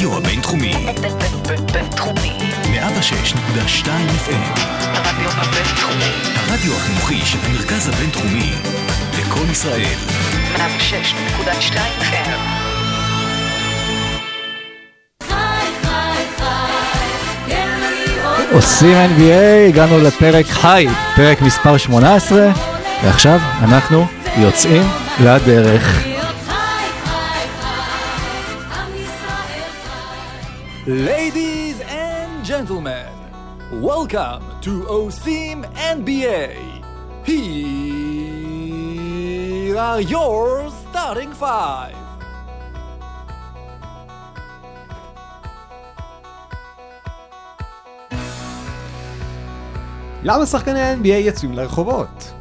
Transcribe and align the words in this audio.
הרדיו 0.00 0.16
הבינתחומי. 0.18 0.74
בינתחומי. 1.72 2.38
106.2 2.62 3.86
FM. 3.86 4.60
הרדיו 4.94 5.30
הבינתחומי. 5.30 6.12
הרדיו 6.34 6.76
החינוכי 6.76 7.26
של 7.26 7.38
המרכז 7.44 7.88
הבינתחומי. 7.88 8.52
לקום 9.18 9.50
ישראל. 9.50 9.96
106.2 10.56 11.76
FM. 12.00 12.30
עושים 18.52 18.96
NBA, 19.16 19.68
הגענו 19.68 19.98
לפרק 19.98 20.46
חי, 20.46 20.86
פרק 21.16 21.42
מספר 21.42 21.76
18, 21.76 22.48
ועכשיו 23.04 23.40
אנחנו 23.62 24.06
יוצאים 24.38 24.82
לדרך. 25.20 26.09
Ladies 30.90 31.80
and 31.82 32.44
gentlemen, 32.44 33.14
welcome 33.80 34.42
to 34.60 34.72
OSIM 34.98 35.58
NBA. 35.96 36.58
Here 37.24 37.38
are 39.78 40.00
your 40.00 40.68
starting 40.82 41.32
five. 41.32 41.94
למה 50.22 50.46
שחקני 50.46 50.80
ה-NBA 50.80 51.06
יצאו 51.08 51.52
לרחובות? 51.52 52.32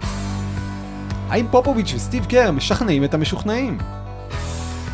האם 1.27 1.47
פופוביץ' 1.51 1.93
וסטיב 1.95 2.25
קר 2.25 2.51
משכנעים 2.51 3.03
את 3.03 3.13
המשוכנעים? 3.13 3.77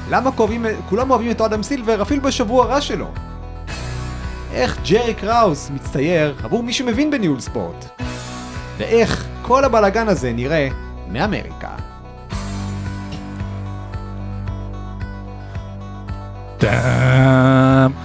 למה 0.10 0.32
קובעים, 0.32 0.66
כולם 0.90 1.12
אוהבים 1.12 1.32
את 1.32 1.42
אדם 1.42 1.64
סילבר 1.64 2.02
אפילו 2.02 2.22
בשבוע 2.22 2.66
רע 2.66 2.82
שלו? 2.82 3.08
איך 4.54 4.78
ג'רי 4.90 5.14
קראוס 5.14 5.70
מצטייר 5.70 6.36
עבור 6.44 6.64
מי 6.64 6.74
שמבין 6.74 7.12
בניהול 7.12 7.40
ספורט? 7.40 8.02
ואיך 8.78 9.28
כל 9.42 9.64
הבלאגן 9.64 10.08
הזה 10.08 10.34
נראה 10.34 10.68
מאמריקה? 11.08 11.70
טאם. 16.58 18.05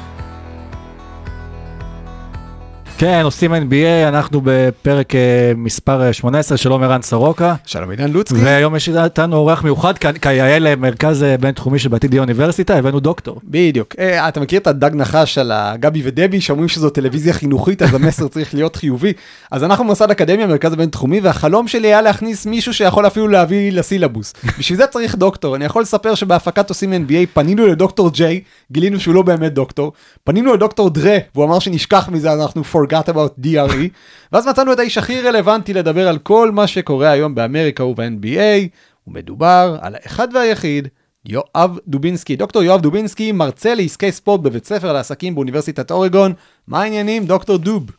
כן, 3.01 3.21
עושים 3.25 3.55
NBA, 3.55 4.09
אנחנו 4.09 4.41
בפרק 4.45 5.15
אה, 5.15 5.53
מספר 5.57 6.03
אה, 6.03 6.13
18, 6.13 6.59
שלום 6.59 6.83
ערן 6.83 7.03
סורוקה. 7.03 7.55
שלום 7.67 7.91
עידן 7.91 8.11
לוצקי. 8.11 8.39
והיום 8.45 8.77
יש 8.77 8.89
איתנו 8.89 9.37
אורח 9.37 9.65
מיוחד, 9.65 9.99
כיאה 9.99 10.59
למרכז 10.59 11.23
אה, 11.23 11.37
בינתחומי 11.39 11.79
של 11.79 11.89
בעתיד 11.89 12.15
האוניברסיטה, 12.15 12.77
הבאנו 12.77 13.01
דוקטור. 13.01 13.41
בדיוק. 13.45 13.95
אה, 13.99 14.29
אתה 14.29 14.41
מכיר 14.41 14.61
את 14.61 14.67
הדג 14.67 14.91
נחש 14.95 15.39
על 15.39 15.53
הגבי 15.53 16.01
ודבי 16.05 16.41
שאומרים 16.41 16.69
שזו 16.69 16.91
טלוויזיה 16.91 17.33
חינוכית 17.33 17.83
אז 17.83 17.95
המסר 17.95 18.29
צריך 18.35 18.55
להיות 18.55 18.77
חיובי? 18.77 19.13
אז 19.51 19.65
אנחנו 19.65 19.85
מוסד 19.85 20.11
אקדמיה, 20.11 20.47
מרכז 20.47 20.73
הבינתחומי, 20.73 21.21
והחלום 21.21 21.69
שלי 21.69 21.89
היה 21.89 22.03
להכניס 22.03 22.47
מישהו 22.47 22.75
שיכול 22.75 23.07
אפילו 23.07 23.29
להביא 23.29 23.73
לסילבוס. 23.73 24.35
בשביל 24.59 24.79
זה 24.79 24.87
צריך 24.87 25.15
דוקטור. 25.15 25.57
אני 25.57 25.65
יכול 25.65 25.83
לספר 25.83 26.15
שבהפקת 26.15 26.69
עושים 26.69 26.93
NBA 26.93 27.27
פנינו 27.35 27.67
לדוקטור 27.67 28.11
ג'יי, 28.11 28.41
גילינו 28.73 29.01
שהוא 29.01 29.15
לא 29.15 29.23
באמת 29.23 29.55
דוקטור, 29.55 29.93
פנינו 30.25 30.55
לדוקטור 30.55 30.91
דרה, 30.91 31.19
והוא 31.35 31.45
אמר 31.45 31.59
שנשכח 31.59 32.09
מזה, 32.13 32.33
אנחנו 32.33 32.65
forgot 32.91 33.09
about 33.09 33.45
DRE, 33.45 33.89
ואז 34.33 34.47
מצאנו 34.47 34.73
את 34.73 34.79
האיש 34.79 34.99
הכי 34.99 35.21
רלוונטי 35.21 35.75
לדבר 35.75 36.09
על 36.09 36.19
כל 36.19 36.51
מה 36.51 36.67
שקורה 36.67 37.11
היום 37.11 37.35
באמריקה 37.35 37.85
וב-NBA, 37.85 38.69
ומדובר 39.07 39.77
על 39.83 39.95
האחד 39.95 40.29
והיחיד, 40.35 40.89
יואב 41.25 41.79
דובינסקי. 41.87 42.37
דוקטור 42.37 42.63
יואב 42.63 42.81
דובינסקי, 42.81 43.33
מרצה 43.33 43.75
לעסקי 43.75 44.13
ספורט 44.13 44.41
בבית 44.41 44.65
ספר 44.65 44.93
לעסקים 44.93 45.35
באוניברסיטת 45.35 45.91
אורגון. 45.91 46.33
מה 46.69 46.83
העניינים, 46.83 47.25
דוקטור 47.27 47.57
דוב? 47.57 47.91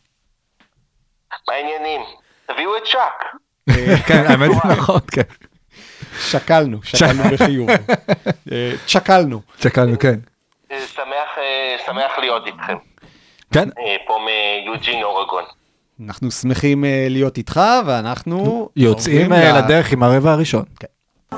מה 1.48 1.54
העניינים? 1.54 2.00
תביאו 2.46 2.76
את 2.76 2.82
צ'אק. 2.92 3.42
כן, 4.06 4.24
האמת 4.26 4.50
זה 4.62 4.68
נכון, 4.68 5.00
כן. 5.12 5.22
שקלנו, 6.18 6.82
שקלנו 6.82 7.22
בחיוב. 7.32 7.70
אה, 8.52 8.72
שקלנו. 8.86 9.40
שקלנו, 9.58 9.98
כן. 9.98 10.18
אה, 10.72 10.86
שמח, 10.86 11.38
אה, 11.38 11.76
שמח 11.86 12.18
להיות 12.18 12.46
איתכם. 12.46 12.91
כן, 13.52 13.68
אה, 13.78 13.96
פה 14.06 14.18
מיוג'ין 14.24 15.02
אורגון. 15.02 15.44
אנחנו 16.06 16.30
שמחים 16.30 16.84
אה, 16.84 17.06
להיות 17.10 17.38
איתך, 17.38 17.60
ואנחנו... 17.86 18.68
יוצאים 18.76 19.32
אה, 19.32 19.58
לדרך 19.58 19.92
עם 19.92 20.02
הרבע 20.02 20.32
הראשון. 20.32 20.64
You 21.32 21.36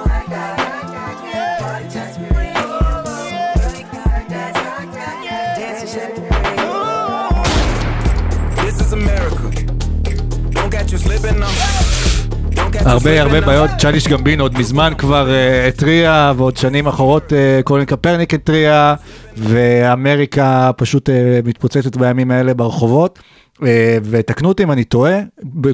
הרבה 12.87 13.23
הרבה. 13.23 13.41
בעיות, 13.41 13.71
צ'אליש 13.79 14.09
גמבין 14.09 14.41
עוד 14.41 14.59
מזמן 14.59 14.93
כבר 14.99 15.29
התריע, 15.69 16.33
ועוד 16.37 16.57
שנים 16.57 16.87
אחרות 16.87 17.33
קולין 17.65 17.87
קפרניק 17.87 18.35
התריע, 18.35 18.95
ואמריקה 19.37 20.71
פשוט 20.77 21.11
אה, 21.11 21.41
מתפוצצת 21.45 21.97
בימים 21.97 22.31
האלה 22.31 22.55
ברחובות. 22.55 23.19
אה, 23.63 23.99
ותקנו 24.05 24.49
אותי 24.49 24.63
אם 24.63 24.73
אני 24.73 24.85
טועה, 24.85 25.21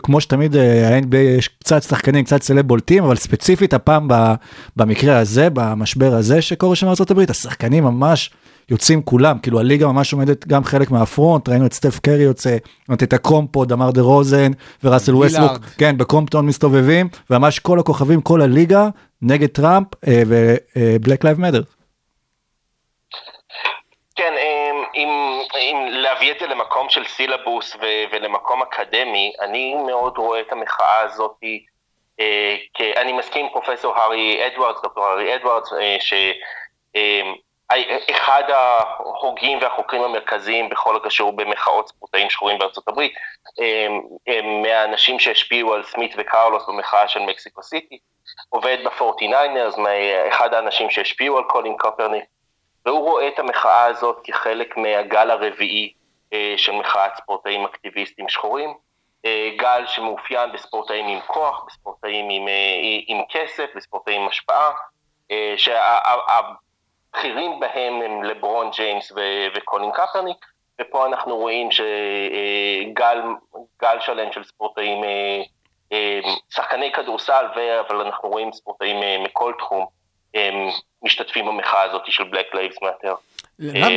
כמו 0.02 0.20
שתמיד 0.20 0.56
אה, 0.56 0.96
ה-NBA 0.96 1.16
יש 1.16 1.48
קצת 1.48 1.82
שחקנים, 1.82 2.24
קצת 2.24 2.42
סלב 2.42 2.66
בולטים, 2.66 3.04
אבל 3.04 3.16
ספציפית 3.16 3.74
הפעם 3.74 4.08
במקרה 4.76 5.18
הזה, 5.18 5.48
במשבר 5.52 6.14
הזה 6.14 6.42
שקורה 6.42 6.76
שם 6.76 6.86
בארצות 6.86 7.10
השחקנים 7.28 7.84
ממש 7.84 8.30
יוצאים 8.70 9.02
כולם, 9.02 9.38
כאילו 9.38 9.60
הליגה 9.60 9.86
ממש 9.86 10.12
עומדת 10.12 10.46
גם 10.46 10.64
חלק 10.64 10.90
מהפרונט, 10.90 11.48
ראינו 11.48 11.66
את 11.66 11.72
סטף 11.72 11.98
קרי 11.98 12.22
יוצא, 12.22 12.56
את 12.92 13.12
הקומפו, 13.12 13.64
דמאר 13.64 13.90
דרוזן 13.90 14.50
וראסל. 14.84 15.14
ווסטברוק, 15.14 15.64
כן, 15.78 15.98
בקומפטון 15.98 16.46
מסתובבים, 16.46 17.08
וממש 17.30 17.58
כל 17.58 17.78
הכוכבים, 17.78 18.20
כל 18.20 18.42
הליגה, 18.42 18.88
נגד 19.22 19.48
טראמפ 19.48 19.86
ו 20.06 20.26
Black 20.26 21.24
Lives 21.24 21.40
Matter. 21.40 21.62
כן, 24.20 24.32
אה, 24.36 24.70
אם, 25.00 25.08
אם 25.56 25.86
להביא 25.90 26.32
את 26.32 26.38
זה 26.40 26.46
למקום 26.46 26.88
של 26.88 27.04
סילבוס 27.04 27.76
ו- 27.76 28.04
ולמקום 28.12 28.62
אקדמי, 28.62 29.32
אני 29.40 29.74
מאוד 29.74 30.18
רואה 30.18 30.40
את 30.40 30.52
המחאה 30.52 31.00
הזאת, 31.00 31.36
אה, 32.20 32.56
כי 32.74 32.92
אני 32.96 33.12
מסכים 33.12 33.44
עם 33.44 33.52
פרופסור 33.52 33.96
הארי 33.96 34.46
אדוארדס, 34.46 34.82
דוקטור 34.82 35.04
הארי 35.04 35.34
אדוארדס, 35.34 35.72
אה, 35.72 35.96
שאחד 37.70 38.42
ההוגים 38.48 39.58
והחוקרים 39.62 40.02
המרכזיים 40.02 40.68
בכל 40.68 40.96
הקשור 40.96 41.32
במחאות 41.32 41.88
ספורטאים 41.88 42.30
שחורים 42.30 42.58
בארצות 42.58 42.88
הברית, 42.88 43.12
אה, 43.60 43.86
אה, 44.28 44.42
מהאנשים 44.42 45.18
שהשפיעו 45.18 45.74
על 45.74 45.84
סמית 45.84 46.14
וקרלוס 46.18 46.62
במחאה 46.68 47.08
של 47.08 47.20
מקסיקו 47.20 47.62
סיטי, 47.62 47.98
עובד 48.48 48.78
ב-49ers, 48.84 49.80
אחד 50.28 50.54
האנשים 50.54 50.90
שהשפיעו 50.90 51.38
על 51.38 51.44
קולין 51.44 51.76
קופרניק, 51.78 52.24
והוא 52.86 53.00
רואה 53.00 53.28
את 53.28 53.38
המחאה 53.38 53.84
הזאת 53.84 54.20
כחלק 54.24 54.76
מהגל 54.76 55.30
הרביעי 55.30 55.92
אה, 56.32 56.54
של 56.56 56.72
מחאת 56.72 57.16
ספורטאים 57.16 57.64
אקטיביסטים 57.64 58.28
שחורים. 58.28 58.74
אה, 59.24 59.50
גל 59.56 59.82
שמאופיין 59.86 60.52
בספורטאים 60.52 61.06
עם 61.06 61.20
כוח, 61.26 61.64
בספורטאים 61.66 62.28
עם, 62.30 62.48
אה, 62.48 62.98
עם 63.06 63.22
כסף, 63.30 63.66
בספורטאים 63.76 64.22
עם 64.22 64.28
השפעה, 64.28 64.70
שהבכירים 65.56 67.60
בהם 67.60 68.02
הם 68.02 68.22
לברון 68.22 68.70
ג'יימס 68.70 69.12
וקולין 69.54 69.90
קפרניק, 69.92 70.46
ופה 70.80 71.06
אנחנו 71.06 71.36
רואים 71.36 71.68
שגל 71.70 73.22
גל 73.82 74.00
שלם 74.00 74.32
של 74.32 74.44
ספורטאים, 74.44 75.04
שחקני 76.50 76.92
כדורסל, 76.92 77.46
אבל 77.88 78.00
אנחנו 78.00 78.28
רואים 78.28 78.52
ספורטאים 78.52 79.24
מכל 79.24 79.52
תחום. 79.58 79.86
משתתפים 81.04 81.44
במחאה 81.46 81.82
הזאת 81.82 82.02
של 82.08 82.22
Black 82.22 82.54
Lives 82.56 82.76
Matter. 82.82 83.14
למה- 83.58 83.88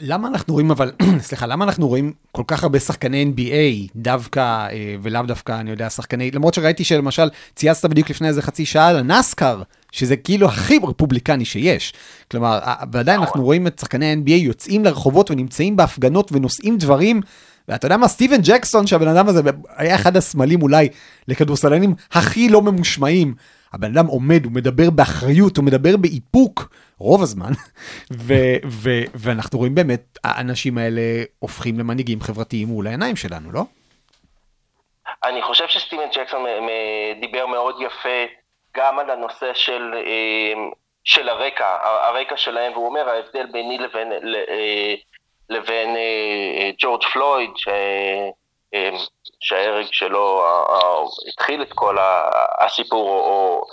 למה 0.00 0.28
אנחנו 0.28 0.54
רואים 0.54 0.70
אבל, 0.70 0.92
סליחה, 1.28 1.46
למה 1.46 1.64
אנחנו 1.64 1.88
רואים 1.88 2.12
כל 2.32 2.42
כך 2.46 2.62
הרבה 2.62 2.80
שחקני 2.80 3.24
NBA 3.36 3.90
דווקא, 3.96 4.40
אה, 4.40 4.66
ולאו 5.02 5.22
דווקא, 5.22 5.52
אני 5.60 5.70
יודע, 5.70 5.90
שחקני, 5.90 6.30
למרות 6.30 6.54
שראיתי 6.54 6.84
שלמשל, 6.84 7.28
צייצת 7.54 7.90
בדיוק 7.90 8.10
לפני 8.10 8.28
איזה 8.28 8.42
חצי 8.42 8.66
שעה 8.66 8.88
על 8.88 8.96
הנסקר, 8.96 9.62
שזה 9.92 10.16
כאילו 10.16 10.46
הכי 10.46 10.78
רפובליקני 10.88 11.44
שיש. 11.44 11.92
כלומר, 12.30 12.58
ועדיין 12.92 13.20
אנחנו 13.20 13.44
רואים 13.44 13.66
את 13.66 13.78
שחקני 13.78 14.06
ה-NBA 14.12 14.30
יוצאים 14.32 14.84
לרחובות 14.84 15.30
ונמצאים 15.30 15.76
בהפגנות 15.76 16.28
ונושאים 16.32 16.78
דברים. 16.78 17.20
ואתה 17.68 17.86
יודע 17.86 17.96
מה, 17.96 18.08
סטיבן 18.08 18.36
ג'קסון, 18.42 18.86
שהבן 18.86 19.08
אדם 19.08 19.28
הזה 19.28 19.40
היה 19.76 19.94
אחד 19.94 20.16
הסמלים 20.16 20.62
אולי 20.62 20.88
לכדורסלנים 21.28 21.94
הכי 22.12 22.48
לא 22.48 22.62
ממושמעים. 22.62 23.34
הבן 23.72 23.96
אדם 23.96 24.06
עומד, 24.06 24.44
הוא 24.44 24.52
מדבר 24.52 24.90
באחריות, 24.90 25.56
הוא 25.56 25.64
מדבר 25.64 25.96
באיפוק, 25.96 26.68
רוב 26.98 27.22
הזמן, 27.22 27.50
ו- 28.12 28.56
ו- 28.66 29.04
ואנחנו 29.14 29.58
רואים 29.58 29.74
באמת, 29.74 30.18
האנשים 30.24 30.78
האלה 30.78 31.00
הופכים 31.38 31.78
למנהיגים 31.78 32.20
חברתיים 32.20 32.68
מול 32.68 32.86
העיניים 32.86 33.16
שלנו, 33.16 33.52
לא? 33.52 33.62
אני 35.24 35.42
חושב 35.42 35.64
שסטיבן 35.68 36.08
ג'קסון 36.16 36.40
דיבר 37.20 37.46
מאוד 37.46 37.74
יפה 37.80 38.24
גם 38.76 38.98
על 38.98 39.10
הנושא 39.10 39.54
של 39.54 39.94
אה, 39.94 40.52
של 41.04 41.28
הרקע, 41.28 41.76
הרקע 41.82 42.36
שלהם, 42.36 42.72
והוא 42.72 42.86
אומר, 42.86 43.08
ההבדל 43.08 43.46
ביני 43.52 43.78
לבין, 43.78 44.12
אה, 44.12 44.94
לבין 45.50 45.88
אה, 45.96 46.02
אה, 46.58 46.70
ג'ורג' 46.78 47.02
פלויד, 47.12 47.50
ש- 47.56 47.68
אה, 48.74 48.90
שההרג 49.40 49.86
שלו 49.92 50.44
התחיל 51.28 51.62
את 51.62 51.72
כל 51.72 51.96
הסיפור, 52.60 53.08
או, 53.08 53.64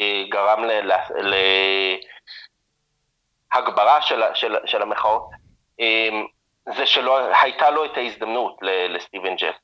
אה, 0.00 0.22
גרם 0.28 0.64
להגברה 3.54 4.02
של, 4.64 4.82
המחאות, 4.82 5.30
אה, 5.80 6.08
זה 6.76 6.86
שלא 6.86 7.18
הייתה 7.42 7.70
לו 7.70 7.84
את 7.84 7.96
ההזדמנות 7.96 8.58
לסטיבן 8.62 9.36
ג'ף. 9.36 9.54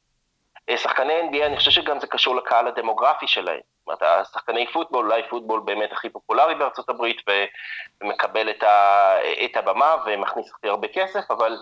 אה, 0.69 0.77
שחקני 0.77 1.21
NBA, 1.21 1.47
אני 1.47 1.57
חושב 1.57 1.71
שגם 1.71 2.01
זה 2.01 2.07
קשור 2.07 2.37
לקהל 2.37 2.69
הדמוגרפי 2.69 3.29
שלהם. 3.29 3.61
זאת 3.79 3.87
אומרת, 3.87 4.03
השחקני 4.03 4.67
פוטבול, 4.73 5.05
אולי 5.07 5.23
פוטבול 5.29 5.61
באמת 5.65 5.93
הכי 5.93 6.09
פופולרי 6.09 6.55
בארצות 6.55 6.89
הברית 6.89 7.17
ומקבל 8.03 8.51
את, 8.51 8.65
את 9.45 9.57
הבמה 9.57 9.97
ומכניס 10.07 10.51
הכי 10.51 10.69
הרבה 10.69 10.89
כסף, 10.89 11.31
אבל 11.31 11.57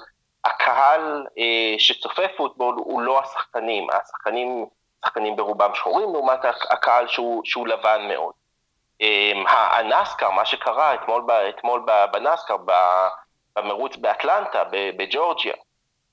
הקהל 0.45 1.27
אה, 1.39 1.75
שצופה 1.79 2.23
פוטבול 2.37 2.75
הוא 2.79 3.03
לא 3.03 3.21
השחקנים. 3.21 3.87
השחקנים, 3.91 4.67
שחקנים 5.05 5.37
ברובם 5.37 5.71
שחורים, 5.75 6.13
לעומת 6.13 6.45
הק- 6.45 6.73
הקהל 6.73 7.09
שהוא, 7.09 7.43
שהוא 7.45 7.67
לבן 7.69 8.09
מאוד. 8.09 8.33
אה, 9.03 9.33
הנסקר, 9.79 10.31
מה 10.31 10.45
שקרה 10.45 10.95
אתמול, 10.95 11.27
אתמול 11.49 11.87
בנסקר, 12.13 12.57
במרוץ 13.57 13.97
באטלנטה, 13.97 14.63
בג'ורג'יה, 14.71 15.55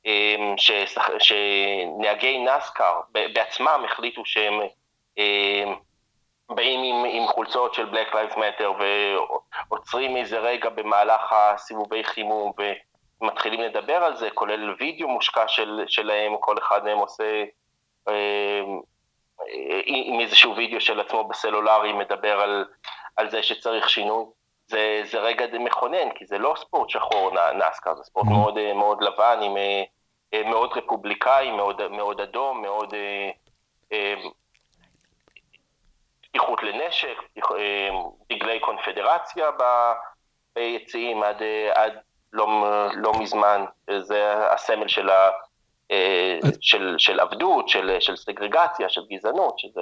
אמ, 0.06 0.56
ששח- 0.57 1.09
שנהגי 1.19 2.38
נסקר 2.45 3.00
בעצמם 3.12 3.81
החליטו 3.85 4.25
שהם 4.25 4.53
אמ, 5.18 5.75
באים 6.50 6.83
עם, 6.83 7.06
עם 7.06 7.27
חולצות 7.27 7.73
של 7.73 7.89
Black 7.89 8.13
Lives 8.13 8.35
Matter 8.35 8.83
ועוצרים 9.69 10.18
איזה 10.18 10.39
רגע 10.39 10.69
במהלך 10.69 11.33
הסיבובי 11.33 12.03
חימום 12.03 12.51
ומתחילים 13.22 13.62
לדבר 13.62 13.96
על 14.04 14.18
זה, 14.18 14.30
כולל 14.34 14.75
וידאו 14.80 15.08
מושקע 15.08 15.48
של, 15.48 15.84
שלהם, 15.88 16.38
כל 16.40 16.56
אחד 16.58 16.84
מהם 16.84 16.98
עושה 16.98 17.44
אמ, 18.10 18.80
עם 19.86 20.19
איזשהו 20.19 20.56
וידאו 20.56 20.81
של 20.81 21.00
עצמו 21.00 21.24
בסלולרי 21.24 21.94
מדבר 21.94 22.42
על, 22.42 22.66
על 23.16 23.30
זה 23.30 23.44
שצריך 23.44 23.90
שינוי. 23.90 24.25
זה, 24.68 25.02
זה 25.06 25.19
רגע 25.19 25.46
מכונן, 25.60 26.12
כי 26.16 26.25
זה 26.25 26.38
לא 26.38 26.54
ספורט 26.58 26.90
שחור 26.90 27.31
נ- 27.31 27.58
נסקר, 27.58 27.96
זה 27.96 28.04
ספורט 28.04 28.28
מאוד, 28.28 28.58
אה, 28.58 28.74
מאוד 28.74 29.02
לבן, 29.04 29.40
עם 29.44 29.58
אה, 29.58 29.84
אה, 30.34 30.44
מאוד 30.50 30.72
רפובליקאי, 30.78 31.52
מאוד, 31.52 31.88
מאוד 31.88 32.22
אדום, 32.22 32.62
מאוד 32.62 32.94
אה, 32.94 33.30
אה, 33.92 34.14
פתיחות 36.22 36.64
לנשק, 36.64 37.18
פתיח- 37.22 37.52
אה, 37.52 37.90
דגלי 38.30 38.60
קונפדרציה 38.60 39.52
ב- 39.52 39.94
ביציעים 40.56 41.24
עד, 41.24 41.42
אה, 41.42 41.84
עד 41.84 42.00
לא, 42.33 42.47
לא 42.95 43.21
מזמן, 43.21 43.62
זה 44.00 44.33
הסמל 44.56 44.88
של, 44.88 45.09
ה, 45.09 45.29
אה, 45.91 46.39
של, 46.62 46.95
של 46.97 47.19
עבדות, 47.19 47.69
של, 47.69 47.91
של 48.00 48.15
סגרגציה, 48.15 48.89
של 48.89 49.01
גזענות, 49.12 49.59
שזה... 49.59 49.81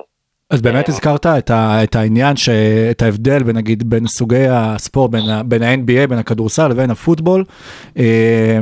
אז 0.49 0.61
באמת 0.61 0.89
אה, 0.89 0.93
הזכרת 0.93 1.25
את, 1.25 1.49
ה, 1.49 1.83
את 1.83 1.95
העניין, 1.95 2.35
ש, 2.35 2.49
את 2.91 3.01
ההבדל 3.01 3.43
בין 3.43 3.55
נגיד 3.55 3.89
בין 3.89 4.07
סוגי 4.07 4.47
הספורט, 4.49 5.11
בין, 5.11 5.23
בין 5.45 5.63
ה-NBA, 5.63 6.07
בין 6.07 6.19
הכדורסל 6.19 6.67
לבין 6.67 6.91
הפוטבול. 6.91 7.43
אה, 7.97 8.59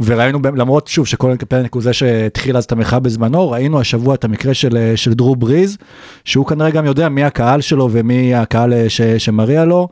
וראינו, 0.00 0.38
למרות 0.56 0.86
שוב 0.86 1.06
שקולן 1.06 1.36
קפרניק 1.36 1.74
הוא 1.74 1.82
זה 1.82 1.92
שהתחיל 1.92 2.56
אז 2.56 2.64
את 2.64 2.72
המחאה 2.72 3.00
בזמנו, 3.00 3.50
ראינו 3.50 3.80
השבוע 3.80 4.14
את 4.14 4.24
המקרה 4.24 4.54
של, 4.54 4.92
של 4.96 5.12
דרו 5.12 5.36
בריז, 5.36 5.78
שהוא 6.24 6.46
כנראה 6.46 6.70
גם 6.70 6.86
יודע 6.86 7.08
מי 7.08 7.24
הקהל 7.24 7.60
שלו 7.60 7.88
ומי 7.92 8.34
הקהל 8.34 8.88
ש, 8.88 9.00
שמריע 9.02 9.64
לו, 9.64 9.88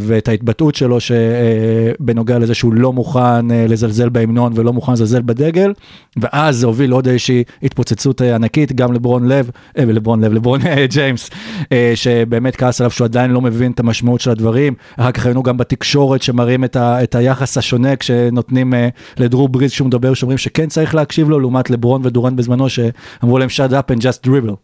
ואת 0.00 0.28
ההתבטאות 0.28 0.74
שלו 0.74 0.98
שבנוגע 1.00 2.38
לזה 2.38 2.54
שהוא 2.54 2.74
לא 2.74 2.92
מוכן 2.92 3.50
אה, 3.50 3.66
לזלזל 3.68 4.08
בהמנון 4.08 4.52
ולא 4.56 4.72
מוכן 4.72 4.92
לזלזל 4.92 5.22
בדגל, 5.22 5.72
ואז 6.16 6.56
זה 6.56 6.66
הוביל 6.66 6.90
לעוד 6.90 7.08
איזושהי 7.08 7.44
התפוצצות 7.62 8.22
אה, 8.22 8.34
ענקית, 8.34 8.72
גם 8.72 8.92
לברון 8.92 9.28
לב, 9.28 9.50
אה, 9.78 9.84
לברון 9.84 10.24
לב, 10.24 10.32
לברון 10.32 10.60
אה, 10.66 10.86
ג'יימס, 10.86 11.30
אה, 11.72 11.92
שבאמת 11.94 12.56
כעס 12.56 12.80
עליו 12.80 12.90
שהוא 12.90 13.04
עדיין 13.04 13.30
לא 13.30 13.40
מבין 13.40 13.72
את 13.72 13.80
המשמעות 13.80 14.20
של 14.20 14.30
הדברים, 14.30 14.74
אחר 14.96 15.12
כך 15.12 15.26
ראינו 15.26 15.42
גם 15.42 15.56
בתקשורת 15.56 16.22
שמראים 16.22 16.64
את, 16.64 16.76
ה, 16.76 17.02
את 17.02 17.14
היחס 17.14 17.58
השונה 17.58 17.96
כשנותנים 17.96 18.74
אה, 18.74 18.88
לדרו 19.16 19.48
בריז 19.48 19.70
שהוא 19.70 19.86
מדבר, 19.86 20.14
שאומרים 20.14 20.38
שכן 20.38 20.66
צריך 20.66 20.94
להקשיב 20.94 21.28
לו, 21.28 21.40
לעומת 21.40 21.70
לברון 21.70 22.02
ודורן 22.04 22.36
בזמנו 22.36 22.68
שאמרו 22.68 23.38
להם 23.38 23.48
shut 23.48 23.72
up 23.72 23.94
and 23.94 24.00
just 24.00 24.26
dribble. 24.26 24.56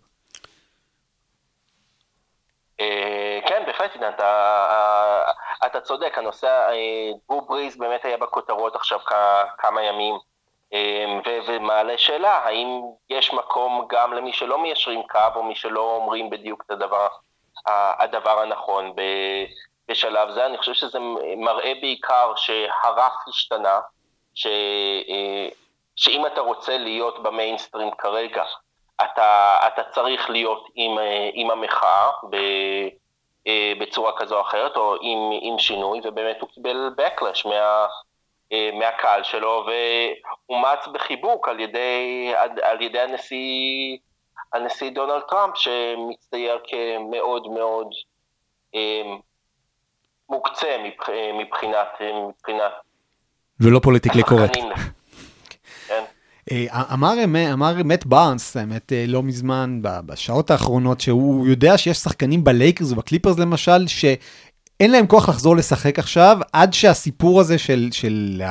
אה, 2.81 3.39
כן, 3.49 3.63
בהחלט, 3.67 3.91
עידן, 3.95 4.07
אתה, 4.17 4.25
אה, 4.25 5.62
אתה 5.73 5.81
צודק, 5.81 6.19
הנושא, 6.19 6.69
אה, 6.71 7.11
דרו 7.29 7.41
בריז 7.41 7.77
באמת 7.77 8.05
היה 8.05 8.17
בכותרות 8.17 8.77
עכשיו 8.77 8.99
כמה 9.59 9.83
ימים, 9.83 10.15
אה, 10.73 11.05
ומעלה 11.47 11.99
שאלה, 11.99 12.39
האם 12.39 12.81
יש 13.11 13.33
מקום 13.33 13.87
גם 13.89 14.13
למי 14.13 14.33
שלא 14.33 14.63
מיישרים 14.63 15.03
קו, 15.03 15.19
או 15.35 15.43
מי 15.43 15.55
שלא 15.55 15.97
אומרים 15.97 16.31
בדיוק 16.31 16.63
את 16.67 16.71
הדבר, 16.71 17.07
הדבר 17.67 18.41
הנכון 18.41 18.93
בשלב 19.89 20.31
זה, 20.31 20.47
אני 20.47 20.59
חושב 20.59 20.73
שזה 20.73 20.99
מראה 21.37 21.73
בעיקר 21.81 22.33
שהרף 22.37 23.13
השתנה, 23.29 23.81
ש, 24.35 24.47
אה, 24.47 25.49
שאם 25.97 26.27
אתה 26.27 26.41
רוצה 26.41 26.79
להיות 26.79 27.23
במיינסטרים 27.23 27.91
כרגע, 27.91 28.45
אתה, 29.05 29.59
אתה 29.67 29.83
צריך 29.85 30.31
להיות 30.31 30.69
עם, 30.75 30.99
אה, 30.99 31.31
עם 31.33 31.51
המחאה 31.51 32.11
ב, 32.31 32.35
אה, 32.35 32.89
בצורה 33.81 34.13
כזו 34.17 34.37
או 34.37 34.41
אחרת, 34.41 34.77
או 34.77 34.95
עם, 35.01 35.19
עם 35.43 35.59
שינוי, 35.59 36.01
ובאמת 36.05 36.41
הוא 36.41 36.49
קיבל 36.49 36.91
backlash 36.99 37.49
מה, 37.49 37.87
אה, 38.53 38.71
מהקהל 38.73 39.23
שלו, 39.23 39.67
ואומץ 39.67 40.87
בחיבוק 40.95 41.49
על 41.49 41.61
ידי, 41.61 42.33
על, 42.37 42.51
על 42.63 42.83
ידי 42.83 43.01
הנשיא, 43.01 43.97
הנשיא 44.53 44.91
דונלד 44.91 45.23
טראמפ, 45.29 45.57
שמצטייר 45.57 46.59
כמאוד 46.65 47.49
מאוד 47.49 47.89
אה, 48.75 49.03
מוקצה 50.29 50.77
מבח, 50.85 51.09
מבחינת, 51.35 51.89
מבחינת 52.29 52.73
ולא 53.61 53.81
politically 53.83 54.23
correct. 54.23 54.59
אה, 56.51 56.67
אמר, 56.93 57.15
אמר 57.53 57.83
מאט 57.85 58.05
בארנס, 58.05 58.57
האמת, 58.57 58.93
אה, 58.93 59.05
לא 59.09 59.23
מזמן, 59.23 59.79
בשעות 59.83 60.51
האחרונות, 60.51 61.01
שהוא 61.01 61.47
יודע 61.47 61.79
שיש 61.79 61.99
שחקנים 61.99 62.45
בלייקרס 62.45 62.93
ובקליפרס 62.93 63.39
למשל, 63.39 63.87
שאין 63.87 64.91
להם 64.91 65.07
כוח 65.07 65.29
לחזור 65.29 65.57
לשחק 65.57 65.99
עכשיו, 65.99 66.39
עד 66.53 66.73
שהסיפור 66.73 67.41
הזה 67.41 67.59
של, 67.59 67.89
של 67.93 68.43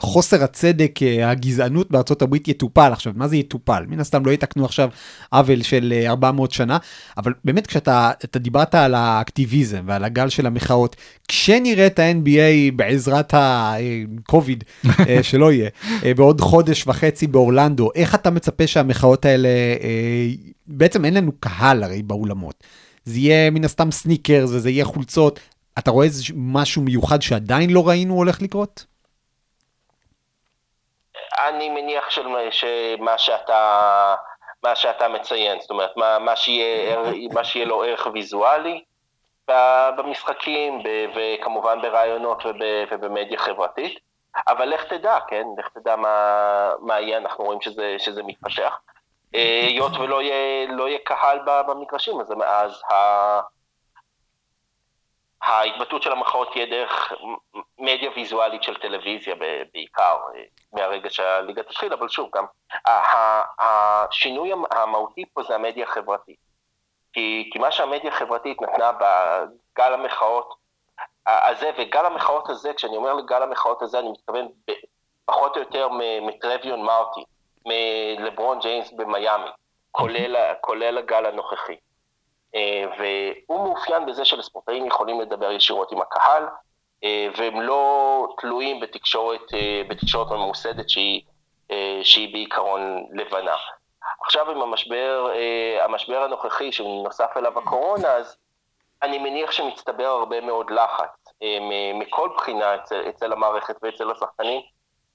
חוסר 0.00 0.44
הצדק, 0.44 1.02
אה, 1.02 1.30
הגזענות 1.30 1.90
בארצות 1.90 2.22
הברית 2.22 2.48
יטופל. 2.48 2.92
עכשיו, 2.92 3.12
מה 3.16 3.28
זה 3.28 3.36
יטופל? 3.36 3.84
מן 3.88 4.00
הסתם 4.00 4.26
לא 4.26 4.30
יתקנו 4.30 4.64
עכשיו 4.64 4.88
עוול 5.30 5.62
של 5.62 5.92
אה, 5.96 6.10
400 6.10 6.50
שנה, 6.50 6.78
אבל 7.16 7.32
באמת 7.44 7.66
כשאתה 7.66 8.10
אתה 8.24 8.38
דיברת 8.38 8.74
על 8.74 8.94
האקטיביזם 8.94 9.82
ועל 9.86 10.04
הגל 10.04 10.28
של 10.28 10.46
המחאות, 10.46 10.96
כשנראה 11.28 11.86
את 11.86 11.98
ה-NBA 11.98 12.72
בעזרת 12.76 13.34
ה-COVID, 13.34 14.88
אה, 15.08 15.22
שלא 15.28 15.52
יהיה, 15.52 15.70
אה, 16.04 16.14
בעוד 16.14 16.40
חודש 16.40 16.86
וחצי 16.86 17.26
באורלנדו, 17.26 17.90
איך 17.94 18.14
אתה 18.14 18.30
מצפה 18.30 18.66
שהמחאות 18.66 19.24
האלה, 19.24 19.48
אה, 19.48 20.28
בעצם 20.66 21.04
אין 21.04 21.14
לנו 21.14 21.32
קהל 21.40 21.82
הרי 21.82 22.02
באולמות. 22.02 22.64
זה 23.04 23.18
יהיה 23.18 23.50
מן 23.50 23.64
הסתם 23.64 23.90
סניקרס 23.90 24.50
וזה 24.50 24.70
יהיה 24.70 24.84
חולצות. 24.84 25.40
אתה 25.78 25.90
רואה 25.90 26.06
איזה 26.06 26.22
משהו 26.36 26.82
מיוחד 26.82 27.22
שעדיין 27.22 27.70
לא 27.70 27.88
ראינו 27.88 28.14
הולך 28.14 28.42
לקרות? 28.42 28.91
אני 31.38 31.68
מניח 31.68 32.10
של, 32.10 32.26
שמה 32.50 33.18
שאתה, 33.18 34.14
מה 34.64 34.74
שאתה 34.76 35.08
מציין, 35.08 35.60
זאת 35.60 35.70
אומרת, 35.70 35.96
מה, 35.96 36.18
מה, 36.18 36.36
שיהיה, 36.36 36.96
מה 37.32 37.44
שיהיה 37.44 37.66
לו 37.66 37.82
ערך 37.82 38.06
ויזואלי 38.12 38.84
במשחקים, 39.96 40.82
ב- 40.82 41.06
וכמובן 41.14 41.82
ברעיונות 41.82 42.46
וב, 42.46 42.56
ובמדיה 42.90 43.38
חברתית, 43.38 43.98
אבל 44.48 44.68
לך 44.68 44.84
תדע, 44.84 45.18
כן? 45.28 45.44
לך 45.58 45.68
תדע 45.68 45.96
מה, 45.96 46.70
מה 46.80 47.00
יהיה, 47.00 47.18
אנחנו 47.18 47.44
רואים 47.44 47.60
שזה, 47.60 47.94
שזה 47.98 48.22
מתפתח. 48.22 48.78
אה, 49.34 49.60
היות 49.66 49.92
ולא 49.96 50.22
יהיה, 50.22 50.66
לא 50.68 50.88
יהיה 50.88 50.98
קהל 51.04 51.38
במגרשים, 51.68 52.20
אז, 52.20 52.32
אז 52.46 52.82
ה... 52.92 53.40
ההתבטאות 55.42 56.02
של 56.02 56.12
המחאות 56.12 56.52
תהיה 56.52 56.66
דרך 56.66 57.12
מדיה 57.78 58.10
ויזואלית 58.16 58.62
של 58.62 58.74
טלוויזיה 58.80 59.34
בעיקר, 59.72 60.16
אה, 60.34 60.42
מהרגע 60.72 61.10
שהליגה 61.10 61.62
תתחיל, 61.62 61.92
אבל 61.92 62.08
שוב, 62.08 62.30
גם 62.34 62.44
השינוי 63.58 64.52
המ- 64.52 64.64
המהותי 64.70 65.24
פה 65.34 65.42
זה 65.42 65.54
המדיה 65.54 65.84
החברתית. 65.84 66.36
כי, 67.12 67.50
כי 67.52 67.58
מה 67.58 67.72
שהמדיה 67.72 68.10
החברתית 68.10 68.62
נתנה 68.62 68.92
בגל 68.92 69.94
המחאות 69.94 70.54
הזה, 71.26 71.70
וגל 71.78 72.06
המחאות 72.06 72.48
הזה, 72.48 72.74
כשאני 72.74 72.96
אומר 72.96 73.14
לגל 73.14 73.42
המחאות 73.42 73.82
הזה, 73.82 73.98
אני 73.98 74.08
מתכוון 74.08 74.48
פחות 75.24 75.56
או 75.56 75.60
יותר 75.60 75.88
מטרוויון 76.22 76.82
מרטי, 76.82 77.24
מלברון 77.66 78.58
ג'יימס 78.58 78.92
במיאמי, 78.92 79.50
כולל, 79.90 80.52
כולל 80.60 80.98
הגל 80.98 81.26
הנוכחי. 81.26 81.76
אה, 82.54 82.84
והוא 82.98 83.64
מאופיין 83.64 84.06
בזה 84.06 84.24
שלספורטאים 84.24 84.86
יכולים 84.86 85.20
לדבר 85.20 85.52
ישירות 85.52 85.92
עם 85.92 86.00
הקהל, 86.00 86.44
אה, 87.04 87.28
והם 87.36 87.60
לא 87.60 88.34
תלויים 88.40 88.80
בתקשורת, 88.80 89.54
אה, 89.54 89.82
בתקשורת 89.88 90.30
ממוסדת 90.30 90.90
שהיא, 90.90 91.22
שהיא 92.02 92.32
בעיקרון 92.32 93.06
לבנה. 93.12 93.54
עכשיו 94.20 94.50
עם 94.50 94.62
המשבר, 94.62 95.32
המשבר 95.80 96.22
הנוכחי 96.22 96.72
שנוסף 96.72 97.36
אליו 97.36 97.58
הקורונה, 97.58 98.08
אז 98.08 98.36
אני 99.02 99.18
מניח 99.18 99.50
שמצטבר 99.50 100.06
הרבה 100.06 100.40
מאוד 100.40 100.70
לחץ 100.70 101.34
מכל 101.94 102.28
בחינה 102.36 102.74
אצל, 102.74 103.08
אצל 103.08 103.32
המערכת 103.32 103.76
ואצל 103.82 104.10
השחקנים, 104.10 104.60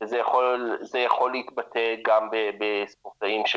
וזה 0.02 0.18
יכול, 0.18 0.78
יכול 1.00 1.32
להתבטא 1.32 1.96
גם 2.06 2.30
בספורטאים 2.60 3.46
ש, 3.46 3.56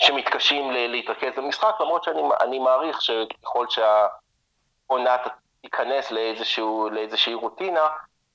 שמתקשים 0.00 0.70
להתרכז 0.70 1.32
במשחק, 1.36 1.74
למרות 1.80 2.04
שאני 2.04 2.22
אני 2.40 2.58
מעריך 2.58 3.02
שככל 3.02 3.66
שהעונה 3.68 5.16
תיכנס 5.62 6.10
לאיזשהו, 6.10 6.88
לאיזושהי 6.92 7.34
רוטינה, 7.34 7.88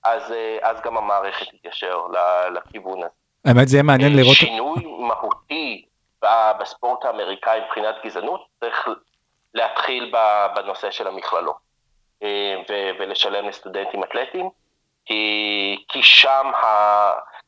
אז, 0.03 0.31
אה, 0.31 0.57
אז 0.62 0.81
גם 0.81 0.98
המערכת 0.98 1.45
תתיישר 1.50 2.01
לכיוון 2.53 2.98
הזה. 2.98 3.10
האמת 3.45 3.67
זה 3.67 3.77
יהיה 3.77 3.84
מעניין 3.84 4.12
אה, 4.12 4.17
לראות, 4.17 4.36
שינוי 4.36 4.86
מהותי 5.00 5.86
בספורט 6.60 7.05
האמריקאי 7.05 7.60
מבחינת 7.65 7.95
גזענות, 8.05 8.45
צריך 8.60 8.88
להתחיל 9.53 10.13
בנושא 10.55 10.91
של 10.91 11.07
המכללות, 11.07 11.55
אה, 12.24 12.55
ולשלם 13.00 13.48
לסטודנטים 13.48 14.03
אתלטים, 14.03 14.50
כי, 15.05 15.86
כי 15.88 16.03
שם, 16.03 16.51
ה, 16.55 16.65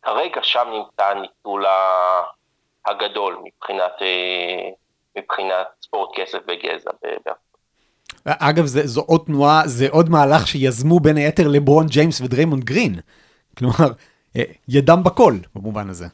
כרגע 0.01 0.43
שם 0.43 0.67
נמצא 0.71 1.05
הניצול 1.05 1.65
ה- 1.65 2.36
הגדול 2.87 3.37
מבחינת, 3.43 4.01
אה, 4.01 4.69
מבחינת 5.17 5.67
ספורט 5.81 6.09
כסף 6.15 6.39
וגזע. 6.47 6.91
אגב, 8.25 8.65
זה, 8.65 8.87
זו 8.87 9.01
עוד 9.01 9.23
תנועה, 9.25 9.61
זה 9.65 9.87
עוד 9.91 10.09
מהלך 10.09 10.47
שיזמו 10.47 10.99
בין 10.99 11.17
היתר 11.17 11.47
לברון 11.47 11.87
ג'יימס 11.87 12.21
ודריימונד 12.21 12.63
גרין. 12.63 12.95
כלומר, 13.57 13.93
אה, 14.37 14.43
ידם 14.67 15.03
בכל 15.03 15.33
במובן 15.55 15.89
הזה. 15.89 16.05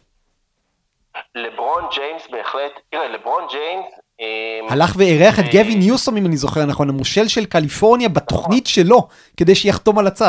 לברון 1.36 1.84
ג'יימס 1.96 2.28
בהחלט, 2.32 2.72
תראה, 2.90 3.08
לברון 3.08 3.44
ג'יימס... 3.52 3.86
אה, 4.22 4.60
הלך 4.70 4.96
ואירח 4.98 5.40
את 5.40 5.46
גבי 5.54 5.76
ניוסום, 5.76 6.18
אם 6.18 6.26
אני 6.26 6.38
זוכר 6.38 6.66
נכון, 6.66 6.90
המושל 6.90 7.28
של 7.28 7.46
קליפורניה 7.46 8.10
בתוכנית 8.10 8.68
שלו, 8.68 9.08
כדי 9.38 9.56
שיחתום 9.56 10.00
על 10.00 10.08
הצו. 10.08 10.26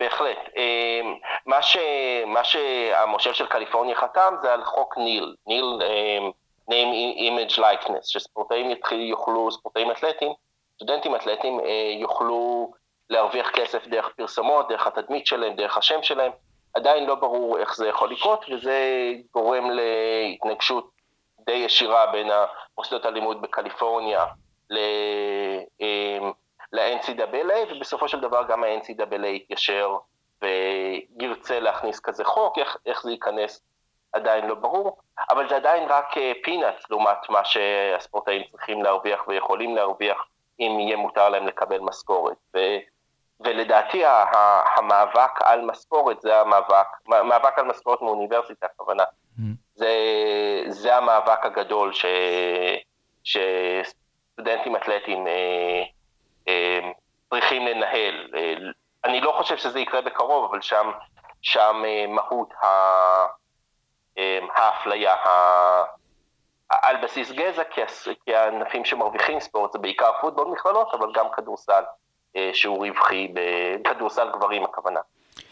בהחלט. 0.00 0.45
מה, 1.46 1.62
ש... 1.62 1.76
מה 2.26 2.44
שהמושל 2.44 3.32
של 3.32 3.46
קליפורניה 3.46 3.96
חתם 3.96 4.34
זה 4.42 4.52
על 4.52 4.64
חוק 4.64 4.98
ניל, 4.98 5.34
ניל 5.46 5.64
אמ, 5.64 6.30
name 6.70 7.18
image 7.18 7.58
likeness, 7.58 8.02
שספורטאים 8.02 8.70
יתחיל, 8.70 9.00
יוכלו, 9.00 9.50
ספורטאים 9.50 9.90
אתלטים, 9.90 10.32
סטודנטים 10.74 11.14
אתלטים 11.14 11.60
אה, 11.60 11.96
יוכלו 12.00 12.72
להרוויח 13.10 13.50
כסף 13.50 13.86
דרך 13.86 14.08
פרסומות, 14.16 14.68
דרך 14.68 14.86
התדמית 14.86 15.26
שלהם, 15.26 15.56
דרך 15.56 15.78
השם 15.78 16.02
שלהם. 16.02 16.32
עדיין 16.74 17.06
לא 17.06 17.14
ברור 17.14 17.58
איך 17.58 17.76
זה 17.76 17.88
יכול 17.88 18.10
לקרות, 18.10 18.44
וזה 18.52 19.12
גורם 19.34 19.70
להתנגשות 19.70 20.90
די 21.40 21.52
ישירה 21.52 22.06
בין 22.06 22.30
המוסדות 22.30 23.04
הלימוד 23.04 23.42
בקליפורניה 23.42 24.24
ל... 24.70 24.78
אמ, 25.80 26.32
ל-NCAA, 26.72 27.72
ובסופו 27.74 28.08
של 28.08 28.20
דבר 28.20 28.42
גם 28.48 28.64
ה-NCAA 28.64 29.26
יתיישר 29.26 29.96
וירצה 30.42 31.60
להכניס 31.60 32.00
כזה 32.00 32.24
חוק, 32.24 32.58
איך, 32.58 32.76
איך 32.86 33.02
זה 33.02 33.10
ייכנס 33.10 33.60
עדיין 34.12 34.46
לא 34.46 34.54
ברור, 34.54 34.98
אבל 35.30 35.48
זה 35.48 35.56
עדיין 35.56 35.88
רק 35.88 36.14
פינאץ 36.42 36.90
לעומת 36.90 37.30
מה 37.30 37.44
שהספורטאים 37.44 38.42
צריכים 38.50 38.82
להרוויח 38.82 39.28
ויכולים 39.28 39.76
להרוויח 39.76 40.26
אם 40.60 40.80
יהיה 40.80 40.96
מותר 40.96 41.28
להם 41.28 41.46
לקבל 41.46 41.78
משכורת. 41.80 42.36
ו, 42.56 42.58
ולדעתי 43.40 44.02
המאבק 44.76 45.42
על 45.44 45.60
משכורת 45.60 46.20
זה 46.20 46.40
המאבק, 46.40 46.86
מאבק 47.08 47.58
על 47.58 47.64
משכורת 47.64 48.02
מאוניברסיטה 48.02 48.66
הכוונה, 48.66 49.04
זה, 49.74 49.92
זה 50.68 50.96
המאבק 50.96 51.46
הגדול 51.46 51.92
ש, 51.92 52.04
שסטודנטים 53.24 54.76
אתלטים 54.76 55.26
אה, 55.26 55.82
אה, 56.48 56.90
צריכים 57.30 57.66
לנהל. 57.66 58.30
אה, 58.34 58.54
אני 59.06 59.20
לא 59.20 59.32
חושב 59.38 59.56
שזה 59.56 59.80
יקרה 59.80 60.00
בקרוב, 60.00 60.50
אבל 60.50 60.60
שם, 60.60 60.90
שם 61.42 61.82
אה, 61.86 62.06
מהות 62.08 62.52
ה, 62.62 62.66
אה, 64.18 64.38
האפליה 64.54 65.14
ה- 65.14 65.84
על 66.68 66.96
בסיס 66.96 67.32
גזע, 67.32 67.62
כי, 67.64 67.80
הענפים 68.34 68.84
שמרוויחים 68.84 69.40
ספורט 69.40 69.72
זה 69.72 69.78
בעיקר 69.78 70.10
פוטבול 70.20 70.46
מכללות, 70.48 70.94
אבל 70.94 71.12
גם 71.12 71.26
כדורסל 71.36 71.82
אה, 72.36 72.50
שהוא 72.52 72.86
רווחי, 72.86 73.34
כדורסל 73.84 74.30
גברים 74.32 74.64
הכוונה, 74.64 75.00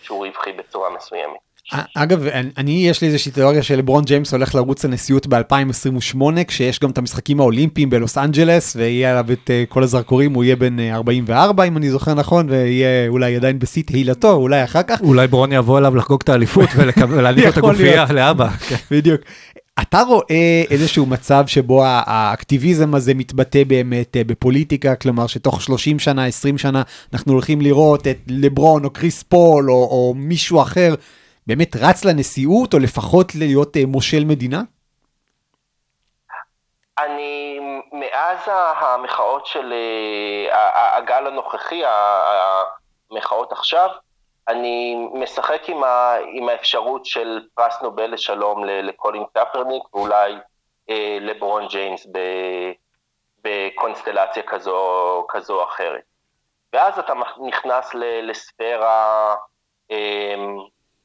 שהוא 0.02 0.26
רווחי 0.26 0.52
בצורה 0.52 0.90
מסוימת. 0.90 1.53
אגב, 1.94 2.24
אני- 2.56 2.86
יש 2.88 3.00
לי 3.00 3.08
איזושהי 3.08 3.32
תיאוריה 3.32 3.62
שלברון 3.62 4.04
ג'יימס 4.04 4.32
הולך 4.32 4.54
לרוץ 4.54 4.84
לנשיאות 4.84 5.26
ב-2028, 5.26 6.18
כשיש 6.48 6.80
גם 6.80 6.90
את 6.90 6.98
המשחקים 6.98 7.40
האולימפיים 7.40 7.90
בלוס 7.90 8.18
אנג'לס, 8.18 8.76
ויהיה 8.76 9.10
עליו 9.10 9.32
את 9.32 9.50
אה, 9.50 9.64
כל 9.68 9.82
הזרקורים, 9.82 10.34
הוא 10.34 10.44
יהיה 10.44 10.56
בן 10.56 10.78
אה, 10.78 10.94
44, 10.94 11.64
אם 11.64 11.76
אני 11.76 11.90
זוכר 11.90 12.14
נכון, 12.14 12.50
ויהיה 12.50 13.08
אולי 13.08 13.36
עדיין 13.36 13.58
בשיא 13.58 13.82
תהילתו, 13.82 14.32
אולי 14.32 14.64
אחר 14.64 14.82
כך. 14.82 15.00
אולי 15.00 15.26
ברון 15.26 15.52
יבוא 15.52 15.78
אליו 15.78 15.96
לחגוג 15.96 16.20
את 16.24 16.28
האליפות 16.28 16.68
לו 16.76 17.48
את 17.48 17.56
הגופייה. 17.56 18.06
לאבא. 18.12 18.48
בדיוק. 18.90 19.20
אתה 19.82 20.00
רואה 20.02 20.62
איזשהו 20.70 21.06
מצב 21.06 21.44
שבו 21.46 21.82
האקטיביזם 21.86 22.94
הזה 22.94 23.14
מתבטא 23.14 23.64
באמת 23.64 24.16
אה, 24.16 24.24
בפוליטיקה, 24.24 24.94
כלומר 24.94 25.26
שתוך 25.26 25.62
30 25.62 25.98
שנה, 25.98 26.26
20 26.26 26.58
שנה, 26.58 26.82
אנחנו 27.12 27.32
הולכים 27.32 27.60
לראות 27.60 28.06
את 28.06 28.18
לברון 28.28 28.84
או 28.84 28.90
קריס 28.90 29.22
פול 29.22 29.70
או, 29.70 29.74
או 29.76 30.14
מישהו 30.16 30.62
אחר 30.62 30.94
באמת 31.46 31.76
רץ 31.76 32.04
לנשיאות, 32.04 32.74
או 32.74 32.78
לפחות 32.78 33.34
להיות 33.34 33.76
אה, 33.76 33.82
מושל 33.86 34.24
מדינה? 34.24 34.62
אני, 36.98 37.60
מאז 37.92 38.38
המחאות 38.80 39.46
של 39.46 39.72
אה, 40.52 40.96
הגל 40.96 41.26
הנוכחי, 41.26 41.82
המחאות 43.10 43.52
עכשיו, 43.52 43.88
אני 44.48 45.06
משחק 45.12 45.68
עם, 45.68 45.84
ה, 45.84 46.16
עם 46.32 46.48
האפשרות 46.48 47.06
של 47.06 47.40
פרס 47.54 47.82
נובל 47.82 48.06
לשלום 48.06 48.64
לקולין 48.64 49.24
קפרניק, 49.32 49.94
ואולי 49.94 50.34
אה, 50.90 51.18
לברון 51.20 51.66
ג'יימס 51.66 52.06
ב, 52.12 52.18
בקונסטלציה 53.44 54.42
כזו, 54.42 55.26
כזו 55.28 55.60
או 55.60 55.64
אחרת. 55.64 56.02
ואז 56.72 56.98
אתה 56.98 57.12
נכנס 57.46 57.90
לספירה, 58.22 59.34
אה, 59.90 60.34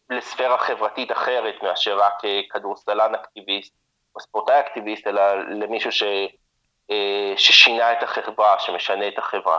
לספירה 0.10 0.58
חברתית 0.58 1.12
אחרת 1.12 1.64
מאשר 1.64 1.98
רק 2.00 2.26
אה, 2.26 2.42
כדורסלן 2.50 3.16
אקטיביסט 3.16 3.74
או 4.16 4.22
ספורטאי 4.22 4.60
אקטיביסט, 4.60 5.08
אלא 5.08 5.22
למישהו 5.44 5.92
ש, 5.92 6.04
אה, 6.92 7.34
ששינה 7.38 7.92
את 7.92 8.04
החברה, 8.04 8.60
שמשנה 8.60 9.08
את 9.08 9.18
החברה. 9.18 9.58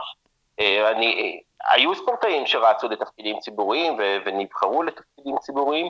אה, 0.59 0.91
אני, 0.91 1.39
היו 1.71 1.95
ספורטאים 1.95 2.45
שרצו 2.45 2.87
לתפקידים 2.87 3.39
ציבוריים 3.39 3.93
ו, 3.99 4.17
ונבחרו 4.25 4.83
לתפקידים 4.83 5.37
ציבוריים, 5.37 5.89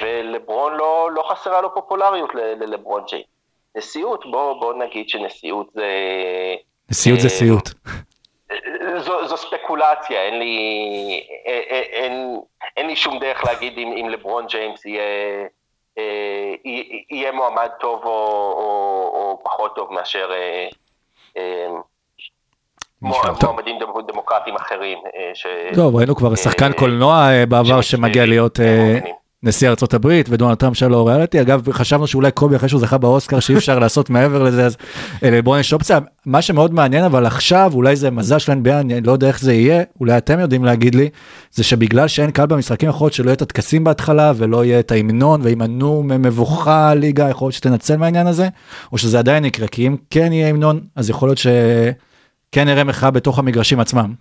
ולברון 0.00 0.74
לא, 0.74 1.10
לא 1.12 1.22
חסרה 1.30 1.60
לו 1.60 1.74
פופולריות 1.74 2.34
ללברון 2.34 3.04
ג'יי. 3.08 3.22
נשיאות, 3.76 4.24
בוא, 4.30 4.60
בוא 4.60 4.74
נגיד 4.74 5.08
שנשיאות 5.08 5.66
זה... 5.74 5.86
נשיאות 6.90 7.20
זה 7.20 7.28
סיוט. 7.28 7.68
זו, 8.98 9.26
זו 9.26 9.36
ספקולציה, 9.36 10.22
אין 10.22 10.38
לי, 10.38 10.56
אין, 11.44 11.62
אין, 11.92 12.40
אין 12.76 12.86
לי 12.86 12.96
שום 12.96 13.18
דרך 13.18 13.44
להגיד 13.44 13.78
אם, 13.78 13.92
אם 14.00 14.08
לברון 14.08 14.46
ג'יימס 14.46 14.84
יהיה, 14.86 15.02
אה, 15.98 16.54
יהיה- 17.10 17.32
מועמד 17.32 17.68
טוב 17.80 18.04
או, 18.04 18.10
או, 18.10 18.62
או 19.14 19.40
פחות 19.44 19.76
טוב 19.76 19.92
מאשר 19.92 20.30
אה, 20.32 20.68
אה. 21.36 21.68
מועמדים 23.02 23.78
דמ- 23.78 24.12
דמוקרטיים 24.12 24.56
אחרים. 24.56 24.98
אה, 25.16 25.30
ש... 25.34 25.46
טוב, 25.74 25.96
ראינו 25.96 26.16
כבר 26.16 26.34
שחקן 26.34 26.72
אה, 26.72 26.78
קולנוע 26.78 27.14
אה, 27.30 27.46
בעבר 27.46 27.80
שמגיע 27.80 28.26
להיות 28.26 28.60
אה. 28.60 28.98
נשיא 29.42 29.68
ארצות 29.68 29.94
הברית 29.94 30.26
ודונלד 30.30 30.56
טראמפ 30.56 30.76
שלו 30.76 31.06
ריאליטי. 31.06 31.40
אגב, 31.40 31.72
חשבנו 31.72 32.06
שאולי 32.06 32.30
קובי 32.30 32.56
אחרי 32.56 32.68
שהוא 32.68 32.80
זכה 32.80 32.98
באוסקר 32.98 33.40
שאי 33.40 33.56
אפשר 33.56 33.78
לעשות 33.82 34.10
מעבר 34.10 34.42
לזה, 34.42 34.66
אז 34.66 34.76
אה, 35.24 35.30
לברון 35.30 35.60
יש 35.60 35.72
אופציה. 35.72 35.98
מה 36.26 36.42
שמאוד 36.42 36.74
מעניין 36.74 37.04
אבל 37.04 37.26
עכשיו, 37.26 37.70
אולי 37.74 37.96
זה 37.96 38.10
מזל 38.10 38.38
של 38.38 38.52
NBA, 38.52 38.72
אני 38.72 39.00
לא 39.00 39.12
יודע 39.12 39.28
איך 39.28 39.40
זה 39.40 39.52
יהיה, 39.54 39.82
אולי 40.00 40.16
אתם 40.16 40.40
יודעים 40.40 40.64
להגיד 40.64 40.94
לי, 40.94 41.08
זה 41.52 41.64
שבגלל 41.64 42.08
שאין 42.08 42.30
קהל 42.30 42.46
במשחקים 42.46 42.88
יכול 42.88 43.04
להיות 43.04 43.14
שלא 43.14 43.26
יהיה 43.26 43.34
את 43.34 43.42
הטקסים 43.42 43.84
בהתחלה 43.84 44.32
ולא 44.36 44.64
יהיה 44.64 44.80
את 44.80 44.92
ההמנון 44.92 45.40
וימנעו 45.42 46.02
ממבוכה 46.02 46.90
הליגה, 46.90 47.28
יכול 47.28 47.46
להיות 47.46 47.54
שתנצל 47.54 47.96
מהעניין 47.96 48.26
הזה, 48.26 48.48
או 48.92 48.98
שזה 48.98 49.18
עדיין 49.18 49.44
יקרה, 49.44 49.68
כי 49.68 49.86
אם 49.86 49.96
כן 50.10 50.32
יהיה 50.32 50.48
המנון, 50.48 50.80
אז 50.96 51.10
יכול 51.10 51.28
להיות 51.28 51.38
שכן 51.38 52.64
נראה 52.68 52.84
מחאה 52.84 53.10
בתוך 53.10 53.38
המגרשים 53.38 53.80
עצמם. 53.80 54.14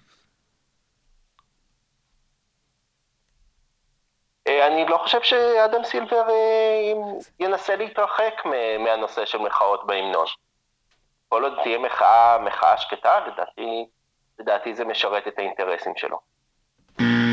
אה, 4.48 4.68
אני 4.68 4.86
לא 4.90 4.91
חושב 5.04 5.22
שאדם 5.22 5.84
סילבר 5.84 6.30
אה, 6.30 6.94
ינסה 7.40 7.76
להתרחק 7.76 8.34
מהנושא 8.80 9.26
של 9.26 9.38
מחאות 9.38 9.88
בהמנון. 9.88 10.26
כל 11.30 11.44
עוד 11.44 11.54
תהיה 11.64 11.80
מחאה, 11.80 12.38
מחאה 12.38 12.78
שקטה, 12.78 13.20
לדעתי, 13.28 13.86
לדעתי 14.40 14.76
זה 14.76 14.86
משרת 14.86 15.28
את 15.28 15.40
האינטרסים 15.40 15.94
שלו. 15.96 16.20
אה, 17.00 17.32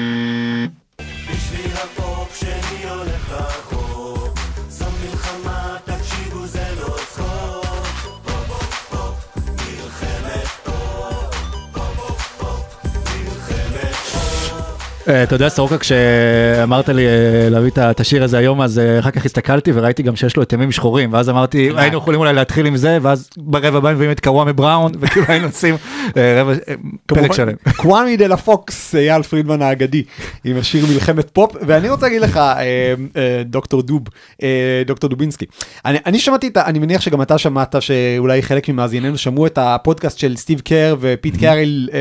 אתה 15.08 15.34
יודע 15.34 15.48
סורוקה 15.48 15.78
כשאמרת 15.78 16.88
לי 16.88 17.06
אה, 17.06 17.48
להביא 17.50 17.70
את 17.76 18.00
השיר 18.00 18.24
הזה 18.24 18.38
היום 18.38 18.60
אז 18.60 18.78
אה, 18.78 18.98
אחר 18.98 19.10
כך 19.10 19.24
הסתכלתי 19.24 19.70
וראיתי 19.74 20.02
גם 20.02 20.16
שיש 20.16 20.36
לו 20.36 20.42
את 20.42 20.52
ימים 20.52 20.72
שחורים 20.72 21.12
ואז 21.12 21.28
אמרתי 21.30 21.70
היינו 21.76 21.98
יכולים 21.98 22.20
אולי 22.20 22.32
להתחיל 22.32 22.66
עם 22.66 22.76
זה 22.76 22.98
ואז 23.02 23.30
ברבע 23.36 23.78
הבא 23.78 23.92
מביאים 23.92 24.10
את 24.10 24.20
קוואמי 24.20 24.52
בראון 24.52 24.92
וכאילו 25.00 25.26
היינו 25.28 25.46
עושים 25.46 25.76
אה, 26.16 26.42
אה, 26.68 26.74
פרק 27.06 27.32
שלם. 27.32 27.54
קוואמי 27.82 28.16
דה 28.16 28.26
לה 28.26 28.36
פוקס, 28.36 28.94
אייל 28.94 29.22
פרידמן 29.22 29.62
האגדי, 29.62 30.02
עם 30.44 30.56
השיר 30.56 30.86
מלחמת 30.86 31.30
פופ, 31.30 31.56
ואני 31.66 31.88
רוצה 31.88 32.06
להגיד 32.06 32.20
לך, 32.20 32.36
אה, 32.36 32.94
אה, 33.16 33.42
דוקטור 33.44 33.82
דוב, 33.82 34.02
אה, 34.42 34.82
דוקטור 34.86 35.10
דובינסקי, 35.10 35.46
אני, 35.84 36.18
שמעתי 36.18 36.48
את 36.48 36.56
ה... 36.56 36.66
אני 36.66 36.78
מניח 36.78 37.00
שגם 37.00 37.22
אתה 37.22 37.38
שמעת 37.38 37.74
שאולי 37.80 38.42
חלק 38.42 38.68
ממאזיננו 38.68 39.18
שמעו 39.18 39.46
את 39.46 39.58
הפודקאסט 39.62 40.18
של 40.18 40.36
סטיב 40.36 40.60
קר 40.60 40.96
ופיט 41.00 41.40
קרול 41.40 41.88
אה, 41.92 41.98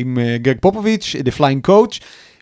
עם 0.00 0.18
אה, 0.18 0.36
גרג 0.38 0.56
פופוביץ', 0.60 1.16
The 1.24 1.38
Flying 1.38 1.68
Coach. 1.68 2.00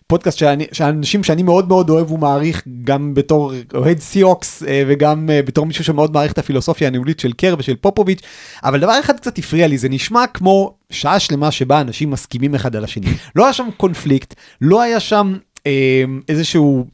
פודקאסט 0.09 0.37
שאני, 0.37 0.65
שאנשים 0.71 1.23
שאני 1.23 1.43
מאוד 1.43 1.67
מאוד 1.67 1.89
אוהב 1.89 2.11
ומעריך 2.11 2.63
גם 2.83 3.13
בתור 3.13 3.51
אוהד 3.73 3.99
ספרס 3.99 4.63
אה, 4.63 4.83
וגם 4.87 5.29
אה, 5.29 5.41
בתור 5.41 5.65
מישהו 5.65 5.83
שמאוד 5.83 6.13
מעריך 6.13 6.31
את 6.31 6.37
הפילוסופיה 6.37 6.87
הניהולית 6.87 7.19
של 7.19 7.33
קר 7.33 7.55
ושל 7.59 7.75
פופוביץ' 7.75 8.21
אבל 8.63 8.79
דבר 8.79 8.99
אחד 8.99 9.17
קצת 9.17 9.37
הפריע 9.37 9.67
לי 9.67 9.77
זה 9.77 9.89
נשמע 9.89 10.27
כמו 10.27 10.73
שעה 10.89 11.19
שלמה 11.19 11.51
שבה 11.51 11.81
אנשים 11.81 12.11
מסכימים 12.11 12.55
אחד 12.55 12.75
על 12.75 12.83
השני. 12.83 13.07
לא 13.35 13.43
היה 13.43 13.53
שם 13.53 13.67
קונפליקט 13.77 14.33
לא 14.61 14.81
היה 14.81 14.99
שם 14.99 15.37
אה, 15.67 16.03
איזשהו 16.29 16.85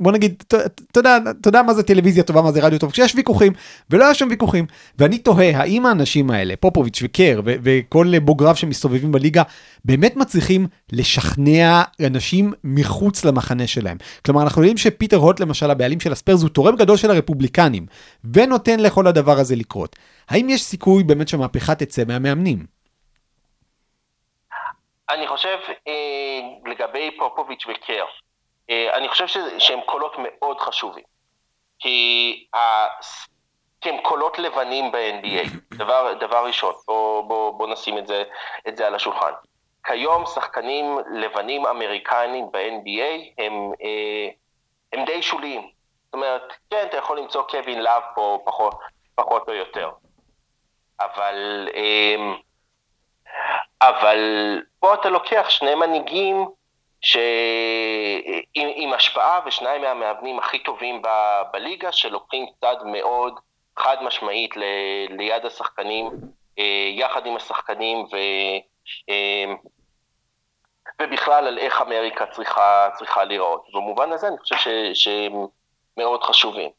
בוא 0.00 0.12
נגיד, 0.12 0.42
אתה 0.48 1.48
יודע, 1.48 1.62
מה 1.62 1.74
זה 1.74 1.82
טלוויזיה 1.82 2.22
טובה, 2.22 2.42
מה 2.42 2.52
זה 2.52 2.60
רדיו 2.60 2.78
טוב, 2.78 2.90
כשיש 2.90 3.14
ויכוחים, 3.14 3.52
ולא 3.90 4.04
היה 4.04 4.14
שם 4.14 4.26
ויכוחים, 4.30 4.66
ואני 4.98 5.18
תוהה, 5.18 5.56
האם 5.56 5.86
האנשים 5.86 6.30
האלה, 6.30 6.56
פופוביץ' 6.56 7.00
וקר, 7.02 7.40
ו- 7.44 7.54
וכל 7.62 8.18
בוגריו 8.18 8.56
שמסתובבים 8.56 9.12
בליגה, 9.12 9.42
באמת 9.84 10.16
מצליחים 10.16 10.66
לשכנע 10.92 11.82
אנשים 12.06 12.52
מחוץ 12.64 13.24
למחנה 13.24 13.66
שלהם. 13.66 13.96
כלומר, 14.24 14.42
אנחנו 14.42 14.62
יודעים 14.62 14.76
שפיטר 14.76 15.16
הוט, 15.16 15.40
למשל, 15.40 15.70
הבעלים 15.70 16.00
של 16.00 16.12
הספיירס, 16.12 16.42
הוא 16.42 16.50
תורם 16.50 16.76
גדול 16.76 16.96
של 16.96 17.10
הרפובליקנים, 17.10 17.86
ונותן 18.34 18.80
לכל 18.80 19.06
הדבר 19.06 19.38
הזה 19.38 19.56
לקרות. 19.56 19.96
האם 20.28 20.48
יש 20.48 20.62
סיכוי 20.62 21.02
באמת 21.02 21.28
שהמהפכה 21.28 21.74
תצא 21.74 22.02
מהמאמנים? 22.06 22.66
אני 25.10 25.28
חושב 25.28 25.58
אה, 25.88 26.70
לגבי 26.70 27.10
פופוביץ' 27.18 27.66
וקר, 27.66 28.04
אני 28.92 29.08
חושב 29.08 29.26
ש, 29.26 29.36
שהם 29.58 29.80
קולות 29.86 30.16
מאוד 30.18 30.60
חשובים. 30.60 31.04
כי, 31.78 32.46
ה, 32.54 32.86
כי 33.80 33.88
הם 33.88 33.96
קולות 34.02 34.38
לבנים 34.38 34.92
ב-NBA, 34.92 35.48
דבר, 35.78 36.12
דבר 36.20 36.46
ראשון, 36.46 36.74
בוא, 36.86 37.22
בוא, 37.22 37.50
בוא 37.50 37.66
נשים 37.66 37.98
את 37.98 38.06
זה, 38.06 38.22
את 38.68 38.76
זה 38.76 38.86
על 38.86 38.94
השולחן. 38.94 39.32
כיום 39.84 40.26
שחקנים 40.26 40.98
לבנים 41.12 41.66
אמריקנים 41.66 42.50
ב-NBA 42.52 43.42
הם, 43.42 43.52
אה, 43.82 44.28
הם 44.92 45.04
די 45.04 45.22
שוליים. 45.22 45.60
זאת 46.04 46.14
אומרת, 46.14 46.52
כן, 46.70 46.86
אתה 46.88 46.96
יכול 46.96 47.18
למצוא 47.18 47.42
קווין 47.42 47.82
לאב 47.82 48.02
פה 48.14 48.42
פחות, 48.44 48.74
פחות 49.14 49.48
או 49.48 49.54
יותר. 49.54 49.90
אבל, 51.00 51.68
אה, 51.74 52.16
אבל 53.80 54.18
פה 54.78 54.94
אתה 54.94 55.08
לוקח 55.08 55.46
שני 55.48 55.74
מנהיגים 55.74 56.48
שעם 57.02 58.68
עם 58.74 58.92
השפעה 58.92 59.40
ושניים 59.46 59.82
מהמאמנים 59.82 60.38
הכי 60.38 60.58
טובים 60.58 61.02
ב, 61.02 61.08
בליגה 61.52 61.92
שלוקחים 61.92 62.46
צד 62.60 62.76
מאוד 62.84 63.40
חד 63.78 63.96
משמעית 64.02 64.56
ל, 64.56 64.62
ליד 65.08 65.46
השחקנים, 65.46 66.10
אה, 66.58 66.90
יחד 66.96 67.26
עם 67.26 67.36
השחקנים 67.36 67.98
ו, 67.98 68.16
אה, 69.10 69.54
ובכלל 71.02 71.46
על 71.46 71.58
איך 71.58 71.80
אמריקה 71.80 72.26
צריכה, 72.26 72.88
צריכה 72.98 73.24
להיראות. 73.24 73.66
במובן 73.74 74.12
הזה 74.12 74.28
אני 74.28 74.38
חושב 74.38 74.56
ש, 74.56 74.68
שהם 74.94 75.32
מאוד 75.96 76.22
חשובים. 76.22 76.70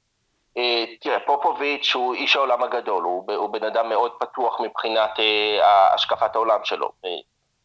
אה, 0.58 0.86
תראה, 1.02 1.20
פופוביץ' 1.20 1.92
הוא 1.96 2.14
איש 2.14 2.36
העולם 2.36 2.64
הגדול, 2.64 3.04
הוא, 3.04 3.34
הוא 3.36 3.50
בן 3.50 3.64
אדם 3.64 3.90
מאוד 3.90 4.12
פתוח 4.20 4.60
מבחינת 4.60 5.20
אה, 5.20 5.94
השקפת 5.94 6.36
העולם 6.36 6.60
שלו. 6.64 6.92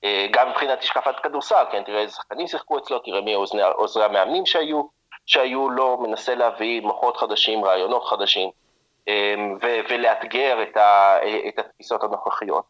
אה, 0.04 0.26
גם 0.30 0.50
מבחינת 0.50 0.82
השקפת 0.82 1.20
כדורסל, 1.22 1.64
כן, 1.72 1.82
תראה 1.84 2.00
איזה 2.00 2.12
שחקנים 2.12 2.46
שיחקו 2.46 2.78
אצלו, 2.78 2.98
תראה 2.98 3.20
מי 3.20 3.34
עוזרי, 3.74 4.04
המאמנים 4.04 4.46
שהיו, 4.46 4.82
שהיו 5.26 5.70
לו, 5.70 5.98
מנסה 6.00 6.34
להביא 6.34 6.80
מוחות 6.80 7.16
חדשים, 7.16 7.64
רעיונות 7.64 8.04
חדשים, 8.04 8.50
אה, 9.08 9.34
ו- 9.62 9.80
ולאתגר 9.90 10.62
את, 10.62 10.76
ה- 10.76 11.18
את 11.48 11.58
התפיסות 11.58 12.02
הנוכחיות. 12.02 12.64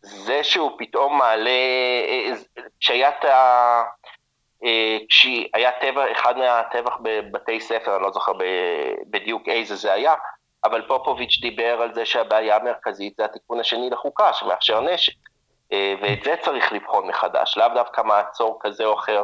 זה 0.00 0.44
שהוא 0.44 0.70
פתאום 0.78 1.18
מעלה, 1.18 1.50
אה, 1.50 2.32
כשהיה 2.80 3.08
את 3.08 3.24
ה... 3.24 3.82
כשהיה 5.08 5.72
טבח, 5.80 6.04
אחד 6.12 6.38
מהטבח 6.38 6.96
בבתי 7.02 7.60
ספר, 7.60 7.94
אני 7.96 8.02
לא 8.02 8.10
זוכר 8.10 8.32
בדיוק 9.10 9.48
איזה 9.48 9.76
זה 9.76 9.92
היה, 9.92 10.14
אבל 10.64 10.82
פופוביץ' 10.88 11.38
דיבר 11.40 11.82
על 11.82 11.94
זה 11.94 12.06
שהבעיה 12.06 12.56
המרכזית 12.56 13.14
זה 13.16 13.24
התיקון 13.24 13.60
השני 13.60 13.90
לחוקה 13.90 14.32
שמאפשר 14.32 14.80
נשק. 14.80 15.12
ואת 15.72 16.24
זה 16.24 16.34
צריך 16.42 16.72
לבחון 16.72 17.06
מחדש, 17.06 17.56
לאו 17.56 17.68
דווקא 17.74 18.00
מעצור 18.00 18.58
כזה 18.60 18.84
או 18.84 18.94
אחר 18.94 19.22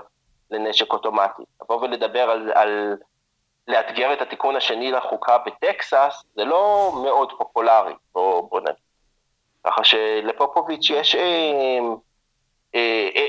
לנשק 0.51 0.93
אוטומטי. 0.93 1.43
לבוא 1.63 1.77
ולדבר 1.77 2.31
על, 2.31 2.53
על 2.55 2.97
לאתגר 3.69 4.13
את 4.13 4.23
התיקון 4.23 4.57
השני 4.57 4.93
לחוקה 4.93 5.39
בטקסס, 5.39 6.25
זה 6.35 6.45
לא 6.45 6.93
מאוד 7.05 7.33
פופולרי, 7.39 7.95
בוא, 8.13 8.51
בוא 8.51 8.61
נגיד. 8.61 8.75
ככה 9.67 9.85
שלפופוביץ' 9.85 10.91
יש, 10.91 11.15
הם, 11.15 11.97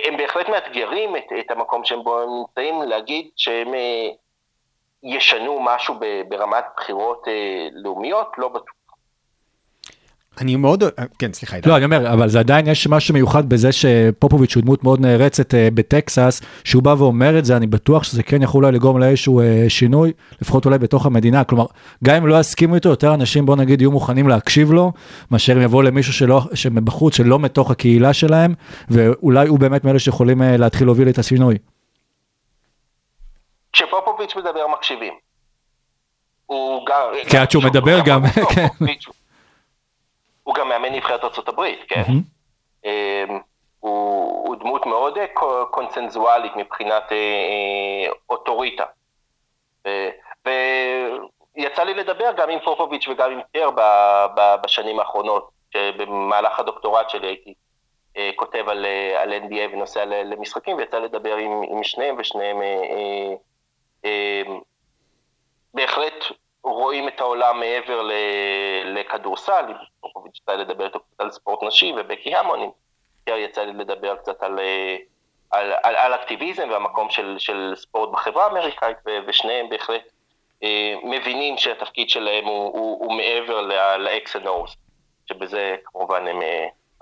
הם 0.08 0.17
בהחלט 0.17 0.50
מאתגרים 0.50 1.15
את, 1.15 1.24
את 1.39 1.52
המקום 1.52 1.86
שהם 1.86 2.04
בו 2.04 2.19
הם 2.19 2.30
נמצאים, 2.30 2.82
להגיד 2.82 3.30
שהם 3.36 3.74
ישנו 5.04 5.60
משהו 5.60 5.95
ברמת 6.30 6.65
בחירות 6.78 7.28
לאומיות, 7.71 8.28
לא 8.38 8.47
בטוח. 8.47 8.81
אני 10.39 10.56
מאוד, 10.56 10.84
כן 11.20 11.34
סליחה. 11.34 11.58
לא 11.65 11.78
אני 11.78 11.86
אומר 11.86 12.13
אבל 12.13 12.30
זה 12.30 12.39
עדיין 12.39 12.67
יש 12.67 12.88
משהו 12.88 13.13
מיוחד 13.13 13.50
בזה 13.50 13.72
שפופוביץ' 13.72 14.56
הוא 14.56 14.63
דמות 14.63 14.84
מאוד 14.84 15.00
נערצת 15.00 15.54
בטקסס 15.74 16.41
שהוא 16.63 16.84
בא 16.84 16.96
ואומר 16.98 17.39
את 17.39 17.46
זה 17.46 17.58
אני 17.58 17.67
בטוח 17.67 18.04
שזה 18.04 18.24
כן 18.24 18.41
יכול 18.41 18.65
אולי 18.65 18.76
לגרום 18.76 19.00
לאיזשהו 19.00 19.41
שינוי 19.67 20.12
לפחות 20.41 20.65
אולי 20.65 20.78
בתוך 20.78 21.06
המדינה 21.06 21.44
כלומר 21.44 21.65
גם 22.04 22.15
אם 22.15 22.28
לא 22.28 22.39
יסכימו 22.39 22.76
איתו 22.76 22.89
יותר 22.89 23.13
אנשים 23.13 23.46
בוא 23.46 23.56
נגיד 23.56 23.82
יהיו 23.82 23.91
מוכנים 23.91 24.28
להקשיב 24.28 24.72
לו 24.72 24.91
מאשר 25.32 25.54
אם 25.54 25.62
יבוא 25.62 25.84
למישהו 25.84 26.13
שלא 26.13 26.41
שמבחוץ 26.54 27.15
שלא 27.15 27.39
מתוך 27.39 27.72
הקהילה 27.72 28.13
שלהם 28.13 28.54
ואולי 28.89 29.48
הוא 29.48 29.60
באמת 29.60 29.84
מאלה 29.84 30.00
שיכולים 30.00 30.41
להתחיל 30.41 30.88
להוביל 30.88 31.10
את 31.10 31.17
השינוי. 31.17 31.58
כשפופוביץ' 33.74 34.36
מדבר 34.36 34.67
מקשיבים. 34.78 35.13
הוא 36.46 36.86
גם... 36.89 37.30
כי 37.30 37.38
עד 37.38 37.52
שהוא 37.52 37.63
מדבר 37.63 38.00
גם, 38.06 38.22
כן. 38.56 38.67
הוא 40.52 40.56
גם 40.56 40.70
מאמן 40.70 40.94
נבחרת 40.94 41.24
ארה"ב, 41.24 41.62
כן? 41.88 42.02
Mm-hmm. 42.02 42.88
הוא, 43.80 44.48
הוא 44.48 44.56
דמות 44.56 44.86
מאוד 44.86 45.18
קונצנזואלית 45.72 46.56
מבחינת 46.56 47.04
אוטוריטה. 48.30 48.84
ויצא 50.46 51.84
לי 51.84 51.94
לדבר 51.94 52.32
גם 52.38 52.50
עם 52.50 52.60
פופוביץ' 52.60 53.08
וגם 53.08 53.32
עם 53.32 53.40
קר 53.54 53.70
בשנים 54.64 55.00
האחרונות, 55.00 55.50
שבמהלך 55.74 56.60
הדוקטורט 56.60 57.10
שלי 57.10 57.28
הייתי 57.28 57.54
כותב 58.36 58.70
על, 58.70 58.86
על 59.18 59.34
NBA 59.34 59.74
ונוסע 59.74 60.06
למשחקים, 60.06 60.78
ויצא 60.78 61.00
לדבר 61.00 61.36
עם, 61.36 61.62
עם 61.72 61.84
שניהם, 61.84 62.16
ושניהם 62.20 62.58
בהחלט 65.74 66.24
רואים 66.63 67.08
את 67.08 67.21
העולם 67.21 67.60
מעבר 67.60 68.10
לכדורסל, 68.86 69.65
יצא 70.36 70.52
לי 70.52 70.58
לדבר 70.58 70.86
איתו 70.86 71.00
קצת 71.00 71.21
על 71.21 71.32
ספורט 71.32 71.63
נשי, 71.63 71.93
ובקי 71.97 72.36
המון, 72.36 72.71
יצא 73.28 73.62
לי 73.62 73.74
לדבר 73.74 74.15
קצת 74.15 74.43
על, 74.43 74.60
על, 75.52 75.74
על, 75.84 75.95
על 75.95 76.13
אקטיביזם 76.13 76.69
והמקום 76.71 77.10
של, 77.10 77.36
של 77.39 77.74
ספורט 77.76 78.10
בחברה 78.10 78.45
האמריקאית, 78.45 78.97
ושניהם 79.28 79.69
בהחלט 79.69 80.04
מבינים 81.04 81.58
שהתפקיד 81.58 82.10
שלהם 82.10 82.45
הוא, 82.45 82.80
הוא, 82.80 83.06
הוא 83.06 83.13
מעבר 83.13 83.62
ל-X 83.97 84.41
and 84.41 84.45
O's, 84.45 84.76
שבזה 85.26 85.76
כמובן 85.86 86.28
הם 86.28 86.39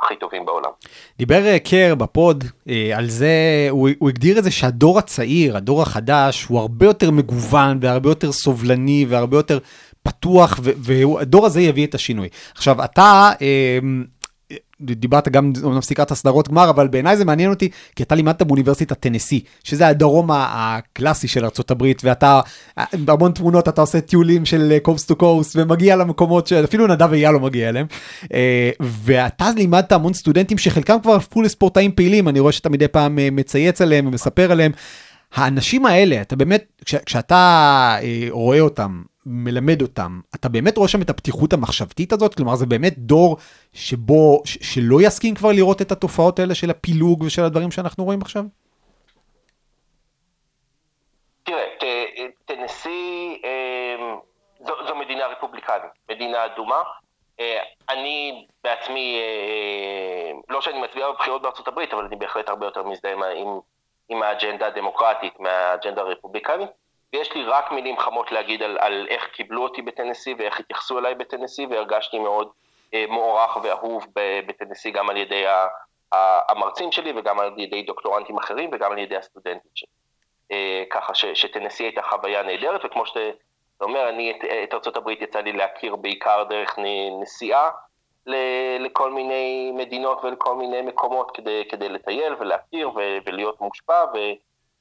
הכי 0.04 0.16
טובים 0.16 0.46
בעולם. 0.46 0.70
דיבר 1.18 1.46
אה, 1.46 1.60
קר 1.60 1.96
בפוד 1.96 2.44
אה, 2.70 2.92
על 2.96 3.10
זה, 3.10 3.68
הוא, 3.70 3.90
הוא 4.00 4.10
הגדיר 4.10 4.40
את 4.40 4.44
זה 4.44 4.52
שהדור 4.52 5.00
הצעיר, 5.00 5.58
הדור 5.58 5.82
החדש, 5.82 6.46
הוא 6.46 6.60
הרבה 6.60 6.86
יותר 6.86 7.12
מגוון 7.12 7.78
והרבה 7.82 8.10
יותר 8.10 8.32
סובלני 8.32 9.06
והרבה 9.10 9.38
יותר 9.38 9.60
פתוח, 10.04 10.60
והדור 10.64 11.46
הזה 11.46 11.62
יביא 11.62 11.88
את 11.88 11.96
השינוי. 11.96 12.30
עכשיו, 12.56 12.84
אתה... 12.84 13.32
דיברת 14.82 15.30
גם, 15.30 15.52
אומנם 15.64 15.82
סיכרת 15.82 16.14
סדרות 16.14 16.50
גמר, 16.50 16.70
אבל 16.70 16.88
בעיניי 16.88 17.18
זה 17.18 17.26
מעניין 17.26 17.50
אותי, 17.50 17.70
כי 17.96 18.04
אתה 18.04 18.16
לימדת 18.16 18.42
באוניברסיטת 18.42 19.00
טנסי, 19.00 19.44
שזה 19.64 19.88
הדרום 19.88 20.30
הקלאסי 20.34 21.28
של 21.28 21.46
ארה"ב, 21.46 21.86
ואתה, 22.04 22.42
בהמון 22.94 23.32
תמונות 23.32 23.70
אתה 23.70 23.82
עושה 23.82 24.02
טיולים 24.02 24.46
של 24.46 24.78
קוסט 24.82 25.08
טו 25.08 25.16
קוסט, 25.16 25.56
ומגיע 25.56 25.96
למקומות 25.96 26.48
שאפילו 26.48 26.88
נדב 26.88 27.14
אייל 27.14 27.32
לא 27.32 27.40
מגיע 27.40 27.70
אליהם, 27.70 27.86
אה, 28.34 28.72
ואתה 28.82 29.50
לימדת 29.56 29.92
המון 29.92 30.14
סטודנטים 30.14 30.58
שחלקם 30.58 30.98
כבר 31.04 31.16
הפכו 31.16 31.42
לספורטאים 31.42 31.92
פעילים, 31.92 32.28
אני 32.28 32.40
רואה 32.40 32.52
שאתה 32.52 32.70
מדי 32.70 32.88
פעם 32.88 33.20
אה, 33.20 33.28
מצייץ 33.32 33.82
עליהם 33.82 34.08
ומספר 34.08 34.52
עליהם. 34.52 34.72
האנשים 35.34 35.86
האלה, 35.86 36.22
אתה 36.22 36.36
באמת, 36.36 36.66
כש, 36.86 36.96
כשאתה 36.96 37.98
אה, 38.02 38.28
רואה 38.30 38.60
אותם, 38.60 39.02
מלמד 39.26 39.82
אותם, 39.82 40.20
אתה 40.36 40.50
באמת 40.50 40.78
רואה 40.78 40.88
שם 40.88 41.02
את 41.02 41.10
הפתיחות 41.10 41.54
המחשבתית 41.54 42.14
הזאת? 42.14 42.36
כלומר, 42.36 42.56
זה 42.56 42.66
באמת 42.66 42.94
דור 42.98 43.38
שבו, 43.74 44.42
ש, 44.46 44.58
שלא 44.62 45.02
יסכים 45.02 45.36
כבר 45.36 45.52
לראות 45.52 45.82
את 45.82 45.92
התופעות 45.92 46.40
האלה 46.40 46.56
של 46.56 46.70
הפילוג 46.70 47.24
ושל 47.24 47.44
הדברים 47.44 47.72
שאנחנו 47.72 48.04
רואים 48.04 48.22
עכשיו? 48.22 48.44
תראה, 51.44 51.66
ט- 51.80 52.46
טנסי 52.46 53.42
אה, 53.46 53.96
זו, 54.68 54.74
זו 54.88 54.96
מדינה 54.96 55.28
רפובליקנית, 55.28 55.92
מדינה 56.12 56.46
אדומה. 56.46 56.84
אה, 57.40 57.62
אני 57.90 58.46
בעצמי, 58.64 59.20
אה, 59.20 60.32
לא 60.50 60.62
שאני 60.62 60.82
מצביע 60.82 61.12
בבחירות 61.12 61.42
בארצות 61.42 61.68
הברית, 61.68 61.94
אבל 61.94 62.06
אני 62.06 62.16
בהחלט 62.16 62.50
הרבה 62.50 62.66
יותר 62.66 62.84
מזדהה 62.84 63.12
עם, 63.12 63.60
עם 64.10 64.24
האג'נדה 64.24 64.68
הדמוקרטית 64.68 65.40
מהאג'נדה 65.40 66.02
הרפובליקנית. 66.02 66.70
ויש 67.14 67.34
לי 67.34 67.44
רק 67.44 67.72
מילים 67.72 67.98
חמות 67.98 68.32
להגיד 68.32 68.64
על, 68.64 68.78
על 68.82 69.08
איך 69.10 69.28
קיבלו 69.28 69.64
אותי 69.64 69.82
בטנסי 69.82 70.34
ואיך 70.38 70.60
התייחסו 70.60 71.00
אליי 71.00 71.16
בטנסי, 71.16 71.66
והרגשתי 71.66 72.20
מאוד 72.20 72.50
אה, 72.94 73.06
מוערך 73.10 73.58
ואהוב 73.64 74.06
בטנסי 74.48 74.92
גם 74.92 75.10
על 75.10 75.18
ידי 75.18 75.48
ה, 75.48 75.68
ה, 76.14 76.52
המרצים 76.52 76.92
שלי 76.92 77.14
וגם 77.16 77.40
על 77.40 77.54
ידי 77.58 77.84
דוקטורנטים 77.84 78.38
אחרים 78.38 78.70
וגם 78.74 78.92
על 78.92 78.98
ידי 78.98 79.18
הסטודנטים 79.18 79.72
שלי. 79.76 79.90
אה, 80.52 80.84
ככה 80.90 81.16
ש, 81.16 81.26
שטנסי 81.26 81.84
הייתה 81.84 82.02
חוויה 82.02 82.44
נהדרת, 82.44 82.86
וכמו 82.86 83.06
שאתה 83.06 83.22
אומר, 83.82 84.10
אני 84.10 84.32
את, 84.32 84.44
את 84.74 84.88
ארה"ב 84.88 85.10
יצא 85.10 85.40
לי 85.40 85.54
להכיר 85.54 85.96
בעיקר 85.96 86.44
דרך 86.44 86.80
נסיעה 87.22 87.70
ל- 88.26 88.86
לכל 88.86 89.12
מיני 89.12 89.72
מדינות 89.76 90.24
ולכל 90.24 90.56
מיני 90.56 90.82
מקומות 90.82 91.32
כדי, 91.32 91.64
כדי 91.70 91.90
לטייל 91.90 92.36
ולהכיר 92.40 92.90
ו- 92.90 93.18
ולהיות 93.26 93.62
מושפע, 93.62 94.04
ו- 94.14 94.34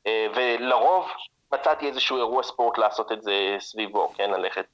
אה, 0.06 0.26
ולרוב 0.34 1.06
מצאתי 1.52 1.86
איזשהו 1.86 2.16
אירוע 2.16 2.42
ספורט 2.42 2.78
לעשות 2.78 3.12
את 3.12 3.22
זה 3.22 3.56
סביבו, 3.58 4.12
כן, 4.14 4.30
ללכת 4.30 4.66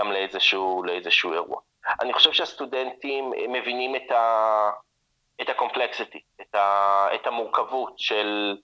גם 0.00 0.12
לאיזשהו, 0.12 0.82
לאיזשהו 0.82 1.32
אירוע. 1.32 1.60
אני 2.00 2.12
חושב 2.12 2.32
שהסטודנטים 2.32 3.32
מבינים 3.48 3.96
את, 3.96 4.10
ה, 4.10 4.70
את 5.40 5.48
הקומפלקסיטי, 5.48 6.20
את, 6.40 6.54
ה, 6.54 7.06
את 7.14 7.26
המורכבות 7.26 7.98
של, 7.98 8.56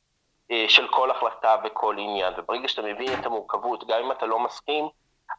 אה, 0.51 0.65
של 0.69 0.89
כל 0.89 1.11
החלטה 1.11 1.57
וכל 1.65 1.97
עניין, 1.99 2.35
וברגע 2.37 2.69
שאתה 2.69 2.83
מבין 2.83 3.21
את 3.21 3.27
המורכבות, 3.27 3.87
גם 3.89 4.05
אם 4.05 4.13
אתה 4.13 4.27
לא 4.27 4.39
מסכים, 4.39 4.89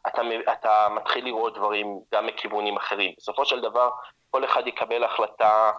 אתה, 0.06 0.22
אתה 0.52 0.88
מתחיל 0.90 1.24
לראות 1.24 1.54
דברים 1.54 2.00
גם 2.14 2.26
מכיוונים 2.26 2.76
אחרים. 2.76 3.12
בסופו 3.16 3.44
של 3.44 3.60
דבר, 3.60 3.90
כל 4.30 4.44
אחד 4.44 4.66
יקבל 4.66 5.04
החלטה 5.04 5.70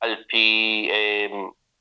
על 0.00 0.16
פי, 0.28 0.88
אה, 0.90 1.36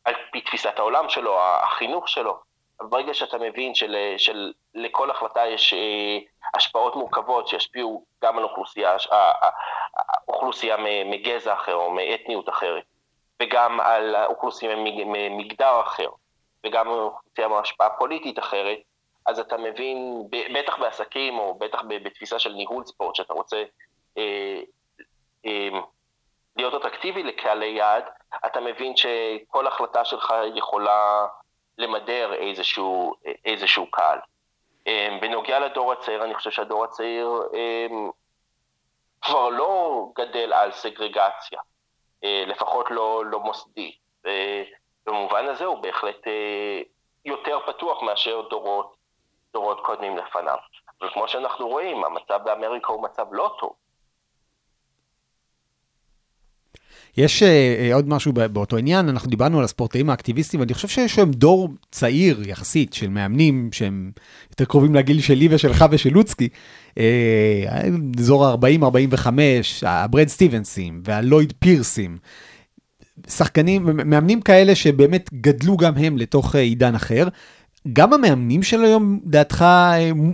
על 0.06 0.14
פי 0.32 0.42
תפיסת 0.42 0.80
העולם 0.80 1.10
שלו, 1.10 1.40
החינוך 1.42 2.10
שלו. 2.10 2.53
אבל 2.80 2.90
ברגע 2.90 3.14
שאתה 3.14 3.38
מבין 3.38 3.76
של, 3.76 3.96
של, 4.18 4.54
לכל 4.76 5.12
החלטה 5.12 5.48
יש 5.48 5.74
אה, 5.74 6.20
השפעות 6.54 6.96
מורכבות 6.96 7.48
שישפיעו 7.48 8.06
גם 8.24 8.38
על 8.38 8.44
אוכלוסייה, 8.44 8.96
אה, 9.12 9.32
אה, 9.44 9.50
אוכלוסייה 10.28 10.78
מגזע 11.06 11.54
אחר 11.54 11.76
או 11.76 11.92
מאתניות 11.92 12.50
אחרת, 12.50 12.84
וגם 13.42 13.80
על 13.80 14.16
אוכלוסייה 14.16 14.76
ממג- 14.76 15.04
ממגדר 15.06 15.82
אחר, 15.82 16.10
וגם 16.66 16.88
אוכלוסייה 16.88 17.48
מהשפעה 17.48 17.90
פוליטית 17.90 18.40
אחרת, 18.40 18.78
אז 19.26 19.40
אתה 19.40 19.58
מבין, 19.58 20.24
בטח 20.30 20.78
בעסקים 20.80 21.40
או 21.40 21.54
בטח 21.54 21.82
בתפיסה 21.88 22.40
של 22.40 22.54
ניהול 22.54 22.86
ספורט, 22.86 23.16
שאתה 23.16 23.34
רוצה 23.34 23.64
אה, 24.18 24.62
אה, 25.46 25.70
להיות 26.56 26.74
אטרקטיבי 26.74 27.24
לקהלי 27.24 27.66
יעד, 27.66 28.04
אתה 28.46 28.62
מבין 28.62 28.98
שכל 28.98 29.68
החלטה 29.68 30.06
שלך 30.06 30.34
יכולה 30.56 31.28
למדר 31.78 32.34
איזשהו, 32.34 33.14
איזשהו 33.46 33.92
קהל. 33.92 34.20
אמ, 34.88 35.20
בנוגע 35.22 35.60
לדור 35.60 35.92
הצעיר, 35.92 36.24
אני 36.24 36.36
חושב 36.36 36.52
שהדור 36.52 36.84
הצעיר 36.84 37.42
אמ, 37.54 38.10
כבר 39.22 39.50
לא 39.50 40.06
גדל 40.16 40.54
על 40.54 40.72
סגרגציה, 40.72 41.60
אה, 42.24 42.44
לפחות 42.48 42.92
לא, 42.92 43.26
לא 43.26 43.40
מוסדי. 43.40 43.96
במובן 45.06 45.48
הזה 45.48 45.66
הוא 45.66 45.78
בהחלט 45.78 46.28
אה, 46.28 46.82
יותר 47.26 47.60
פתוח 47.66 48.02
מאשר 48.02 48.42
דורות, 48.50 48.96
דורות 49.54 49.80
קודמים 49.86 50.18
לפניו. 50.18 50.58
אבל 51.02 51.10
כמו 51.14 51.28
שאנחנו 51.28 51.68
רואים, 51.68 52.04
המצב 52.04 52.40
באמריקה 52.44 52.94
הוא 52.94 53.04
מצב 53.04 53.26
לא 53.32 53.56
טוב. 53.60 53.76
יש 57.18 57.44
uh, 57.44 57.94
עוד 57.94 58.10
משהו 58.10 58.34
באותו 58.34 58.78
עניין, 58.78 59.10
אנחנו 59.10 59.30
דיברנו 59.30 59.60
על 59.60 59.66
הספורטאים 59.66 60.10
האקטיביסטים, 60.10 60.60
ואני 60.60 60.74
חושב 60.74 60.88
שיש 60.88 61.18
היום 61.18 61.32
דור 61.32 61.70
צעיר 61.92 62.42
יחסית 62.50 62.94
של 62.94 63.10
מאמנים 63.10 63.70
שהם 63.72 64.12
יותר 64.52 64.66
קרובים 64.66 64.96
לגיל 64.96 65.22
שלי 65.22 65.48
ושלך 65.52 65.86
ושל 65.92 66.10
לוצקי, 66.10 66.50
אזור 68.18 68.46
ה-40-45, 68.46 69.28
הברד 69.82 70.28
סטיבנסים 70.28 71.02
והלויד 71.06 71.54
פירסים, 71.60 72.18
שחקנים, 73.28 73.86
מאמנים 73.86 74.42
כאלה 74.42 74.76
שבאמת 74.76 75.30
גדלו 75.34 75.78
גם 75.78 75.98
הם 75.98 76.18
לתוך 76.18 76.56
עידן 76.56 76.96
אחר. 76.96 77.28
גם 77.94 78.14
המאמנים 78.14 78.64
של 78.64 78.84
היום, 78.84 79.20
דעתך, 79.24 79.66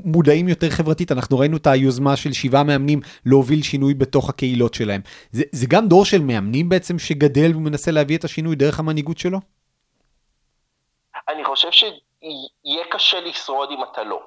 מודעים 0.05 0.47
יותר 0.47 0.69
חברתית? 0.69 1.11
אנחנו 1.11 1.39
ראינו 1.39 1.57
את 1.57 1.67
היוזמה 1.67 2.15
של 2.15 2.33
שבעה 2.33 2.63
מאמנים 2.63 2.99
להוביל 3.25 3.63
שינוי 3.63 3.93
בתוך 3.93 4.29
הקהילות 4.29 4.73
שלהם. 4.73 5.01
זה, 5.31 5.43
זה 5.51 5.65
גם 5.69 5.87
דור 5.87 6.05
של 6.05 6.21
מאמנים 6.21 6.69
בעצם 6.69 6.99
שגדל 6.99 7.55
ומנסה 7.55 7.91
להביא 7.91 8.17
את 8.17 8.23
השינוי 8.23 8.55
דרך 8.55 8.79
המנהיגות 8.79 9.17
שלו? 9.17 9.39
אני 11.29 11.43
חושב 11.43 11.71
שיהיה 11.71 12.83
קשה 12.91 13.19
לשרוד 13.19 13.69
אם 13.71 13.83
אתה 13.91 14.03
לא. 14.03 14.21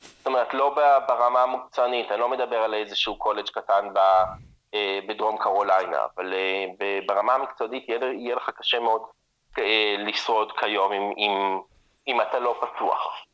זאת 0.00 0.26
אומרת, 0.26 0.54
לא 0.54 0.74
ברמה 1.08 1.42
המוקצנית, 1.42 2.10
אני 2.10 2.20
לא 2.20 2.30
מדבר 2.30 2.56
על 2.56 2.74
איזשהו 2.74 3.16
קולג' 3.18 3.48
קטן 3.48 3.88
ב, 3.94 3.98
בדרום 5.08 5.36
קרוליינה, 5.38 5.98
אבל 6.16 6.34
ברמה 7.06 7.34
המקצועית 7.34 7.88
יהיה, 7.88 8.00
יהיה 8.12 8.36
לך 8.36 8.50
קשה 8.58 8.80
מאוד 8.80 9.02
לשרוד 9.98 10.52
כיום 10.60 10.92
עם... 10.92 11.12
עם 11.16 11.60
אם 12.06 12.20
אתה 12.20 12.38
לא 12.38 12.60
פתוח. 12.60 13.24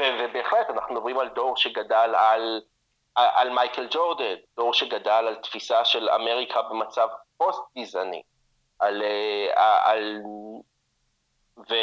ובהחלט, 0.00 0.70
אנחנו 0.70 0.94
מדברים 0.94 1.18
על 1.18 1.28
דור 1.28 1.56
שגדל 1.56 2.14
על, 2.16 2.60
על 3.14 3.50
מייקל 3.50 3.86
ג'ורדן, 3.90 4.34
דור 4.56 4.74
שגדל 4.74 5.10
על 5.10 5.34
תפיסה 5.34 5.84
של 5.84 6.08
אמריקה 6.10 6.62
במצב 6.62 7.08
פוסט-גזעני, 7.36 8.22
על, 8.78 9.02
על, 9.84 10.20
ו, 11.58 11.74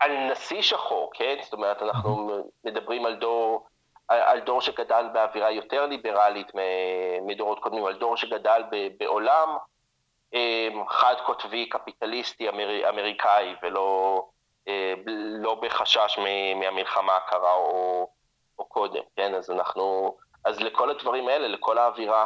על 0.00 0.30
נשיא 0.30 0.62
שחור, 0.62 1.10
כן? 1.14 1.36
זאת 1.42 1.52
אומרת, 1.52 1.82
אנחנו 1.82 2.30
מדברים 2.64 3.06
על 3.06 3.14
דור, 3.14 3.66
על 4.08 4.40
דור 4.40 4.60
שגדל 4.60 5.06
באווירה 5.12 5.50
יותר 5.50 5.86
ליברלית 5.86 6.52
מדורות 7.22 7.58
קודמים, 7.58 7.86
על 7.86 7.94
דור 7.94 8.16
שגדל 8.16 8.62
בעולם 8.98 9.56
חד 10.88 11.14
קוטבי 11.26 11.68
קפיטליסטי 11.68 12.48
אמר, 12.48 12.88
אמריקאי 12.88 13.54
ולא 13.62 14.22
לא 15.38 15.54
בחשש 15.54 16.18
מהמלחמה 16.56 17.16
הקרה 17.16 17.52
או, 17.52 18.08
או 18.58 18.64
קודם, 18.64 19.02
כן? 19.16 19.34
אז 19.34 19.50
אנחנו, 19.50 20.16
אז 20.44 20.60
לכל 20.60 20.90
הדברים 20.90 21.28
האלה, 21.28 21.48
לכל 21.48 21.78
האווירה 21.78 22.24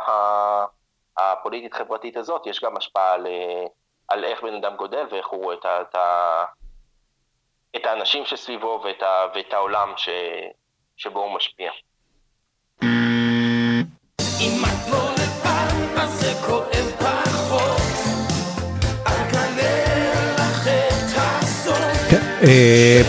הפוליטית 1.16 1.74
חברתית 1.74 2.16
הזאת, 2.16 2.46
יש 2.46 2.64
גם 2.64 2.76
השפעה 2.76 3.12
על, 3.12 3.26
על 4.08 4.24
איך 4.24 4.42
בן 4.42 4.54
אדם 4.54 4.76
גודל 4.76 5.06
ואיך 5.10 5.26
הוא 5.26 5.44
רואה 5.44 5.54
את, 5.54 5.66
את, 5.66 5.96
את 7.76 7.86
האנשים 7.86 8.24
שסביבו 8.24 8.80
ואת, 8.84 9.02
ואת 9.34 9.52
העולם 9.52 9.92
ש, 9.96 10.08
שבו 10.96 11.20
הוא 11.20 11.32
משפיע. 11.34 11.70
אם 14.40 14.62
את 14.64 14.92
לא 14.92 15.07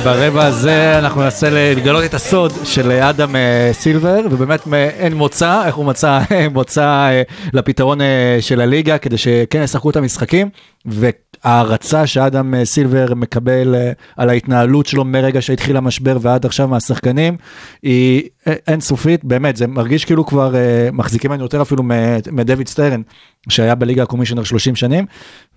ברבע 0.03 0.45
הזה 0.45 0.97
אנחנו 0.99 1.21
ננסה 1.21 1.49
לגלות 1.49 2.03
את 2.03 2.13
הסוד 2.13 2.51
של 2.63 2.91
אדם 2.91 3.35
אה, 3.35 3.69
סילבר, 3.73 4.19
ובאמת 4.31 4.67
אין 4.73 5.13
מוצא, 5.13 5.65
איך 5.65 5.75
הוא 5.75 5.85
מצא 5.85 6.19
מוצא 6.53 6.81
אה, 6.85 7.21
לפתרון 7.53 8.01
אה, 8.01 8.37
של 8.41 8.61
הליגה, 8.61 8.97
כדי 8.97 9.17
שכן 9.17 9.63
ישחקו 9.63 9.89
את 9.89 9.95
המשחקים, 9.95 10.49
וההערצה 11.45 12.07
שאדם 12.07 12.55
אה, 12.55 12.65
סילבר 12.65 13.13
מקבל 13.15 13.75
אה, 13.75 13.91
על 14.17 14.29
ההתנהלות 14.29 14.85
שלו 14.85 15.05
מרגע 15.05 15.41
שהתחיל 15.41 15.77
המשבר 15.77 16.17
ועד 16.21 16.45
עכשיו 16.45 16.67
מהשחקנים, 16.67 17.37
היא 17.83 18.23
אה, 18.47 18.53
אינסופית, 18.67 19.25
באמת, 19.25 19.57
זה 19.57 19.67
מרגיש 19.67 20.05
כאילו 20.05 20.25
כבר 20.25 20.53
מחזיקים 20.93 21.31
ממנו 21.31 21.43
יותר 21.43 21.61
אפילו 21.61 21.83
מדויד 22.31 22.67
סטרן, 22.67 23.01
שהיה 23.49 23.75
בליגה 23.75 24.03
הקומישיונר 24.03 24.43
30 24.43 24.75
שנים, 24.75 25.05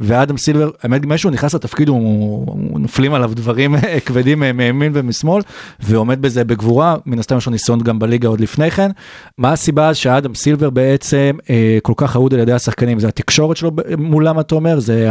ואדם 0.01 0.37
סילבר, 0.37 0.71
האמת, 0.83 1.03
כשהוא 1.15 1.33
נכנס 1.33 1.55
לתפקיד, 1.55 1.89
הוא, 1.89 1.99
הוא 2.47 2.81
נופלים 2.81 3.15
עליו 3.15 3.33
דברים 3.35 3.75
כבדים 4.07 4.41
מימין 4.41 4.93
ומשמאל, 4.95 5.43
ועומד 5.81 6.23
בזה 6.23 6.45
בגבורה, 6.45 6.97
מן 7.07 7.19
הסתם 7.19 7.37
יש 7.37 7.47
לו 7.47 7.53
ניסיון 7.53 7.81
גם 7.81 7.99
בליגה 7.99 8.29
עוד 8.29 8.41
לפני 8.41 8.71
כן. 8.71 8.91
מה 9.39 9.53
הסיבה 9.53 9.95
שאדם 9.95 10.35
סילבר 10.35 10.71
בעצם 10.71 11.37
כל 11.83 11.93
כך 11.97 12.17
אהוד 12.17 12.35
על 12.35 12.41
ידי 12.41 12.53
השחקנים? 12.53 13.01
זה 13.01 13.09
התקשורת 13.09 13.57
שלו 13.57 13.71
מולם, 13.99 14.41
אתה 14.41 14.55
אומר? 14.55 14.81
זה 14.81 15.09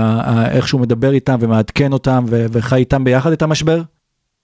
איך 0.62 0.67
שהוא 0.67 0.82
מדבר 0.82 1.12
איתם 1.12 1.36
ומעדכן 1.41 1.93
אותם 1.93 2.24
ו- 2.30 2.45
וחי 2.54 2.76
איתם 2.76 3.04
ביחד 3.04 3.32
את 3.32 3.41
המשבר? 3.41 3.78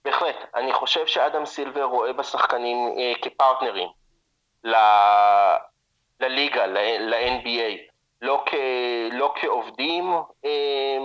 בהחלט. 0.04 0.36
אני 0.54 0.72
חושב 0.72 1.06
שאדם 1.06 1.46
סילבר 1.46 1.84
רואה 1.84 2.12
בשחקנים 2.12 2.76
אה, 2.98 3.12
כפרטנרים 3.22 3.88
ל... 4.64 4.74
לליגה, 6.20 6.66
ל- 6.66 7.10
ל-NBA, 7.10 7.78
לא, 8.22 8.44
כ... 8.46 8.54
לא 9.12 9.34
כעובדים, 9.40 10.04
אה, 10.44 10.98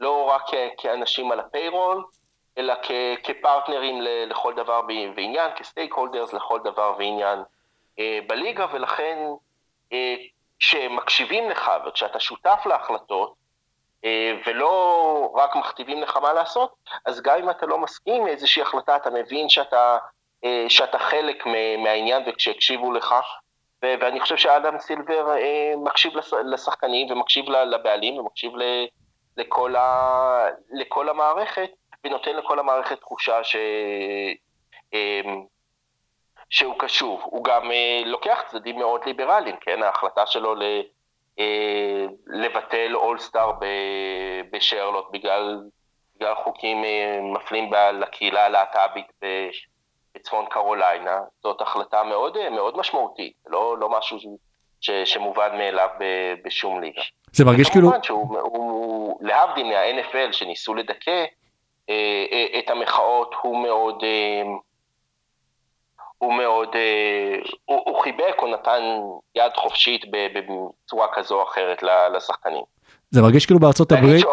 לא 0.00 0.24
רק 0.34 0.42
כ... 0.46 0.54
כאנשים 0.78 1.32
על 1.32 1.40
הפיירול, 1.40 2.04
אלא 2.58 2.74
כ... 2.82 2.90
כפרטנרים 3.22 4.02
ל... 4.02 4.08
לכל 4.30 4.54
דבר 4.54 4.80
ועניין, 5.16 5.50
כסטייק 5.56 5.94
הולדרס 5.94 6.32
לכל 6.32 6.60
דבר 6.64 6.94
ועניין 6.98 7.38
אה, 7.98 8.18
בליגה, 8.26 8.66
ולכן 8.72 9.18
אה, 9.92 10.14
כשמקשיבים 10.58 11.50
לך 11.50 11.70
וכשאתה 11.86 12.20
שותף 12.20 12.62
להחלטות, 12.66 13.41
ולא 14.46 15.32
רק 15.34 15.56
מכתיבים 15.56 16.02
לך 16.02 16.16
מה 16.16 16.32
לעשות, 16.32 16.74
אז 17.06 17.20
גם 17.22 17.38
אם 17.38 17.50
אתה 17.50 17.66
לא 17.66 17.78
מסכים 17.78 18.26
איזושהי 18.26 18.62
החלטה, 18.62 18.96
אתה 18.96 19.10
מבין 19.10 19.48
שאתה, 19.48 19.98
אה, 20.44 20.64
שאתה 20.68 20.98
חלק 20.98 21.46
מהעניין 21.78 22.22
וכשהקשיבו 22.26 22.92
לך. 22.92 23.14
ואני 23.82 24.20
חושב 24.20 24.36
שאדם 24.36 24.78
סילבר 24.78 25.30
אה, 25.36 25.72
מקשיב 25.76 26.16
לש- 26.16 26.32
לשחקנים 26.44 27.10
ומקשיב 27.10 27.44
לבעלים 27.50 28.18
ומקשיב 28.18 28.52
לכל, 29.36 29.76
ה- 29.76 30.46
לכל 30.70 31.08
המערכת, 31.08 31.70
ונותן 32.04 32.36
לכל 32.36 32.58
המערכת 32.58 33.00
תחושה 33.00 33.44
ש... 33.44 33.56
אה, 34.94 35.20
שהוא 36.50 36.74
קשוב. 36.78 37.20
הוא 37.24 37.44
גם 37.44 37.70
אה, 37.70 38.02
לוקח 38.04 38.42
צדדים 38.46 38.78
מאוד 38.78 39.00
ליברליים, 39.06 39.56
כן? 39.60 39.82
ההחלטה 39.82 40.26
שלו 40.26 40.54
ל... 40.54 40.62
אה, 41.38 42.06
לבטל 42.26 42.94
אולסטאר 42.94 43.52
בשרלוט 44.52 45.06
בגלל, 45.12 45.60
בגלל 46.16 46.34
חוקים 46.34 46.84
אה, 46.84 47.18
מפלים 47.22 47.70
לקהילה 48.00 48.44
הלהט"בית 48.46 49.06
בצפון 50.14 50.46
קרוליינה, 50.50 51.20
זאת 51.42 51.60
החלטה 51.60 52.02
מאוד, 52.02 52.36
אה, 52.36 52.50
מאוד 52.50 52.76
משמעותית, 52.76 53.32
לא, 53.46 53.78
לא 53.78 53.88
משהו 53.88 54.18
ש- 54.80 54.90
שמובן 55.04 55.58
מאליו 55.58 55.88
בשום 56.44 56.80
ליגה. 56.80 57.02
זה 57.32 57.44
מרגיש 57.44 57.70
כאילו... 57.70 57.88
כמובן 57.88 58.02
שהוא, 58.02 58.38
הוא, 58.38 59.18
להבדיל 59.22 59.66
מה-NFL 59.66 60.32
שניסו 60.32 60.74
לדכא 60.74 61.24
את 62.58 62.70
המחאות, 62.70 63.34
הוא 63.42 63.62
מאוד, 63.62 64.04
הוא 66.22 66.34
מאוד, 66.34 66.68
אה, 66.74 67.36
הוא, 67.64 67.82
הוא 67.86 68.02
חיבק 68.02 68.34
או 68.38 68.46
נתן 68.46 68.82
יד 69.34 69.52
חופשית 69.56 70.04
בצורה 70.10 71.06
כזו 71.14 71.38
או 71.38 71.42
אחרת 71.42 71.82
לשחקנים. 72.14 72.62
זה 73.10 73.22
מרגיש 73.22 73.46
כאילו 73.46 73.60
בארצות 73.60 73.92
הברית 73.92 74.20
ש... 74.20 74.24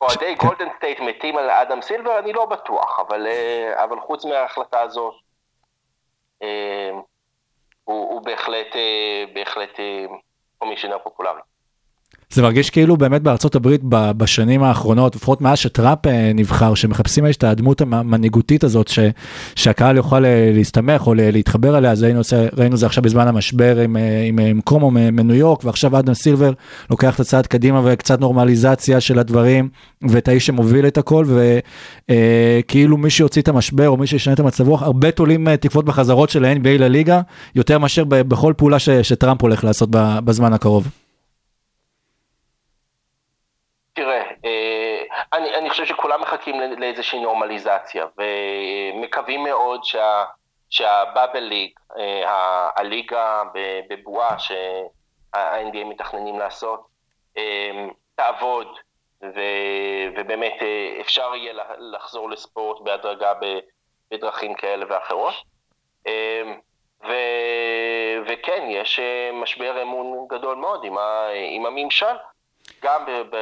אוהדי 0.00 0.34
ש- 0.34 0.38
כן. 0.40 0.46
גולדן 0.46 0.68
סטייט 0.76 1.00
מתים 1.00 1.36
על 1.36 1.50
אדם 1.50 1.82
סילבר, 1.82 2.18
אני 2.18 2.32
לא 2.32 2.46
בטוח, 2.46 3.00
אבל, 3.00 3.26
אה, 3.26 3.84
אבל 3.84 4.00
חוץ 4.00 4.24
מההחלטה 4.24 4.80
הזאת, 4.80 5.14
אה, 6.42 6.90
הוא, 7.84 8.12
הוא 8.14 8.22
בהחלט, 8.22 8.76
בהחלט 9.34 9.80
commissioner 10.58 10.98
פופולרי. 10.98 11.40
זה 12.30 12.42
מרגיש 12.42 12.70
כאילו 12.70 12.96
באמת 12.96 13.22
בארצות 13.22 13.54
הברית 13.54 13.80
בשנים 13.90 14.62
האחרונות, 14.62 15.16
לפחות 15.16 15.40
מאז 15.40 15.58
שטראמפ 15.58 16.06
אה, 16.06 16.32
נבחר, 16.34 16.74
שמחפשים 16.74 17.26
את 17.26 17.44
הדמות 17.44 17.80
המנהיגותית 17.80 18.64
הזאת, 18.64 18.88
ש, 18.88 18.98
שהקהל 19.54 19.96
יוכל 19.96 20.24
אה, 20.24 20.50
להסתמך 20.54 21.06
או 21.06 21.14
להתחבר 21.14 21.76
עליה, 21.76 21.90
אז 21.90 22.02
ראינו, 22.02 22.20
ראינו 22.56 22.76
זה 22.76 22.86
עכשיו 22.86 23.02
בזמן 23.02 23.28
המשבר 23.28 23.80
עם, 23.80 23.96
אה, 23.96 24.24
עם, 24.26 24.38
עם 24.38 24.60
קומו 24.60 24.90
מניו 24.90 25.36
יורק, 25.36 25.64
ועכשיו 25.64 25.98
אדם 25.98 26.14
סילבר 26.14 26.52
לוקח 26.90 27.14
את 27.14 27.20
הצעד 27.20 27.46
קדימה 27.46 27.80
וקצת 27.84 28.20
נורמליזציה 28.20 29.00
של 29.00 29.18
הדברים, 29.18 29.68
ואת 30.02 30.28
האיש 30.28 30.46
שמוביל 30.46 30.86
את 30.86 30.98
הכל, 30.98 31.24
וכאילו 32.08 32.96
מי 32.96 33.10
שיוציא 33.10 33.42
את 33.42 33.48
המשבר 33.48 33.88
או 33.88 33.96
מי 33.96 34.06
שישנה 34.06 34.34
את 34.34 34.40
המצב 34.40 34.68
רוח, 34.68 34.82
הרבה 34.82 35.10
תולים 35.10 35.48
אה, 35.48 35.56
תקוות 35.56 35.84
בחזרות 35.84 36.30
של 36.30 36.44
ה-NBA 36.44 36.78
לליגה, 36.78 37.20
יותר 37.54 37.78
מאשר 37.78 38.04
בכל 38.04 38.52
פעולה 38.56 38.78
ש, 38.78 38.90
שטראמפ 38.90 39.42
הולך 39.42 39.64
לעשות 39.64 39.88
בזמן 40.24 40.52
הקרוב. 40.52 40.88
תראה, 43.98 44.22
אה, 44.44 45.17
אני, 45.32 45.54
אני 45.56 45.70
חושב 45.70 45.84
שכולם 45.84 46.20
מחכים 46.20 46.60
לאיזושהי 46.60 47.20
נורמליזציה, 47.20 48.06
ומקווים 48.18 49.44
מאוד 49.44 49.84
שה, 49.84 50.24
שהבאבל 50.70 51.40
ליג, 51.40 51.70
אה, 51.98 52.30
ה- 52.30 52.70
הליגה 52.80 53.42
בבועה 53.90 54.38
שה-NBA 54.38 55.84
מתכננים 55.84 56.38
לעשות, 56.38 56.86
אה, 57.36 57.86
תעבוד, 58.14 58.78
ו, 59.22 59.40
ובאמת 60.16 60.62
אה, 60.62 60.96
אפשר 61.00 61.34
יהיה 61.34 61.52
לחזור 61.78 62.30
לספורט 62.30 62.80
בהדרגה 62.80 63.32
בדרכים 64.10 64.54
כאלה 64.54 64.86
ואחרות. 64.88 65.34
ו, 67.04 67.12
וכן, 68.26 68.66
יש 68.70 69.00
משבר 69.32 69.82
אמון 69.82 70.26
גדול 70.30 70.56
מאוד 70.56 70.84
עם, 70.84 70.98
ה, 70.98 71.28
עם 71.50 71.66
הממשל. 71.66 72.14
גם 72.82 73.04
ב, 73.06 73.10
ב, 73.10 73.36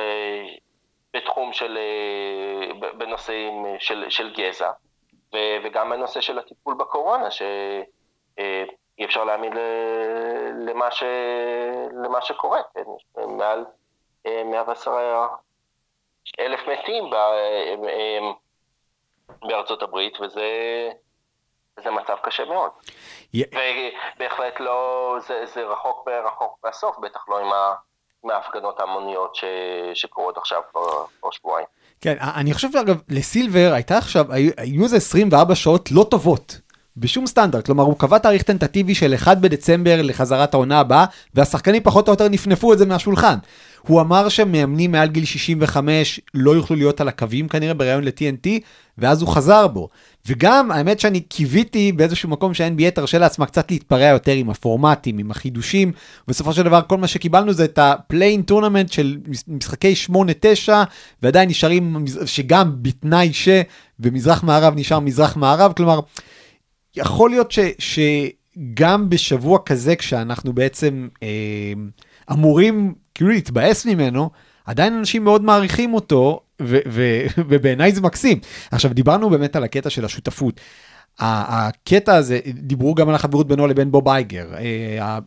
בתחום 1.14 1.52
של, 1.52 1.78
אה, 1.78 2.90
בנושאים 2.98 3.64
של, 3.78 4.04
של 4.10 4.34
גזע, 4.34 4.70
ו, 5.34 5.36
וגם 5.64 5.90
בנושא 5.90 6.20
של 6.20 6.38
הטיפול 6.38 6.74
בקורונה, 6.74 7.30
שאי 7.30 7.84
אפשר 9.04 9.24
להאמין 9.24 9.52
למה, 10.66 10.90
ש, 10.90 11.02
למה 12.04 12.22
שקורה, 12.22 12.60
כן? 12.74 12.80
מעל 13.26 13.64
אה, 14.26 14.42
110 14.44 15.26
אלף 16.40 16.60
מתים 16.68 17.10
ב, 17.10 17.14
אה, 17.14 17.74
אה, 17.88 18.18
בארצות 19.48 19.82
הברית, 19.82 20.20
וזה 20.20 20.42
זה 21.80 21.90
מצב 21.90 22.16
קשה 22.22 22.44
מאוד. 22.44 22.70
י- 23.34 23.42
ובהחלט 24.16 24.60
לא, 24.60 25.14
זה, 25.20 25.46
זה 25.46 25.64
רחוק 25.64 26.08
רחוק 26.08 26.58
מהסוף, 26.64 26.98
בטח 26.98 27.28
לא 27.28 27.38
עם 27.38 27.52
ה... 27.52 27.74
מההפגנות 28.26 28.80
ההמוניות 28.80 29.34
ש... 29.34 29.44
שקורות 29.94 30.36
עכשיו 30.38 30.60
כבר, 30.72 31.30
שבועיים. 31.30 31.66
כן, 32.00 32.16
אני 32.20 32.54
חושב 32.54 32.72
שאגב, 32.72 33.00
לסילבר 33.08 33.70
הייתה 33.74 33.98
עכשיו, 33.98 34.26
היו 34.56 34.84
איזה 34.84 34.96
24 34.96 35.54
שעות 35.54 35.90
לא 35.90 36.06
טובות. 36.10 36.60
בשום 36.96 37.26
סטנדרט, 37.26 37.66
כלומר 37.66 37.84
הוא 37.84 37.98
קבע 37.98 38.18
תאריך 38.18 38.42
טנטטיבי 38.42 38.94
של 38.94 39.14
1 39.14 39.38
בדצמבר 39.38 40.02
לחזרת 40.02 40.54
העונה 40.54 40.80
הבאה, 40.80 41.04
והשחקנים 41.34 41.82
פחות 41.82 42.08
או 42.08 42.12
יותר 42.12 42.28
נפנפו 42.28 42.72
את 42.72 42.78
זה 42.78 42.86
מהשולחן. 42.86 43.36
הוא 43.80 44.00
אמר 44.00 44.28
שמאמנים 44.28 44.92
מעל 44.92 45.08
גיל 45.08 45.24
65 45.24 46.20
לא 46.34 46.50
יוכלו 46.50 46.76
להיות 46.76 47.00
על 47.00 47.08
הקווים 47.08 47.48
כנראה 47.48 47.74
בריאיון 47.74 48.04
ל-TNT, 48.04 48.48
ואז 48.98 49.22
הוא 49.22 49.28
חזר 49.28 49.66
בו. 49.66 49.88
וגם, 50.26 50.70
האמת 50.70 51.00
שאני 51.00 51.20
קיוויתי 51.20 51.92
באיזשהו 51.92 52.28
מקום 52.28 52.54
שה-NBA 52.54 52.90
תרשה 52.90 53.18
לעצמה 53.18 53.46
קצת 53.46 53.70
להתפרע 53.70 54.06
יותר 54.06 54.32
עם 54.32 54.50
הפורמטים, 54.50 55.18
עם 55.18 55.30
החידושים, 55.30 55.92
ובסופו 56.28 56.52
של 56.52 56.62
דבר 56.62 56.80
כל 56.86 56.96
מה 56.96 57.06
שקיבלנו 57.06 57.52
זה 57.52 57.64
את 57.64 57.78
ה-playing 57.78 58.50
tournament 58.50 58.92
של 58.92 59.16
משחקי 59.48 59.94
8-9, 60.10 60.12
ועדיין 61.22 61.48
נשארים, 61.48 62.04
שגם 62.26 62.72
בתנאי 62.82 63.32
שבמזרח 63.32 64.42
מערב 64.42 64.74
נשאר 64.76 65.00
מזרח 65.00 65.36
מערב, 65.36 65.72
כלומר, 65.76 66.00
יכול 66.96 67.30
להיות 67.30 67.52
ש, 67.52 67.58
שגם 67.78 69.10
בשבוע 69.10 69.58
כזה, 69.66 69.96
כשאנחנו 69.96 70.52
בעצם 70.52 71.08
אה, 71.22 71.72
אמורים 72.32 72.94
כאילו 73.14 73.30
להתבאס 73.30 73.86
ממנו, 73.86 74.30
עדיין 74.64 74.94
אנשים 74.94 75.24
מאוד 75.24 75.42
מעריכים 75.42 75.94
אותו, 75.94 76.40
ו- 76.62 76.78
ו- 76.88 77.26
ובעיניי 77.48 77.92
זה 77.92 78.00
מקסים. 78.00 78.38
עכשיו, 78.70 78.94
דיברנו 78.94 79.30
באמת 79.30 79.56
על 79.56 79.64
הקטע 79.64 79.90
של 79.90 80.04
השותפות. 80.04 80.60
הקטע 81.18 82.14
הזה, 82.14 82.40
דיברו 82.46 82.94
גם 82.94 83.08
על 83.08 83.14
החברות 83.14 83.48
בינו 83.48 83.66
לבין 83.66 83.90
בוב 83.90 84.08
אייגר, 84.08 84.54
אה, 84.54 85.18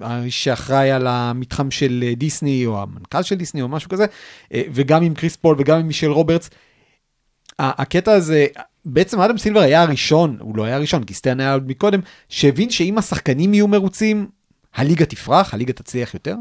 האיש 0.00 0.44
שאחראי 0.44 0.90
על 0.90 1.06
המתחם 1.06 1.70
של 1.70 2.04
דיסני, 2.16 2.66
או 2.66 2.82
המנכ"ל 2.82 3.22
של 3.22 3.34
דיסני, 3.34 3.62
או 3.62 3.68
משהו 3.68 3.90
כזה, 3.90 4.06
אה, 4.54 4.62
וגם 4.72 5.02
עם 5.02 5.14
קריס 5.14 5.36
פול 5.36 5.56
וגם 5.58 5.78
עם 5.78 5.86
מישל 5.86 6.10
רוברטס. 6.10 6.50
הקטע 7.58 8.12
הזה, 8.12 8.46
בעצם 8.92 9.20
אדם 9.20 9.38
סילבר 9.38 9.60
היה 9.60 9.82
הראשון, 9.82 10.36
הוא 10.40 10.56
לא 10.56 10.64
היה 10.64 10.76
הראשון, 10.76 11.04
כי 11.04 11.14
סטרן 11.14 11.40
היה 11.40 11.52
עוד 11.52 11.62
מקודם, 11.66 12.00
שהבין 12.28 12.70
שאם 12.70 12.98
השחקנים 12.98 13.54
יהיו 13.54 13.68
מרוצים, 13.68 14.26
הליגה 14.74 15.06
תפרח, 15.06 15.54
הליגה 15.54 15.72
תצליח 15.72 16.14
יותר? 16.14 16.34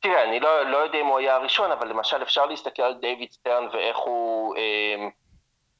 תראה, 0.00 0.24
אני 0.24 0.40
לא, 0.40 0.70
לא 0.70 0.76
יודע 0.76 1.00
אם 1.00 1.06
הוא 1.06 1.18
היה 1.18 1.34
הראשון, 1.34 1.72
אבל 1.72 1.88
למשל 1.88 2.22
אפשר 2.22 2.46
להסתכל 2.46 2.82
על 2.82 2.94
דיוויד 3.00 3.30
סטרן 3.32 3.68
ואיך 3.72 3.96
הוא 3.96 4.56
אה, 4.56 5.08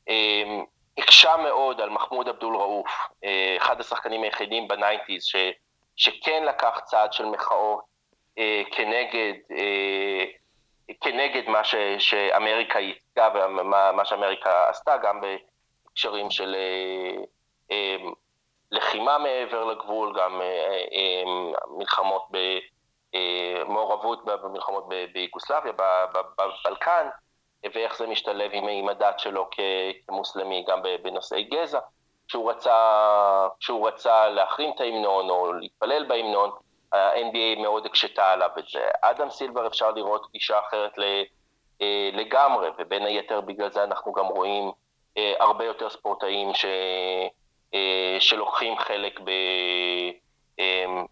אה, 0.08 0.62
הקשה 0.98 1.36
מאוד 1.42 1.80
על 1.80 1.90
מחמוד 1.90 2.28
עבדול 2.28 2.56
ראוף, 2.56 2.90
אה, 3.24 3.56
אחד 3.56 3.80
השחקנים 3.80 4.22
היחידים 4.22 4.68
בניינטיז 4.68 5.24
ש, 5.24 5.36
שכן 5.96 6.44
לקח 6.48 6.80
צעד 6.84 7.12
של 7.12 7.24
מחאות 7.24 7.80
אה, 8.38 8.62
כנגד, 8.70 9.34
אה, 9.50 10.24
כנגד 11.00 11.48
מה 11.48 11.64
ש, 11.64 11.74
שאמריקה 11.98 12.78
ייצגה 12.78 13.28
ומה 13.34 13.92
מה 13.92 14.04
שאמריקה 14.04 14.68
עשתה, 14.68 14.96
גם 14.96 15.20
בהקשרים 15.20 16.30
של 16.30 16.54
אה, 16.54 17.24
אה, 17.70 17.96
לחימה 18.70 19.18
מעבר 19.18 19.64
לגבול, 19.64 20.20
גם 20.20 20.40
אה, 20.40 20.84
אה, 20.92 21.22
מלחמות 21.78 22.22
ב... 22.30 22.38
מעורבות 23.68 24.24
במלחמות 24.24 24.88
ביוגוסלביה, 25.12 25.72
בבלקן, 26.38 27.08
ואיך 27.74 27.96
זה 27.96 28.06
משתלב 28.06 28.50
עם, 28.52 28.68
עם 28.68 28.88
הדת 28.88 29.18
שלו 29.18 29.48
כמוסלמי 30.06 30.64
גם 30.68 30.82
בנושאי 31.02 31.42
גזע. 31.42 31.78
כשהוא 32.28 32.50
רצה, 32.50 33.48
רצה 33.70 34.28
להחרים 34.28 34.72
את 34.74 34.80
ההמנון 34.80 35.30
או 35.30 35.52
להתפלל 35.52 36.04
בהמנון, 36.04 36.50
ה-NBA 36.92 37.62
מאוד 37.62 37.86
הקשתה 37.86 38.32
עליו 38.32 38.50
את 38.58 38.68
זה. 38.68 38.88
אדם 39.00 39.30
סילבר 39.30 39.66
אפשר 39.66 39.90
לראות 39.90 40.26
גישה 40.32 40.58
אחרת 40.58 40.98
אה, 41.82 42.10
לגמרי, 42.12 42.68
ובין 42.78 43.02
היתר 43.02 43.40
בגלל 43.40 43.70
זה 43.70 43.84
אנחנו 43.84 44.12
גם 44.12 44.26
רואים 44.26 44.72
אה, 45.16 45.34
הרבה 45.40 45.64
יותר 45.64 45.90
ספורטאים 45.90 46.54
ש... 46.54 46.64
אה, 47.74 48.16
שלוקחים 48.20 48.78
חלק 48.78 49.20
ב... 49.20 49.30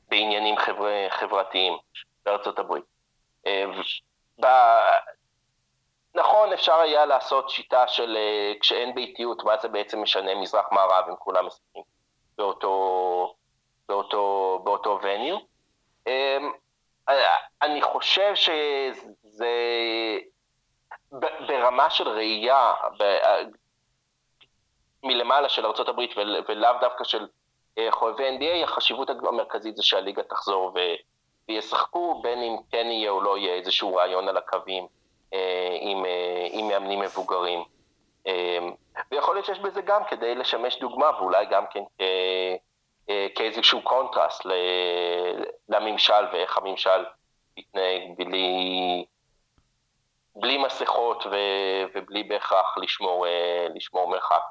בעניינים 0.08 0.56
חבר... 0.56 1.08
חברתיים 1.08 1.76
בארצות 2.24 2.58
הברית. 2.58 2.84
ב... 4.40 4.46
נכון, 6.14 6.52
אפשר 6.52 6.74
היה 6.74 7.06
לעשות 7.06 7.50
שיטה 7.50 7.88
של 7.88 8.18
כשאין 8.60 8.94
ביתיות, 8.94 9.44
מה 9.44 9.56
זה 9.62 9.68
בעצם 9.68 10.02
משנה 10.02 10.34
מזרח-מערב 10.34 11.04
אם 11.08 11.16
כולם 11.18 11.46
משחקים 11.46 11.82
באותו, 12.38 13.34
באותו, 13.88 14.60
באותו 14.64 14.98
וניו. 15.02 15.36
אה, 16.08 16.38
אני 17.62 17.82
חושב 17.82 18.32
שזה 18.34 19.50
ברמה 21.46 21.90
של 21.90 22.08
ראייה, 22.08 22.72
ב- 22.98 23.18
מלמעלה 25.02 25.48
של 25.48 25.66
ארה"ב 25.66 26.00
ולאו 26.48 26.72
דווקא 26.80 27.04
של 27.04 27.26
אה, 27.78 27.88
חובבי 27.90 28.38
NBA, 28.38 28.64
החשיבות 28.64 29.10
המרכזית 29.10 29.76
זה 29.76 29.82
שהליגה 29.82 30.22
תחזור 30.22 30.72
ו... 30.74 30.78
וישחקו, 31.48 32.20
בין 32.22 32.42
אם 32.42 32.56
כן 32.70 32.86
יהיה 32.86 33.10
או 33.10 33.20
לא 33.20 33.38
יהיה 33.38 33.54
איזשהו 33.54 33.94
רעיון 33.96 34.28
על 34.28 34.36
הקווים 34.36 34.86
אה, 35.34 35.76
עם, 35.80 36.06
אה, 36.06 36.46
עם 36.50 36.68
מאמנים 36.68 37.00
מבוגרים. 37.00 37.64
אה, 38.26 38.58
ויכול 39.10 39.34
להיות 39.34 39.46
שיש 39.46 39.58
בזה 39.58 39.82
גם 39.82 40.04
כדי 40.04 40.34
לשמש 40.34 40.78
דוגמה, 40.78 41.10
ואולי 41.18 41.46
גם 41.46 41.64
כן. 41.70 41.82
אה, 42.00 42.54
כאיזשהו 43.34 43.82
קונטרסט. 43.82 44.46
לממשל 45.68 46.24
ואיך 46.32 46.58
הממשל 46.58 47.04
מתנהג 47.58 48.02
בלי, 48.16 49.04
בלי 50.36 50.58
מסכות. 50.58 51.26
ובלי 51.94 52.22
בהכרח 52.22 52.78
לשמור, 52.78 53.26
אה, 53.26 53.66
לשמור 53.74 54.08
מרחק. 54.08 54.42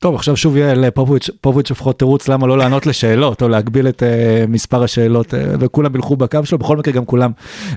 טוב, 0.00 0.14
עכשיו 0.14 0.36
שוב 0.36 0.56
יהיה 0.56 0.74
לפופוביץ' 0.74 1.30
פופוביץ' 1.40 1.70
לפחות 1.70 1.98
תירוץ 1.98 2.28
למה 2.28 2.46
לא 2.46 2.58
לענות 2.58 2.86
לשאלות, 2.86 3.42
או 3.42 3.48
להגביל 3.48 3.88
את 3.88 4.02
uh, 4.02 4.06
מספר 4.50 4.82
השאלות, 4.82 5.34
uh, 5.34 5.36
וכולם 5.60 5.94
ילכו 5.96 6.16
בקו 6.16 6.38
שלו, 6.46 6.58
בכל 6.58 6.76
מקרה 6.76 6.94
גם 6.94 7.04
כולם 7.04 7.30
uh, 7.72 7.76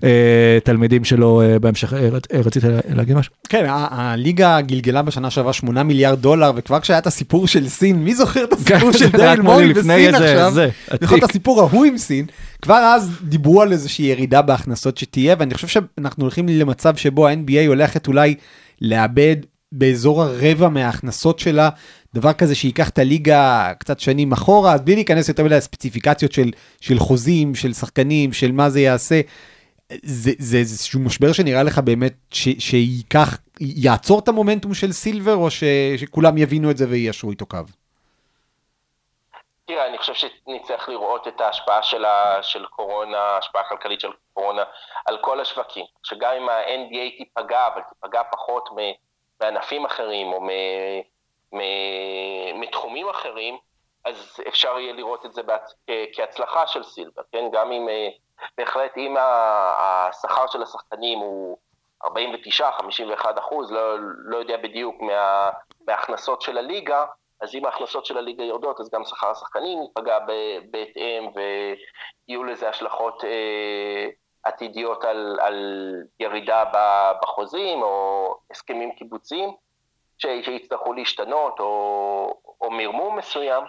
תלמידים 0.63 1.03
שלו 1.03 1.41
uh, 1.41 1.59
בהמשך, 1.59 1.93
uh, 1.93 1.95
רצית 2.45 2.63
להגיד 2.95 3.15
משהו? 3.17 3.33
כן, 3.49 3.65
ה- 3.69 3.87
הליגה 3.91 4.61
גלגלה 4.61 5.01
בשנה 5.01 5.29
שעברה 5.29 5.53
8 5.53 5.83
מיליארד 5.83 6.19
דולר, 6.21 6.51
וכבר 6.55 6.79
כשהיה 6.79 6.99
את 6.99 7.07
הסיפור 7.07 7.47
של 7.47 7.67
סין, 7.67 7.95
מי 8.03 8.15
זוכר 8.15 8.43
את 8.43 8.53
הסיפור 8.53 8.91
של 8.91 9.09
כן, 9.11 9.17
זה 9.17 9.23
היה 9.23 9.35
דייל 9.35 9.73
בסין 9.73 9.91
איזה- 9.91 10.17
עכשיו? 10.17 10.51
זה, 10.53 10.69
נכון, 10.93 11.07
עתיק. 11.17 11.23
את 11.23 11.29
הסיפור 11.29 11.59
ההוא 11.61 11.85
עם 11.85 11.97
סין, 11.97 12.25
כבר 12.61 12.75
אז 12.95 13.11
דיברו 13.23 13.61
על 13.61 13.71
איזושהי 13.71 14.05
ירידה 14.05 14.41
בהכנסות 14.41 14.97
שתהיה, 14.97 15.35
ואני 15.39 15.53
חושב 15.53 15.67
שאנחנו 15.67 16.23
הולכים 16.23 16.49
למצב 16.49 16.95
שבו 16.95 17.27
ה-NBA 17.27 17.67
הולכת 17.67 18.07
אולי 18.07 18.35
לאבד 18.81 19.35
באזור 19.71 20.23
הרבע 20.23 20.69
מההכנסות 20.69 21.39
שלה, 21.39 21.69
דבר 22.13 22.33
כזה 22.33 22.55
שייקח 22.55 22.89
את 22.89 22.99
הליגה 22.99 23.71
קצת 23.79 23.99
שנים 23.99 24.31
אחורה, 24.31 24.73
אז 24.73 24.81
בלי 24.81 24.95
להיכנס 24.95 25.29
יותר 25.29 25.43
מדי 25.43 25.55
לספציפיקציות 25.55 26.31
של, 26.31 26.51
של 26.81 26.99
חוזים, 26.99 27.55
של 27.55 27.73
שחקנים, 27.73 28.33
של 28.33 28.51
מה 28.51 28.69
זה 28.69 28.79
יעשה. 28.79 29.21
זה, 30.03 30.57
איזשהו 30.57 30.99
משבר 30.99 31.33
שנראה 31.33 31.63
לך 31.63 31.79
באמת 31.79 32.13
ש, 32.31 32.49
שייקח, 32.59 33.37
יעצור 33.59 34.19
את 34.19 34.27
המומנטום 34.27 34.73
של 34.73 34.91
סילבר, 34.91 35.35
או 35.35 35.51
ש, 35.51 35.63
שכולם 35.97 36.37
יבינו 36.37 36.71
את 36.71 36.77
זה 36.77 36.85
ויישרו 36.89 37.31
איתו 37.31 37.45
קו? 37.45 37.57
תראה, 39.65 39.87
אני 39.87 39.97
חושב 39.97 40.13
שנצטרך 40.13 40.89
לראות 40.89 41.27
את 41.27 41.41
ההשפעה 41.41 41.83
של, 41.83 42.05
ה, 42.05 42.37
של 42.41 42.65
קורונה, 42.65 43.17
ההשפעה 43.17 43.61
הכלכלית 43.61 43.99
של 43.99 44.09
קורונה 44.33 44.63
על 45.05 45.17
כל 45.21 45.39
השווקים. 45.39 45.85
שגם 46.03 46.31
אם 46.41 46.49
ה-NBA 46.49 47.17
תיפגע, 47.17 47.67
אבל 47.67 47.81
תיפגע 47.89 48.21
פחות 48.31 48.69
מענפים 49.41 49.85
אחרים 49.85 50.27
או 50.27 50.41
מ- 50.41 51.01
מתחומים 52.53 53.09
אחרים, 53.09 53.57
אז 54.05 54.39
אפשר 54.47 54.79
יהיה 54.79 54.93
לראות 54.93 55.25
את 55.25 55.33
זה 55.33 55.41
כהצלחה 56.13 56.67
של 56.67 56.83
סילבר, 56.83 57.21
כן? 57.31 57.45
גם 57.51 57.71
אם, 57.71 57.89
אה, 57.89 58.09
בהחלט, 58.57 58.97
אם 58.97 59.15
השכר 59.19 60.47
של 60.47 60.63
השחקנים 60.63 61.19
הוא 61.19 61.57
49-51 62.03 63.39
אחוז, 63.39 63.71
לא, 63.71 63.99
לא 63.99 64.37
יודע 64.37 64.57
בדיוק 64.57 65.01
מה, 65.01 65.49
מההכנסות 65.87 66.41
של 66.41 66.57
הליגה, 66.57 67.05
אז 67.41 67.55
אם 67.55 67.65
ההכנסות 67.65 68.05
של 68.05 68.17
הליגה 68.17 68.43
יורדות, 68.43 68.79
אז 68.79 68.89
גם 68.89 69.05
שכר 69.05 69.29
השחקנים 69.29 69.81
ייפגע 69.81 70.19
בהתאם, 70.71 71.29
ויהיו 71.35 72.43
לזה 72.43 72.69
השלכות 72.69 73.23
אה, 73.23 74.07
עתידיות 74.43 75.03
על, 75.03 75.39
על 75.41 75.95
ירידה 76.19 76.63
בחוזים 77.21 77.81
או 77.81 78.35
הסכמים 78.51 78.91
קיבוציים 78.91 79.55
שיצטרכו 80.21 80.93
להשתנות, 80.93 81.59
או, 81.59 82.41
או 82.61 82.71
מרמום 82.71 83.17
מסוים. 83.17 83.63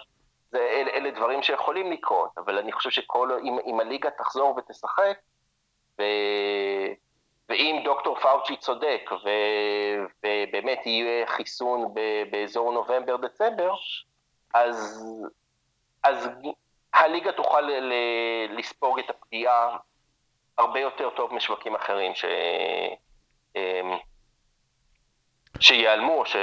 זה, 0.51 0.59
אל, 0.59 0.89
אלה 0.89 1.11
דברים 1.11 1.43
שיכולים 1.43 1.93
לקרות, 1.93 2.31
אבל 2.39 2.59
אני 2.59 2.73
חושב 2.73 2.91
שכל, 2.91 3.39
אם, 3.45 3.59
אם 3.67 3.81
הליגה 3.81 4.11
תחזור 4.11 4.57
ותשחק, 4.57 5.19
ו... 5.99 6.03
ואם 7.49 7.81
דוקטור 7.85 8.19
פאוצ'י 8.19 8.57
צודק, 8.57 9.11
ו... 9.13 9.29
ובאמת 10.25 10.87
יהיה 10.87 11.27
חיסון 11.27 11.95
ב... 11.95 12.01
באזור 12.31 12.73
נובמבר-דצמבר, 12.73 13.75
אז... 14.55 15.05
אז 16.05 16.29
הליגה 16.95 17.33
תוכל 17.33 17.61
ל... 17.61 17.93
לספוג 18.51 18.99
את 18.99 19.11
הפגיעה 19.11 19.77
הרבה 20.59 20.81
יותר 20.81 21.11
טוב 21.11 21.35
משווקים 21.35 21.75
אחרים 21.75 22.15
ש... 22.15 22.25
שיעלמו 25.61 26.13
או 26.13 26.23
ש... 26.27 26.37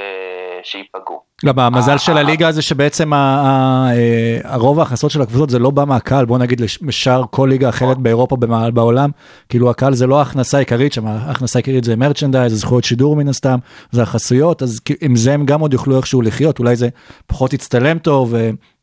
שייפגעו. 0.62 1.20
גם 1.46 1.58
המזל 1.58 1.98
של 1.98 2.12
אה, 2.12 2.20
הליגה 2.20 2.52
זה 2.52 2.62
שבעצם 2.62 3.12
ה- 3.12 3.16
ה- 3.16 3.90
אה, 3.94 4.38
הרוב 4.44 4.78
ההכנסות 4.80 5.10
של 5.10 5.22
הקבוצות 5.22 5.50
זה 5.50 5.58
לא 5.58 5.70
בא 5.70 5.84
מהקהל, 5.84 6.24
בוא 6.24 6.38
נגיד 6.38 6.60
לשאר 6.82 7.22
כל 7.30 7.46
ליגה 7.50 7.68
אחרת 7.68 7.98
באירופה 7.98 8.36
בעולם, 8.74 9.10
כאילו 9.48 9.70
הקהל 9.70 9.94
זה 9.94 10.06
לא 10.06 10.18
ההכנסה 10.18 10.56
העיקרית 10.56 10.92
שם, 10.92 11.06
ההכנסה 11.06 11.58
העיקרית 11.58 11.84
זה 11.84 11.96
מרצ'נדייז, 11.96 12.52
זה 12.52 12.58
זכויות 12.58 12.84
שידור 12.84 13.16
מן 13.16 13.28
הסתם, 13.28 13.58
זה 13.90 14.02
החסויות, 14.02 14.62
אז 14.62 14.80
עם 15.00 15.16
זה 15.16 15.32
הם 15.34 15.46
גם 15.46 15.60
עוד 15.60 15.72
יוכלו 15.72 15.96
איכשהו 15.96 16.22
לחיות, 16.22 16.58
אולי 16.58 16.76
זה 16.76 16.88
פחות 17.26 17.52
יצטלם 17.52 17.98
טוב, 17.98 18.34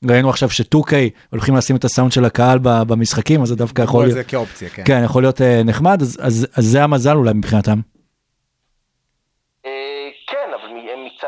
וראינו 0.03 0.29
עכשיו 0.29 0.49
ש-2K 0.49 0.93
הולכים 1.31 1.55
לשים 1.55 1.75
את 1.75 1.85
הסאונד 1.85 2.11
של 2.11 2.25
הקהל 2.25 2.59
ב- 2.61 2.83
במשחקים, 2.83 3.41
אז 3.41 3.47
זה 3.47 3.55
דווקא 3.55 3.81
יכול 3.81 4.03
להיות, 4.03 4.13
זה 4.13 4.23
כאופציה, 4.23 4.69
כן. 4.69 4.83
כן, 4.85 5.01
יכול 5.05 5.23
להיות 5.23 5.41
אה, 5.41 5.61
נחמד, 5.65 6.01
אז- 6.01 6.17
אז 6.21 6.47
אז 6.55 6.65
זה 6.65 6.83
המזל 6.83 7.15
אולי 7.15 7.33
מבחינתם. 7.33 7.79
אה, 9.65 9.71
כן, 10.27 10.37
אבל 10.61 10.73
מ- 10.73 10.87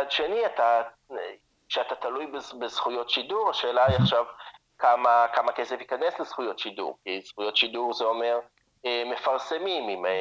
מצד 0.09 0.15
שני, 0.15 0.45
אתה, 0.45 0.81
כשאתה 1.69 1.95
תלוי 1.95 2.27
בז- 2.27 2.53
בזכויות 2.59 3.09
שידור, 3.09 3.49
השאלה 3.49 3.85
היא 3.85 3.95
עכשיו 3.95 4.25
כמה, 4.77 5.25
כמה 5.33 5.51
כסף 5.51 5.79
ייכנס 5.79 6.19
לזכויות 6.19 6.59
שידור. 6.59 6.97
כי 7.03 7.21
זכויות 7.21 7.57
שידור 7.57 7.93
זה 7.93 8.05
אומר 8.05 8.39
אה, 8.85 9.03
מפרסמים, 9.05 9.89
אם, 9.89 10.05
אה, 10.05 10.11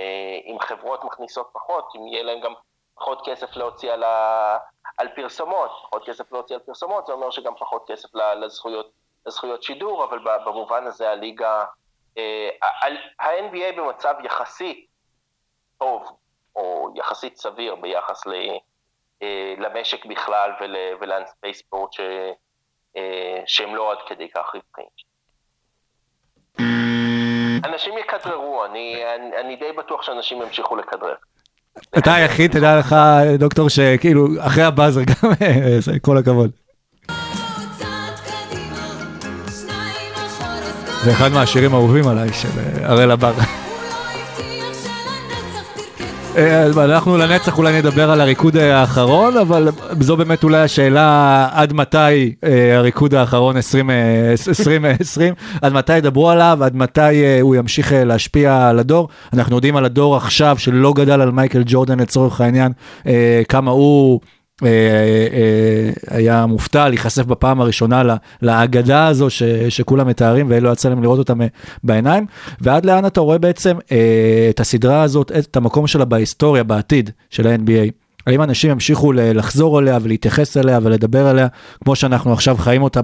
אם 0.45 0.61
חברות 0.61 1.05
מכניסות 1.05 1.51
פחות, 1.53 1.93
אם 1.97 2.07
יהיה 2.07 2.23
להם 2.23 2.41
גם 2.41 2.55
פחות 2.95 3.23
כסף 3.25 3.57
להוציא 3.57 3.93
על, 3.93 4.03
ה, 4.03 4.59
על 4.99 5.09
פרסומות, 5.17 5.71
פחות 5.83 6.07
כסף 6.07 6.33
להוציא 6.33 6.57
על 6.57 6.63
פרסומות, 6.63 7.07
זה 7.07 7.13
אומר 7.13 7.31
שגם 7.31 7.55
פחות 7.59 7.85
כסף 7.91 8.09
לזכויות, 8.15 8.91
לזכויות 9.27 9.63
שידור, 9.63 10.05
אבל 10.05 10.19
במובן 10.19 10.87
הזה 10.87 11.11
הליגה, 11.11 11.65
אה, 12.19 12.49
ה-NBA 13.21 13.77
במצב 13.77 14.15
יחסי 14.25 14.87
טוב, 15.79 16.17
או 16.57 16.89
יחסית 16.95 17.37
סביר 17.37 17.75
ביחס 17.75 18.27
ל, 18.27 18.33
למשק 19.59 20.07
בכלל 20.07 20.51
ול, 20.61 20.77
ולענפי 21.01 21.55
ספורט 21.55 21.93
ש, 21.93 22.01
אה, 22.97 23.43
שהם 23.47 23.75
לא 23.75 23.93
עד 23.93 23.99
כדי 24.09 24.29
כך 24.29 24.55
רווחיים. 24.55 24.89
אנשים 27.65 27.95
יכדררו, 27.99 28.65
אני, 28.65 28.95
אני, 29.17 29.37
אני 29.41 29.57
די 29.57 29.73
בטוח 29.79 30.03
שאנשים 30.03 30.43
ימשיכו 30.43 30.77
לכדרר. 30.77 31.15
אתה 31.99 32.15
היחיד, 32.15 32.51
תדע 32.51 32.79
לך, 32.79 32.97
דוקטור, 33.39 33.69
שכאילו, 33.69 34.27
אחרי 34.47 34.65
הבאזר 34.65 35.01
גם, 35.01 35.31
זה 35.79 35.93
כל 36.01 36.19
הכבוד. 36.19 36.51
זה 41.05 41.13
אחד 41.13 41.29
מהשירים 41.35 41.75
האהובים 41.75 42.09
עליי, 42.09 42.33
של 42.33 42.49
אה, 42.59 42.91
הראל 42.91 43.11
הבר. 43.11 43.33
אה, 46.39 46.85
אנחנו 46.85 47.17
לנצח 47.17 47.59
אולי 47.59 47.79
נדבר 47.79 48.11
על 48.11 48.21
הריקוד 48.21 48.57
האחרון, 48.57 49.37
אבל 49.37 49.69
זו 50.01 50.17
באמת 50.17 50.45
אולי 50.45 50.59
השאלה 50.59 51.49
עד 51.53 51.73
מתי 51.73 52.35
אה, 52.45 52.77
הריקוד 52.77 53.15
האחרון 53.15 53.57
2020, 53.57 55.35
עד 55.63 55.73
מתי 55.73 55.97
ידברו 55.97 56.31
עליו, 56.31 56.59
עד 56.63 56.77
מתי 56.77 57.01
אה, 57.01 57.39
הוא 57.41 57.57
ימשיך 57.57 57.93
אה, 57.93 58.05
להשפיע 58.05 58.69
על 58.69 58.79
הדור. 58.79 59.09
אנחנו 59.33 59.57
יודעים 59.57 59.77
על 59.77 59.85
הדור 59.85 60.17
עכשיו 60.17 60.57
שלא 60.59 60.93
גדל 60.93 61.21
על 61.21 61.31
מייקל 61.31 61.63
ג'ורדן 61.67 62.01
לצורך 62.01 62.41
העניין, 62.41 62.73
אה, 63.07 63.43
כמה 63.49 63.71
הוא... 63.71 64.21
אה, 64.65 64.69
אה, 64.69 66.17
היה 66.17 66.47
מופתע 66.47 66.89
להיחשף 66.89 67.25
בפעם 67.25 67.61
הראשונה 67.61 68.03
לאגדה 68.43 69.07
הזו 69.07 69.31
ש, 69.31 69.43
שכולם 69.69 70.07
מתארים 70.07 70.47
ולא 70.49 70.73
יצא 70.73 70.89
להם 70.89 71.03
לראות 71.03 71.19
אותה 71.19 71.33
בעיניים 71.85 72.27
ועד 72.61 72.87
לאן 72.87 73.07
אתה 73.07 73.21
רואה 73.21 73.39
בעצם 73.39 73.77
אה, 73.93 74.47
את 74.51 74.61
הסדרה 74.61 75.03
הזאת, 75.03 75.33
את 75.33 75.57
המקום 75.57 75.87
שלה 75.87 76.05
בהיסטוריה, 76.05 76.65
בעתיד 76.65 77.11
של 77.31 77.47
ה-NBA. 77.47 77.91
האם 78.27 78.43
אנשים 78.43 78.71
ימשיכו 78.71 79.13
לחזור 79.13 79.81
אליה 79.81 79.99
ולהתייחס 80.03 80.57
אליה 80.57 80.79
ולדבר 80.83 81.27
עליה 81.27 81.47
כמו 81.85 81.97
שאנחנו 81.97 82.33
עכשיו 82.33 82.57
חיים 82.57 82.83
אותה 82.83 83.01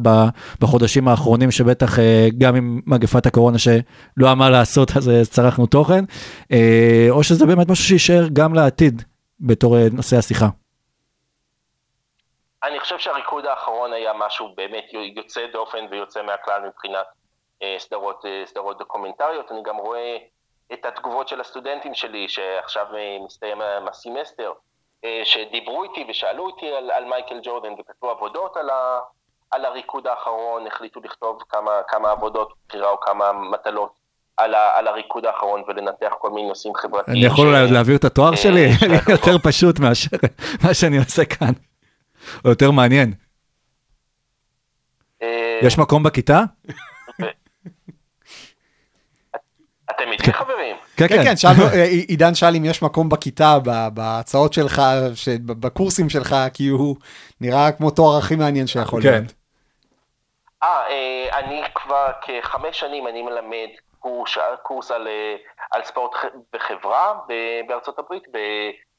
בחודשים 0.61 1.09
האחרונים 1.09 1.51
שבטח 1.51 1.99
גם 2.39 2.55
עם 2.57 2.81
מגפת 2.87 3.27
הקורונה 3.27 3.59
שלא 3.59 4.27
היה 4.27 4.35
מה 4.35 4.51
לעשות 4.51 4.97
אז 4.97 5.11
צרכנו 5.31 5.67
תוכן, 5.67 6.05
או 7.11 7.23
שזה 7.23 7.47
באמת 7.47 7.69
משהו 7.69 7.85
שיישאר 7.85 8.29
גם 8.33 8.55
לעתיד 8.55 9.03
בתור 9.41 9.77
נושא 9.93 10.19
השיחה. 10.19 10.49
אני 12.67 12.81
חושב 12.81 12.99
שהריקוד 12.99 13.47
האחרון 13.47 13.93
היה 13.93 14.13
משהו 14.13 14.55
באמת 14.57 14.85
יוצא 15.17 15.41
דופן 15.53 15.87
ויוצא 15.91 16.23
מהכלל 16.23 16.63
מבחינת 16.67 17.07
אה, 17.63 17.77
סדרות, 17.79 18.25
אה, 18.27 18.43
סדרות 18.47 18.79
דוקומנטריות. 18.79 19.53
אני 19.53 19.63
גם 19.65 19.77
רואה 19.77 20.17
את 20.73 20.85
התגובות 20.87 21.29
של 21.29 21.41
הסטודנטים 21.41 21.95
שלי, 21.95 22.29
שעכשיו 22.29 22.87
אה, 22.97 23.17
מסתיים 23.27 23.59
הסמסטר, 23.89 24.53
אה, 25.05 25.21
שדיברו 25.25 25.83
איתי 25.85 26.05
ושאלו 26.11 26.47
אותי 26.47 26.67
על, 26.73 26.91
על 26.91 27.05
מייקל 27.05 27.41
ג'ורדן 27.43 27.73
וכתבו 27.79 28.11
עבודות 28.11 28.57
על, 28.57 28.71
ה, 28.71 28.99
על 29.51 29.65
הריקוד 29.65 30.07
האחרון, 30.07 30.67
החליטו 30.67 31.01
לכתוב 31.05 31.43
כמה, 31.49 31.71
כמה 31.89 32.11
עבודות 32.11 32.53
בחירה 32.69 32.91
או 32.91 33.01
כמה 33.01 33.33
מטלות 33.33 33.93
על, 34.37 34.55
ה, 34.55 34.79
על 34.79 34.89
הריקוד 34.89 35.27
האחרון 35.27 35.63
ולנתח 35.69 36.13
כל 36.19 36.31
מיני 36.31 36.49
נושאים 36.49 36.75
חברתיים. 36.75 37.17
אני 37.17 37.27
יכול 37.27 37.47
ש- 37.69 37.73
להעביר 37.73 37.97
את 37.97 38.05
התואר 38.05 38.35
שלי, 38.37 38.73
של 38.81 38.87
לי 38.87 38.97
הכבוד. 38.97 39.11
יותר 39.11 39.39
פשוט 39.43 39.79
מאשר 39.81 40.17
מה 40.65 40.75
שאני 40.75 40.99
עושה 40.99 41.25
כאן. 41.25 41.53
או 42.45 42.51
יותר 42.51 42.71
מעניין. 42.71 43.13
אה, 45.23 45.59
יש 45.63 45.79
מקום 45.79 46.03
בכיתה? 46.03 46.41
אתם 49.91 50.13
איתי 50.13 50.33
חברים? 50.33 50.77
כן, 50.97 51.09
כן, 51.09 51.17
כן. 51.17 51.25
כן, 51.25 51.37
שאלנו, 51.37 51.63
אה, 51.75 51.85
עידן 51.85 52.35
שאל 52.35 52.57
אם 52.57 52.65
יש 52.65 52.83
מקום 52.83 53.09
בכיתה, 53.09 53.59
ב- 53.65 53.89
בהצעות 53.95 54.53
שלך, 54.53 54.83
ש- 55.15 55.29
בקורסים 55.47 56.09
שלך, 56.11 56.37
כי 56.55 56.69
הוא 56.69 56.97
נראה 57.41 57.73
כמו 57.73 57.91
תואר 57.91 58.19
הכי 58.19 58.37
מעניין 58.37 58.67
שיכול 58.67 59.03
כן. 59.03 59.11
להיות. 59.11 59.33
אה, 60.63 60.69
אה, 60.89 61.39
אני 61.39 61.63
כבר 61.75 62.07
כחמש 62.23 62.81
שנים 62.81 63.07
אני 63.07 63.23
מלמד 63.23 63.69
קורס, 63.99 64.31
קורס 64.63 64.91
על, 64.91 65.09
על 65.73 65.85
ספורט 65.85 66.11
בחברה 66.53 67.13
ב- 67.29 67.33
בארצות 67.69 67.99
הברית, 67.99 68.23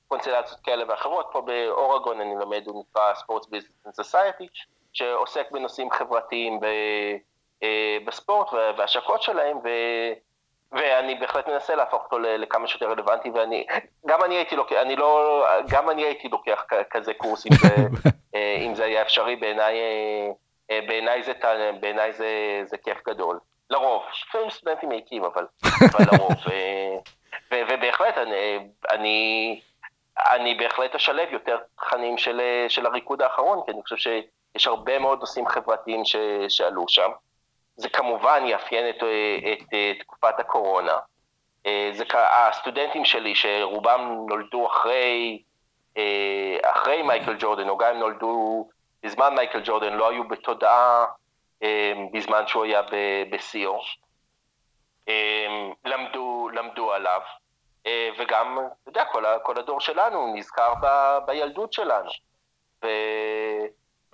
בקונסטלציות 0.05 0.59
כאלה 0.59 0.83
ואחרות. 0.87 1.29
פה 1.31 1.41
באורגון 1.41 2.21
אני 2.21 2.35
מלמד, 2.35 2.67
הוא 2.67 2.83
נקרא 2.89 3.13
ספורט 3.13 3.49
ביזנס 3.49 3.95
סוסייטי, 3.95 4.47
שעוסק 4.93 5.51
בנושאים 5.51 5.91
חברתיים 5.91 6.59
ב, 6.59 6.65
אה, 7.63 7.97
בספורט 8.05 8.53
וההשקות 8.53 9.21
שלהם, 9.21 9.57
ו... 9.57 9.69
ואני 10.71 11.15
בהחלט 11.15 11.47
מנסה 11.47 11.75
להפוך 11.75 12.03
אותו 12.03 12.19
לכמה 12.19 12.67
שיותר 12.67 12.89
רלוונטי, 12.89 13.29
ואני, 13.29 13.65
גם 14.05 14.23
אני 14.23 14.35
הייתי 14.35 14.55
לוקח, 14.55 14.75
אני 14.81 14.95
לא, 14.95 15.43
גם 15.69 15.89
אני 15.89 16.03
הייתי 16.03 16.27
לוקח 16.27 16.65
כזה 16.89 17.13
קורס, 17.13 17.45
אם 17.47 17.51
זה, 17.61 17.75
אה, 18.35 18.57
אם 18.65 18.75
זה 18.75 18.85
היה 18.85 19.01
אפשרי, 19.01 19.35
בעיניי, 19.35 19.75
אה, 20.71 20.79
בעיניי 20.87 21.23
זה, 21.23 21.33
בעיניי 21.79 22.13
זה, 22.13 22.61
זה 22.63 22.77
כיף 22.77 22.97
גדול. 23.07 23.39
לרוב, 23.69 24.03
לפעמים 24.27 24.49
סטודנטים 24.49 24.89
מעיקים, 24.89 25.23
אבל, 25.23 25.45
אבל 25.65 26.05
לרוב. 26.11 26.31
אה, 26.51 26.97
ו- 27.51 27.61
ובהחלט, 27.69 28.17
אני, 28.17 28.59
אני, 28.91 29.61
אני 30.17 30.55
בהחלט 30.55 30.95
אשלב 30.95 31.27
יותר 31.31 31.57
תכנים 31.75 32.17
של, 32.17 32.39
אה, 32.39 32.65
של 32.69 32.85
הריקוד 32.85 33.21
האחרון, 33.21 33.61
כי 33.65 33.71
אני 33.71 33.81
חושב 33.81 33.95
שיש 33.95 34.67
הרבה 34.67 34.99
מאוד 34.99 35.19
נושאים 35.19 35.47
חברתיים 35.47 36.05
ש, 36.05 36.15
שעלו 36.49 36.85
שם. 36.87 37.11
זה 37.77 37.89
כמובן 37.89 38.43
יאפיין 38.47 38.89
את, 38.89 39.03
אה, 39.03 39.53
את, 39.53 39.59
את 39.59 39.99
תקופת 39.99 40.39
הקורונה. 40.39 40.99
אה, 41.65 41.89
זה 41.93 42.03
הסטודנטים 42.13 43.05
שלי, 43.05 43.35
שרובם 43.35 44.25
נולדו 44.29 44.67
אחרי, 44.67 45.43
אה, 45.97 46.57
אחרי 46.63 47.01
מייקל 47.01 47.35
ג'ורדן, 47.39 47.69
או 47.69 47.77
גם 47.77 47.93
אם 47.93 47.99
נולדו 47.99 48.67
בזמן 49.03 49.35
מייקל 49.35 49.61
ג'ורדן, 49.63 49.93
לא 49.93 50.09
היו 50.09 50.27
בתודעה 50.27 51.05
אה, 51.63 51.93
בזמן 52.13 52.47
שהוא 52.47 52.63
היה 52.65 52.81
בשיאו. 53.31 53.79
אה, 55.09 55.69
למדו, 55.85 56.49
למדו 56.53 56.93
עליו, 56.93 57.21
אה, 57.21 57.44
וגם, 58.17 58.59
אתה 58.81 58.89
יודע, 58.89 59.05
כל, 59.05 59.23
כל 59.43 59.59
הדור 59.59 59.81
שלנו 59.81 60.33
נזכר 60.35 60.73
ב, 60.81 61.17
בילדות 61.25 61.73
שלנו. 61.73 62.09
ו... 62.83 62.87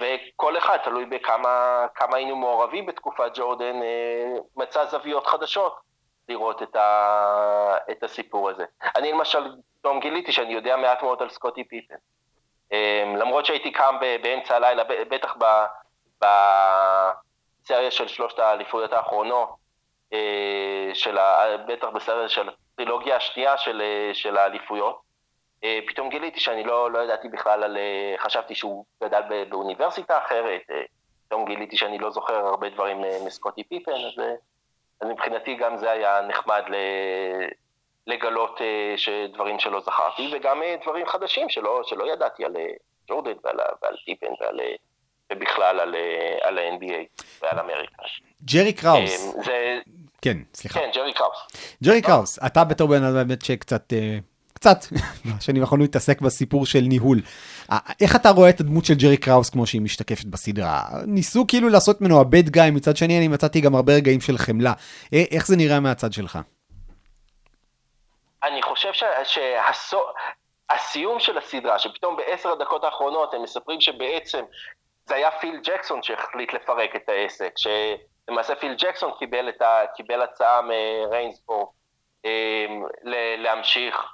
וכל 0.02 0.58
אחד, 0.58 0.78
תלוי 0.84 1.06
בכמה 1.06 1.86
כמה 1.96 2.18
היינו 2.18 2.36
מעורבים 2.36 2.86
בתקופת 2.86 3.32
ג'ורדן, 3.34 3.82
אה, 3.82 4.34
מצא 4.56 4.86
זוויות 4.86 5.28
חדשות 5.28 5.76
לראות 6.30 6.64
את, 6.64 6.76
ה, 6.76 7.78
את 7.92 8.04
הסיפור 8.04 8.50
הזה. 8.50 8.66
אני 8.96 9.12
למשל 9.12 9.56
פתאום 9.80 10.00
גיליתי 10.00 10.32
שאני 10.32 10.54
יודע 10.54 10.78
מעט 10.78 11.04
מאוד 11.04 11.22
על 11.22 11.30
סקוטי 11.30 11.64
פיפן. 11.64 11.96
אה, 12.74 13.14
למרות 13.18 13.46
שהייתי 13.46 13.72
קם 13.72 13.96
באמצע 14.24 14.56
הלילה, 14.56 14.84
בטח 14.84 15.36
בסריה 16.18 17.92
של 17.92 18.08
שלושת 18.08 18.40
האליפויות 18.40 18.94
האחרונות, 18.94 19.50
אה, 19.50 19.56
של 20.94 21.18
ה, 21.18 21.58
בטח 21.68 21.88
בסריה 21.88 22.30
של 22.30 22.50
הטרילוגיה 22.74 23.16
השנייה 23.16 23.58
של, 23.58 23.82
אה, 23.82 24.14
של 24.14 24.38
האליפויות, 24.38 25.02
אה, 25.64 25.80
פתאום 25.88 26.10
גיליתי 26.10 26.40
שאני 26.40 26.64
לא, 26.64 26.92
לא 26.92 27.00
ידעתי 27.00 27.30
בכלל 27.30 27.64
על... 27.64 27.78
אה, 27.78 28.16
חשבתי 28.18 28.56
שהוא 28.56 28.86
גדל 29.04 29.22
באוניברסיטה 29.50 30.18
אחרת, 30.18 30.62
אה, 30.72 30.82
פתאום 31.28 31.46
גיליתי 31.46 31.78
שאני 31.78 32.00
לא 32.00 32.12
זוכר 32.12 32.36
הרבה 32.36 32.70
דברים 32.70 33.04
אה, 33.04 33.18
מסקוטי 33.26 33.64
פיפן, 33.64 33.92
אז, 33.92 34.20
אה, 34.20 34.34
אז 35.02 35.08
מבחינתי 35.08 35.56
גם 35.56 35.78
זה 35.78 35.92
היה 35.92 36.22
נחמד 36.22 36.64
ל... 36.68 36.76
לגלות 38.08 38.62
אה, 38.62 38.94
שדברים 38.98 39.60
שלא 39.60 39.80
זכרתי, 39.80 40.30
וגם 40.34 40.64
אה, 40.64 40.76
דברים 40.84 41.08
חדשים 41.08 41.50
שלא, 41.50 41.82
שלא 41.84 42.14
ידעתי 42.14 42.46
על 42.46 42.58
אה, 42.58 42.72
ג'ורדן 43.10 43.34
ועל, 43.44 43.58
ועל 43.82 43.96
פיפן 44.06 44.28
ועל, 44.42 44.60
אה, 44.60 44.76
ובכלל 45.32 45.80
על, 45.80 45.96
אה, 45.96 46.38
על 46.42 46.58
ה-NBA 46.58 47.24
ועל 47.42 47.60
אמריקה. 47.60 48.04
ג'רי 48.54 48.74
קראוס, 48.74 49.36
אה, 49.36 49.42
זה, 49.44 49.80
כן, 50.22 50.38
סליחה. 50.54 50.80
כן, 50.80 50.90
ג'רי 50.96 51.14
קראוס. 51.14 51.38
ג'רי 51.84 52.02
קראוס, 52.02 52.40
אתה 52.46 52.64
בתור 52.64 52.88
בן 52.88 53.04
אדם 53.04 53.14
באמת 53.14 53.46
שקצת, 53.46 53.94
אה, 53.94 54.18
קצת, 54.54 54.78
בשנים 55.38 55.62
האחרונות 55.62 55.90
מתעסק 55.90 56.22
בסיפור 56.22 56.66
של 56.66 56.80
ניהול. 56.82 57.22
אה, 57.72 57.78
איך 58.02 58.16
אתה 58.16 58.30
רואה 58.30 58.50
את 58.50 58.60
הדמות 58.60 58.86
של 58.86 58.94
ג'רי 58.94 59.18
קראוס 59.18 59.50
כמו 59.50 59.66
שהיא 59.66 59.82
משתקפת 59.82 60.26
בסדרה? 60.26 60.82
ניסו 61.06 61.46
כאילו 61.48 61.70
לעשות 61.70 62.02
ממנו 62.02 62.22
הבד 62.22 62.50
גיא, 62.50 62.64
מצד 62.72 62.98
שני 62.98 63.18
אני 63.18 63.28
מצאתי 63.28 63.62
גם 63.62 63.76
הרבה 63.76 63.94
רגעים 63.94 64.22
של 64.22 64.38
חמלה. 64.38 64.74
איך 65.32 65.48
זה 65.48 65.56
נראה 65.58 65.80
מהצד 65.80 66.14
שלך? 66.14 66.40
אני 68.44 68.62
חושב 68.62 68.92
שהסיום 69.24 71.20
של 71.20 71.38
הסדרה, 71.38 71.80
שפתאום 71.80 72.18
בעשר 72.18 72.50
הדקות 72.50 72.84
האחרונות 72.84 73.34
הם 73.34 73.44
מספרים 73.44 73.82
שבעצם 73.82 74.44
זה 75.06 75.16
היה 75.16 75.32
פיל 75.32 75.60
ג'קסון 75.64 76.04
שהחליט 76.04 76.54
לפרק 76.54 76.96
את 76.96 77.10
העסק, 77.10 77.52
שלמעשה 78.32 78.56
פיל 78.56 78.74
ג'קסון 78.74 79.12
קיבל, 79.20 79.50
ה, 79.62 79.88
קיבל 79.88 80.22
הצעה 80.22 80.62
מריינסבורג 80.62 81.68
אה, 82.26 82.66
ל- 83.04 83.36
להמשיך, 83.44 84.14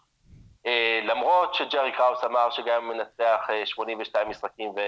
אה, 0.65 0.99
למרות 1.03 1.53
שג'רי 1.53 1.91
קראוס 1.91 2.23
אמר 2.23 2.49
שגם 2.49 2.83
אם 2.83 2.97
מנצח 2.97 3.47
אה, 3.49 3.65
82 3.65 4.29
משחקים 4.29 4.69
ו, 4.69 4.79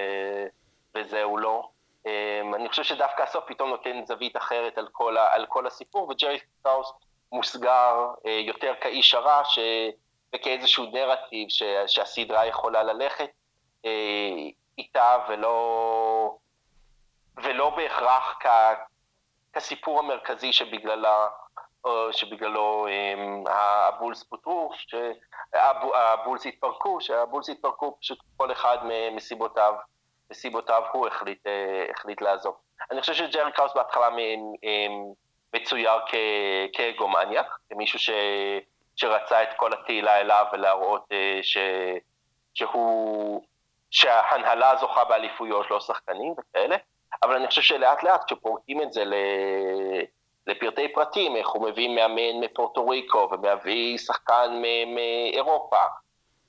וזהו 0.96 1.38
לא. 1.38 1.70
אה, 2.08 2.42
אני 2.56 2.70
חושב 2.70 2.84
שדווקא 2.84 3.24
הסוף 3.24 3.44
פתאום 3.48 3.70
נותן 3.70 4.06
זווית 4.06 4.38
אחרת 4.38 4.78
על 4.78 4.88
כל, 4.92 5.18
ה, 5.18 5.34
על 5.34 5.46
כל 5.46 5.68
הסיפור, 5.68 6.10
וג'רי 6.10 6.40
קראוס 6.64 6.92
מוסגר 7.32 8.08
אה, 8.26 8.32
יותר 8.32 8.74
כאיש 8.82 9.14
הרע 9.14 9.42
ש, 9.46 9.60
וכאיזשהו 10.36 10.86
נרטיב 10.86 11.50
ש, 11.50 11.64
שהסדרה 11.88 12.46
יכולה 12.46 12.84
ללכת 12.84 13.30
אה, 13.86 13.90
איתה, 14.78 15.18
ולא, 15.30 16.36
ולא 17.44 17.70
בהכרח 17.70 18.38
כ, 18.40 18.46
כסיפור 19.54 20.00
המרכזי 20.00 20.54
שבגללה, 20.54 21.28
או 21.84 22.14
שבגללו 22.14 22.88
אמ, 22.88 23.44
הבולס 23.48 24.24
פוטרו, 24.24 24.72
שהבולס 24.78 26.46
התפרקו, 26.46 27.02
שהבולס 27.02 27.50
התפרקו 27.50 27.98
פשוט 28.00 28.20
כל 28.38 28.52
אחד 28.52 28.78
מסיבותיו, 29.12 29.74
מסיבותיו 30.32 30.84
הוא 30.92 31.08
החליט, 31.08 31.48
אה, 31.48 31.86
החליט 31.92 32.22
לעזוב. 32.22 32.56
אני 32.92 33.02
חושב 33.02 33.14
שג'רי 33.14 33.52
קראוס 33.52 33.74
בהתחלה 33.76 34.10
מצויר 35.54 35.92
כאגומניאק, 36.74 37.58
כמישהו 37.70 38.00
ש, 38.00 38.10
שרצה 38.96 39.44
את 39.44 39.50
כל 39.56 39.74
התהילה 39.74 40.20
אליו 40.20 40.46
ולהראות 40.54 41.06
אה, 41.12 41.40
ש, 41.42 41.58
שהוא, 42.54 43.44
שההנהלה 43.92 44.76
זוכה 44.76 45.04
באליפויות, 45.06 45.72
לא 45.72 45.80
שחקנים 45.80 46.34
וכאלה, 46.38 46.76
אבל 47.24 47.36
אני 47.36 47.48
חושב 47.48 47.62
שלאט 47.62 48.04
לאט 48.04 48.24
כשפורטים 48.26 48.82
את 48.82 48.94
זה 48.94 49.06
ל... 49.06 49.14
לפרטי 50.48 50.94
פרטים, 50.94 51.36
איך 51.36 51.48
הוא 51.50 51.70
מביא 51.70 51.90
מאמן 51.96 52.40
מפורטו 52.44 52.88
ריקו 52.88 53.30
ומביא 53.32 53.98
שחקן 53.98 54.62
מאירופה, 54.96 55.82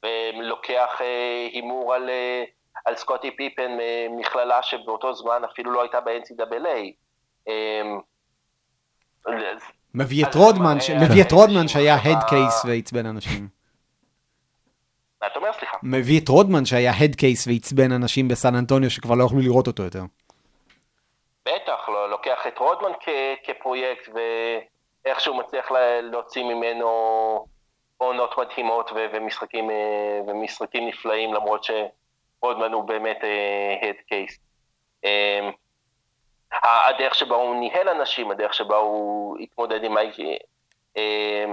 ולוקח 0.02 0.88
אה, 1.00 1.48
הימור 1.52 1.94
על, 1.94 2.11
אה, 2.11 2.44
על 2.84 2.96
סקוטי 2.96 3.36
פיפן 3.36 3.70
ממכללה 4.11 4.62
שבאותו 4.62 5.14
זמן 5.14 5.42
אפילו 5.52 5.70
לא 5.72 5.82
הייתה 5.82 6.00
ב-NCAA. 6.00 6.92
אה, 7.48 7.82
מביא 9.94 10.24
את 10.26 10.34
רודמן, 10.34 10.80
ש- 10.80 10.90
מביא 10.90 11.22
את 11.22 11.32
רודמן 11.32 11.68
שהיה 11.68 11.94
הד 11.94 12.24
קייס 12.28 12.64
ועצבן 12.64 13.06
אנשים. 13.06 13.48
מה 15.22 15.26
אתה 15.26 15.38
אומר? 15.38 15.52
סליחה. 15.58 15.76
מביא 15.82 16.20
את 16.20 16.28
רודמן 16.28 16.64
שהיה 16.64 16.92
הד 17.00 17.14
קייס 17.14 17.46
ועצבן 17.46 17.92
אנשים 17.92 18.28
בסן 18.28 18.54
אנטוניו 18.54 18.90
שכבר 18.90 19.14
לא 19.14 19.24
יכלו 19.24 19.40
לראות 19.40 19.66
אותו 19.66 19.82
יותר. 19.82 20.02
בטח, 21.55 21.88
לא, 21.88 22.11
לוקח 22.11 22.46
את 22.46 22.59
רודמן 22.59 22.92
כ- 23.01 23.09
כפרויקט, 23.44 24.09
ואיכשהו 25.05 25.34
מצליח 25.34 25.70
לה- 25.70 26.01
להוציא 26.01 26.44
ממנו 26.44 26.88
עונות 27.98 28.38
מדהימות 28.38 28.90
ו- 28.92 29.07
ומשחקים, 29.12 29.70
אה, 29.70 30.20
ומשחקים 30.26 30.86
נפלאים, 30.88 31.34
למרות 31.34 31.64
שרודמן 31.64 32.72
הוא 32.72 32.84
באמת 32.84 33.18
הד 33.82 33.94
קייס. 34.09 34.38
הדרך 36.62 37.14
שבה 37.14 37.36
הוא 37.36 37.57
ניהל 37.57 37.88
אנשים, 37.88 38.30
הדרך 38.30 38.55
שבה 38.55 38.76
הוא 38.76 39.38
התמודד 39.38 39.84
עם 39.84 39.94
אה, 40.96 41.44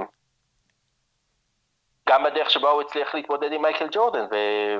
גם 2.09 2.25
הדרך 2.25 2.49
שבה 2.49 2.69
הוא 2.69 2.81
הצליח 2.81 3.15
להתמודד 3.15 3.51
עם 3.51 3.61
מייקל 3.61 3.87
ג'ורדן 3.91 4.25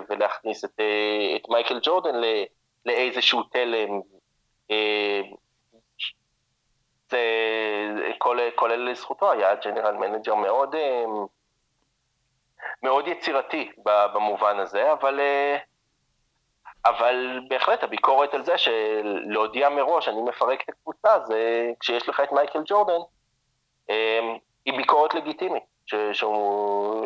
ולהכניס 0.09 0.65
את, 0.65 0.79
אה, 0.79 1.35
את 1.35 1.49
מייקל 1.49 1.79
ג'ורדן 1.83 2.15
לאיזשהו 2.85 3.43
תלם 3.43 4.01
זה 7.09 7.17
כל, 8.17 8.37
כל 8.55 8.71
אלה 8.71 8.91
לזכותו, 8.91 9.31
היה 9.31 9.55
general 9.55 9.95
manager 9.95 10.35
מאוד, 10.35 10.75
אה, 10.75 11.03
מאוד 12.83 13.07
יצירתי 13.07 13.71
במובן 14.13 14.59
הזה, 14.59 14.91
אבל, 14.91 15.19
אה, 15.19 15.57
אבל 16.85 17.39
בהחלט 17.47 17.83
הביקורת 17.83 18.33
על 18.33 18.45
זה 18.45 18.57
שלהודיע 18.57 19.69
מראש, 19.69 20.07
אני 20.07 20.21
מפרק 20.21 20.61
את 20.63 20.69
הקבוצה, 20.69 21.19
זה 21.19 21.71
כשיש 21.79 22.09
לך 22.09 22.19
את 22.19 22.31
מייקל 22.31 22.59
ג'ורדן, 22.65 23.01
אה, 23.89 24.19
היא 24.65 24.77
ביקורת 24.77 25.13
לגיטימית, 25.13 25.63
ש, 25.85 25.95
שהוא, 26.13 27.05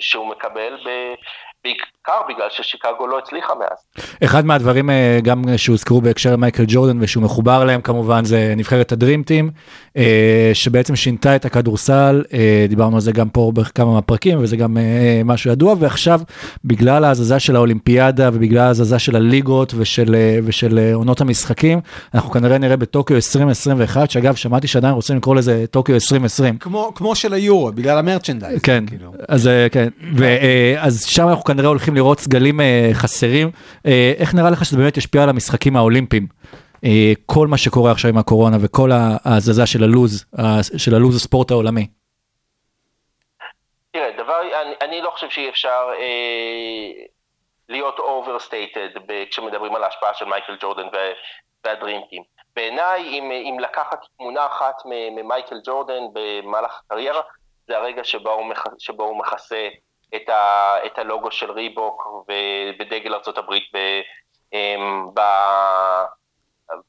שהוא 0.00 0.30
מקבל 0.30 0.74
ב, 0.86 0.88
בעיקר 1.64 2.20
בגלל 2.28 2.46
ששיקגו 2.50 3.06
לא 3.06 3.18
הצליחה 3.18 3.52
מאז. 3.54 4.06
אחד 4.24 4.44
מהדברים 4.44 4.90
אה, 4.90 5.18
גם 5.22 5.42
שהוזכרו 5.56 6.00
בהקשר 6.00 6.32
למייקל 6.32 6.64
ג'ורדן 6.66 6.98
ושהוא 7.00 7.24
מחובר 7.24 7.62
אליהם 7.62 7.80
כמובן 7.80 8.24
זה 8.24 8.54
נבחרת 8.56 8.92
הדרימטים 8.92 9.50
שבעצם 10.54 10.96
שינתה 10.96 11.36
את 11.36 11.44
הכדורסל 11.44 12.24
אה, 12.32 12.66
דיברנו 12.68 12.94
על 12.96 13.00
זה 13.00 13.12
גם 13.12 13.28
פה 13.28 13.52
בכמה 13.54 13.92
מהפרקים 13.94 14.38
וזה 14.42 14.56
גם 14.56 14.78
אה, 14.78 15.22
משהו 15.24 15.50
ידוע 15.50 15.74
ועכשיו 15.78 16.20
בגלל 16.64 17.04
ההזזה 17.04 17.40
של 17.40 17.56
האולימפיאדה 17.56 18.30
ובגלל 18.32 18.62
ההזזה 18.62 18.98
של 18.98 19.16
הליגות 19.16 19.74
ושל, 19.76 20.14
אה, 20.14 20.38
ושל 20.44 20.78
אה, 20.78 20.94
עונות 20.94 21.20
המשחקים 21.20 21.80
אנחנו 22.14 22.30
כנראה 22.30 22.58
נראה 22.58 22.76
בטוקיו 22.76 23.16
2021 23.16 24.10
שאגב 24.10 24.34
שמעתי 24.34 24.66
שעדיין 24.66 24.94
רוצים 24.94 25.16
לקרוא 25.16 25.36
לזה 25.36 25.64
טוקיו 25.70 25.94
2020. 25.94 26.58
כמו, 26.58 26.92
כמו 26.94 27.14
של 27.14 27.32
היורו, 27.32 27.72
בגלל 27.72 27.98
המרצ'נדייז. 27.98 28.62
כן, 28.62 28.84
כאילו. 28.86 29.12
אז 29.28 29.48
אה, 29.48 29.68
כן, 29.68 29.88
ואז 30.16 31.04
שם 31.04 31.28
אנחנו 31.28 31.44
כנראה 31.44 31.68
הולכים 31.68 31.94
לראות 31.94 32.20
סגלים 32.20 32.60
אה, 32.60 32.90
חסרים. 32.92 33.50
אה, 33.86 34.12
איך 34.18 34.34
נראה 34.34 34.50
לך 34.50 34.64
שזה 34.64 34.76
באמת 34.76 34.96
ישפיע 34.96 35.22
על 35.22 35.28
המשחקים 35.28 35.76
האולימפיים? 35.76 36.26
כל 37.26 37.46
מה 37.46 37.58
שקורה 37.58 37.92
עכשיו 37.92 38.10
עם 38.10 38.18
הקורונה 38.18 38.56
וכל 38.60 38.90
ההזזה 38.92 39.66
של 39.66 39.84
הלוז, 39.84 40.24
של 40.76 40.94
הלוז 40.94 41.16
הספורט 41.16 41.50
העולמי. 41.50 41.86
תראה, 43.92 44.10
דבר, 44.18 44.40
אני, 44.62 44.74
אני 44.82 45.02
לא 45.02 45.10
חושב 45.10 45.30
שאי 45.30 45.48
אפשר 45.48 45.88
אה, 45.98 47.04
להיות 47.68 48.00
ב- 49.06 49.24
כשמדברים 49.30 49.74
על 49.74 49.84
ההשפעה 49.84 50.14
של 50.14 50.24
מייקל 50.24 50.56
ג'ורדן 50.60 50.86
ו- 50.86 51.12
והדרימטים. 51.64 52.22
בעיניי, 52.56 53.02
אם, 53.02 53.30
אם 53.32 53.60
לקחת 53.60 53.98
תמונה 54.16 54.46
אחת 54.46 54.74
ממייקל 55.16 55.60
ג'ורדן 55.66 56.02
במהלך 56.12 56.80
הקריירה, 56.84 57.20
זה 57.70 57.76
הרגע 57.76 58.04
שבו 58.04 58.30
הוא, 58.30 58.46
מח, 58.46 58.64
שבו 58.78 59.04
הוא 59.04 59.18
מכסה 59.18 59.68
את, 60.14 60.28
ה, 60.28 60.74
את 60.86 60.98
הלוגו 60.98 61.30
של 61.30 61.50
ריבוק 61.50 62.08
בדגל 62.78 63.14
ארה"ב 63.14 63.54
ב, 63.74 64.00
אמ, 64.52 65.06
ב, 65.14 65.20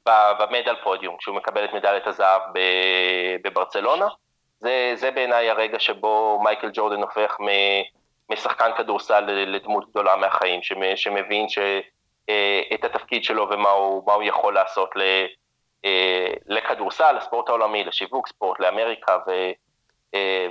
ב- 0.08 0.32
במדל 0.40 0.76
פודיום, 0.84 1.18
כשהוא 1.18 1.36
מקבל 1.36 1.66
את 1.66 1.74
מדליית 1.74 2.08
הזהב 2.08 2.42
ב- 2.54 3.36
בברצלונה. 3.44 4.08
זה, 4.60 4.92
זה 4.96 5.12
בעיניי 5.12 5.50
הרגע 5.50 5.80
שבו 5.80 6.40
מייקל 6.44 6.70
ג'ורדן 6.74 7.02
הופך 7.02 7.38
מ- 7.40 7.84
משחקן 8.34 8.72
כדורסל 8.78 9.20
לדמות 9.28 9.90
גדולה 9.90 10.16
מהחיים, 10.16 10.62
שמ- 10.64 10.96
שמבין 10.96 11.50
ש, 11.50 11.58
אה, 12.30 12.62
את 12.74 12.84
התפקיד 12.84 13.24
שלו 13.24 13.48
ומה 13.52 13.70
הוא, 13.70 14.12
הוא 14.14 14.24
יכול 14.24 14.54
לעשות 14.54 14.90
ל, 14.96 15.02
אה, 15.86 16.34
לכדורסל, 16.48 17.12
לספורט 17.18 17.50
העולמי, 17.50 17.84
לשיווק 17.84 18.28
ספורט, 18.28 18.60
לאמריקה 18.60 19.18
ו, 19.28 19.32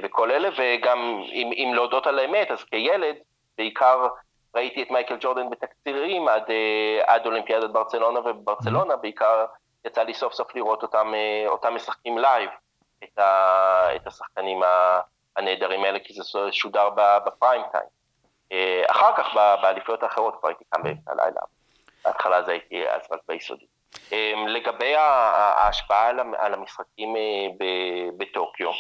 וכל 0.03 0.31
אלה, 0.31 0.49
וגם 0.59 0.99
אם, 1.33 1.51
אם 1.53 1.75
להודות 1.75 2.07
על 2.07 2.19
האמת, 2.19 2.51
אז 2.51 2.65
כילד, 2.65 3.17
בעיקר 3.59 4.09
ראיתי 4.55 4.83
את 4.83 4.91
מייקל 4.91 5.17
ג'ורדן 5.21 5.51
בתקצירים 5.51 6.29
עד, 6.29 6.51
אה, 6.51 7.15
עד 7.15 7.27
אולימפיאדת 7.27 7.71
ברצלונה, 7.71 8.21
ובברצלונה 8.21 8.97
בעיקר 8.97 9.45
יצא 9.85 10.03
לי 10.03 10.15
סוף 10.15 10.33
סוף 10.33 10.55
לראות 10.55 10.83
אותם, 10.83 11.13
אה, 11.15 11.45
אותם 11.49 11.75
משחקים 11.75 12.19
לייב, 12.19 12.51
את, 13.05 13.19
ה, 13.19 13.97
את 13.97 14.07
השחקנים 14.07 14.61
הנהדרים 15.37 15.85
האלה, 15.85 15.99
כי 15.99 16.13
זה 16.13 16.23
שודר 16.53 16.89
בפריים 17.27 17.63
טיים. 17.73 17.85
אה, 18.53 18.83
אחר 18.91 19.17
כך, 19.17 19.35
באליפויות 19.35 20.03
האחרות 20.03 20.37
כבר 20.41 20.49
הייתי 20.49 20.65
קם 20.71 20.83
באמצע 20.83 21.11
הלילה. 21.13 21.41
בהתחלה 22.05 22.43
זה 22.43 22.51
הייתי 22.53 22.89
אז 22.89 23.01
רק 23.11 23.21
ביסודי. 23.29 23.65
אה, 24.13 24.33
לגבי 24.47 24.95
ההשפעה 24.97 26.09
על 26.09 26.21
המ- 26.21 26.35
על 26.35 26.55
המשחקים 26.55 27.17
אה, 27.17 27.47
בטוקיו, 28.17 28.69
אה, 28.69 28.75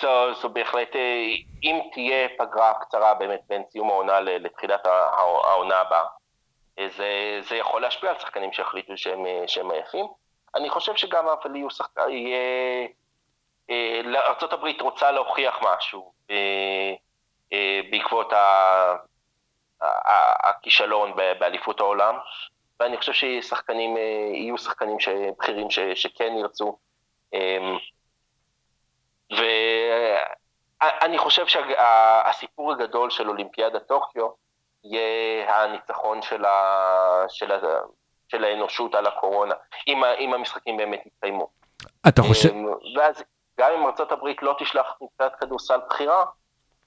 זו, 0.00 0.34
זו 0.34 0.48
בהחלט, 0.48 0.96
אה, 0.96 1.24
אם 1.62 1.80
תהיה 1.92 2.28
פגרה 2.38 2.74
קצרה 2.74 3.14
באמת 3.14 3.40
בין 3.48 3.62
סיום 3.70 3.90
העונה 3.90 4.20
לתחילת 4.20 4.86
העונה 4.86 5.76
הבאה, 5.76 6.06
אה, 6.78 6.88
זה, 6.96 7.40
זה 7.48 7.56
יכול 7.56 7.82
להשפיע 7.82 8.10
על 8.10 8.18
שחקנים 8.18 8.52
שהחליטו 8.52 8.96
שהם, 8.96 9.26
אה, 9.26 9.44
שהם 9.46 9.70
עייפים. 9.70 10.06
אני 10.54 10.70
חושב 10.70 10.96
שגם 10.96 11.28
אבל 11.28 11.56
יהיו 11.56 11.70
שחקנים, 11.70 12.26
יהיה... 12.26 12.88
ארה"ב 14.16 14.66
רוצה 14.80 15.10
להוכיח 15.10 15.58
משהו 15.62 16.12
בעקבות 17.90 18.32
ה- 18.32 18.96
הכישלון 20.42 21.16
באליפות 21.16 21.80
העולם, 21.80 22.18
ואני 22.80 22.96
חושב 22.96 23.12
ששחקנים, 23.12 23.96
יהיו 24.34 24.58
שחקנים 24.58 24.96
בכירים 25.38 25.70
שכן 25.94 26.32
ירצו. 26.38 26.78
ואני 29.32 31.18
חושב 31.18 31.46
שהסיפור 31.46 32.72
הגדול 32.72 33.10
של 33.10 33.28
אולימפיאדת 33.28 33.86
טוקיו 33.86 34.28
יהיה 34.84 35.62
הניצחון 35.64 36.22
של, 36.22 36.44
ה... 36.44 37.24
של, 37.28 37.52
ה... 37.52 37.58
של 38.28 38.44
האנושות 38.44 38.94
על 38.94 39.06
הקורונה, 39.06 39.54
אם, 39.88 40.04
ה... 40.04 40.14
אם 40.14 40.34
המשחקים 40.34 40.76
באמת 40.76 41.06
יתקיימו. 41.06 41.48
אתה 42.08 42.22
חושב, 42.22 42.50
אמ, 42.50 42.66
ואז 42.96 43.24
גם 43.58 43.72
אם 43.72 43.86
ארה"ב 43.86 44.26
לא 44.42 44.54
תשלח 44.58 44.94
קבוצת 44.96 45.32
כדורסל 45.40 45.80
בכירה, 45.90 46.24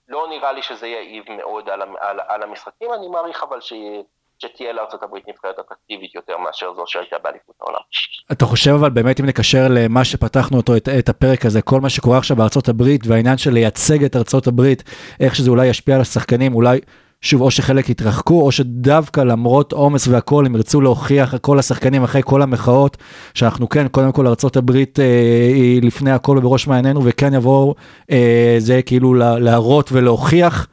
לא 0.07 0.27
נראה 0.29 0.51
לי 0.51 0.61
שזה 0.61 0.87
יעיב 0.87 1.31
מאוד 1.31 1.69
על, 1.69 1.81
על, 1.81 2.19
על 2.27 2.43
המשחקים, 2.43 2.93
אני 2.93 3.07
מעריך 3.07 3.43
אבל 3.43 3.61
ש, 3.61 3.73
שתהיה 4.39 4.73
לארה"ב 4.73 5.15
נבחרת 5.29 5.55
אטרקטיבית 5.59 6.15
יותר 6.15 6.37
מאשר 6.37 6.73
זו 6.75 6.83
שהייתה 6.87 7.15
באליפות 7.23 7.55
העולם. 7.61 7.79
אתה 8.31 8.45
חושב 8.45 8.71
אבל 8.71 8.89
באמת 8.89 9.19
אם 9.19 9.25
נקשר 9.25 9.67
למה 9.69 10.03
שפתחנו 10.05 10.57
אותו, 10.57 10.75
את, 10.77 10.89
את 10.89 11.09
הפרק 11.09 11.45
הזה, 11.45 11.61
כל 11.61 11.81
מה 11.81 11.89
שקורה 11.89 12.17
עכשיו 12.17 12.37
בארצות 12.37 12.69
הברית 12.69 13.01
והעניין 13.07 13.37
של 13.37 13.51
לייצג 13.53 14.03
את 14.03 14.15
ארצות 14.15 14.47
הברית, 14.47 14.83
איך 15.19 15.35
שזה 15.35 15.49
אולי 15.49 15.67
ישפיע 15.67 15.95
על 15.95 16.01
השחקנים, 16.01 16.55
אולי 16.55 16.79
שוב 17.21 17.41
או 17.41 17.51
שחלק 17.51 17.89
יתרחקו 17.89 18.41
או 18.41 18.51
שדווקא 18.51 19.21
למרות 19.21 19.71
עומס 19.73 20.07
והכל 20.07 20.45
הם 20.45 20.55
ירצו 20.55 20.81
להוכיח 20.81 21.37
כל 21.37 21.59
השחקנים 21.59 22.03
אחרי 22.03 22.21
כל 22.25 22.41
המחאות 22.41 22.97
שאנחנו 23.33 23.69
כן 23.69 23.87
קודם 23.87 24.11
כל 24.11 24.27
ארצות 24.27 24.57
הברית 24.57 24.99
אה, 24.99 25.05
היא 25.53 25.81
לפני 25.81 26.11
הכל 26.11 26.37
ובראש 26.37 26.67
מעיינינו 26.67 27.01
וכן 27.05 27.33
יבואו 27.33 27.75
אה, 28.11 28.55
זה 28.57 28.81
כאילו 28.81 29.13
לה- 29.13 29.39
להראות 29.39 29.89
ולהוכיח. 29.91 30.67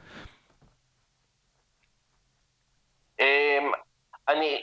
אמ, 3.20 3.24
אני, 4.28 4.56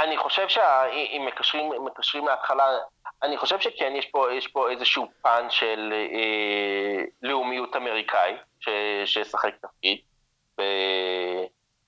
אני 0.00 0.16
חושב 0.16 0.48
שאם 0.48 1.24
מקשרים, 1.26 1.84
מקשרים 1.84 2.24
מההתחלה, 2.24 2.78
אני 3.22 3.38
חושב 3.38 3.60
שכן, 3.60 3.92
יש 3.96 4.06
פה, 4.06 4.32
יש 4.32 4.48
פה 4.48 4.70
איזשהו 4.70 5.06
פן 5.22 5.46
של 5.50 5.92
אה, 5.92 7.04
לאומיות 7.22 7.76
אמריקאי 7.76 8.36
שישחק 9.04 9.54
תפקיד, 9.60 9.98
ב, 10.58 10.62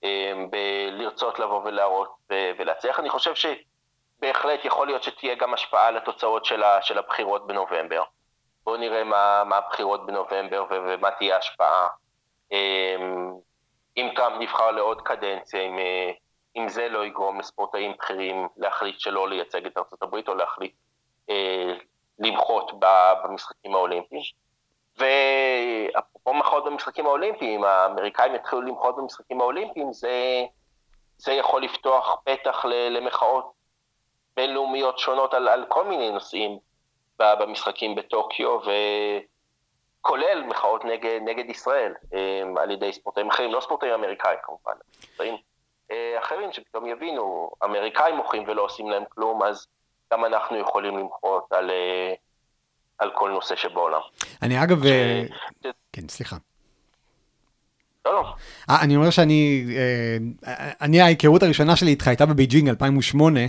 אה, 0.04 0.32
בלרצות 0.50 1.38
לבוא 1.38 1.61
ולהראות 1.64 2.16
ולהצליח. 2.30 3.00
אני 3.00 3.11
חושב 3.11 3.34
שבהחלט 3.34 4.64
יכול 4.64 4.86
להיות 4.86 5.02
שתהיה 5.02 5.34
גם 5.34 5.54
השפעה 5.54 5.86
על 5.86 5.96
התוצאות 5.96 6.44
של, 6.44 6.62
ה, 6.62 6.82
של 6.82 6.98
הבחירות 6.98 7.46
בנובמבר. 7.46 8.02
בואו 8.64 8.76
נראה 8.76 9.04
מה, 9.04 9.42
מה 9.44 9.57
הבחירות 9.57 10.07
בנובמבר 10.07 10.64
ו- 10.70 10.80
ומה 10.88 11.11
תהיה 11.11 11.36
ההשפעה. 11.36 11.88
אה, 12.52 12.96
אם 13.96 14.11
טראמפ 14.16 14.40
נבחר 14.40 14.70
לעוד 14.70 15.00
קדנציה, 15.02 15.61
אם, 15.61 15.78
אה, 15.78 16.11
אם 16.57 16.68
זה 16.68 16.88
לא 16.88 17.07
יגרום 17.07 17.38
לספורטאים 17.38 17.92
בכירים 17.92 18.48
להחליט 18.57 19.00
שלא 19.00 19.28
לייצג 19.28 19.66
את 19.66 19.78
ארצות 19.78 20.02
הברית 20.02 20.28
או 20.28 20.34
להחליט 20.34 20.74
אה, 21.30 21.72
למחות 22.18 22.72
במשחקים 23.24 23.74
האולימפיים. 23.74 24.22
ואפרופו 24.98 26.34
מחאות 26.34 26.64
במשחקים 26.64 27.07
האולימפיים, 27.07 27.64
האמריקאים 27.64 28.34
יתחילו 28.34 28.62
למחות 28.62 28.96
במשחקים 28.96 29.40
האולימפיים, 29.40 29.92
זה, 29.92 30.44
זה 31.16 31.32
יכול 31.32 31.62
לפתוח 31.62 32.16
פתח 32.24 32.64
למחאות 32.64 33.52
בינלאומיות 34.36 34.98
שונות 34.98 35.34
על, 35.34 35.48
על 35.48 35.64
כל 35.68 35.84
מיני 35.84 36.11
נושאים 36.11 36.59
במשחקים 37.18 37.94
בטוקיו, 37.94 38.59
ו... 38.66 38.70
כולל 40.07 40.42
מחאות 40.42 40.84
נגד, 40.84 41.20
נגד 41.24 41.50
ישראל 41.50 41.94
אה, 42.14 42.62
על 42.62 42.70
ידי 42.70 42.92
ספורטאים 42.92 43.28
אחרים, 43.28 43.52
לא 43.52 43.61
ספורטאים 43.61 43.92
אמריקאים 43.92 44.38
כמובן, 44.42 44.72
ספורטאים 44.92 45.36
אחרים 46.18 46.53
שפתאום 46.53 46.87
יבינו, 46.87 47.51
אמריקאים 47.64 48.16
מוחים 48.16 48.45
ולא 48.47 48.62
עושים 48.64 48.91
להם 48.91 49.03
כלום, 49.09 49.43
אז 49.43 49.66
גם 50.12 50.24
אנחנו 50.24 50.57
יכולים 50.57 50.99
למחות 50.99 51.53
על, 51.53 51.70
אה, 51.70 52.14
על 52.99 53.11
כל 53.14 53.30
נושא 53.30 53.57
שבעולם. 53.57 54.01
אני 54.43 54.62
אגב, 54.62 54.84
אה, 54.84 55.22
ש- 55.62 55.66
כן, 55.93 56.09
סליחה. 56.09 56.37
לא, 58.07 58.14
לא, 58.14 58.24
אה, 58.70 58.82
אני 58.82 58.97
אומר 58.97 59.11
שאני, 59.11 59.64
אה, 59.76 60.16
אני 60.80 61.01
ההיכרות 61.01 61.43
הראשונה 61.43 61.76
שלי 61.76 61.91
איתך 61.91 62.09
הייתה 62.09 62.26
בבייג'ינג 62.26 62.68
2008, 62.68 63.41
אה, 63.41 63.47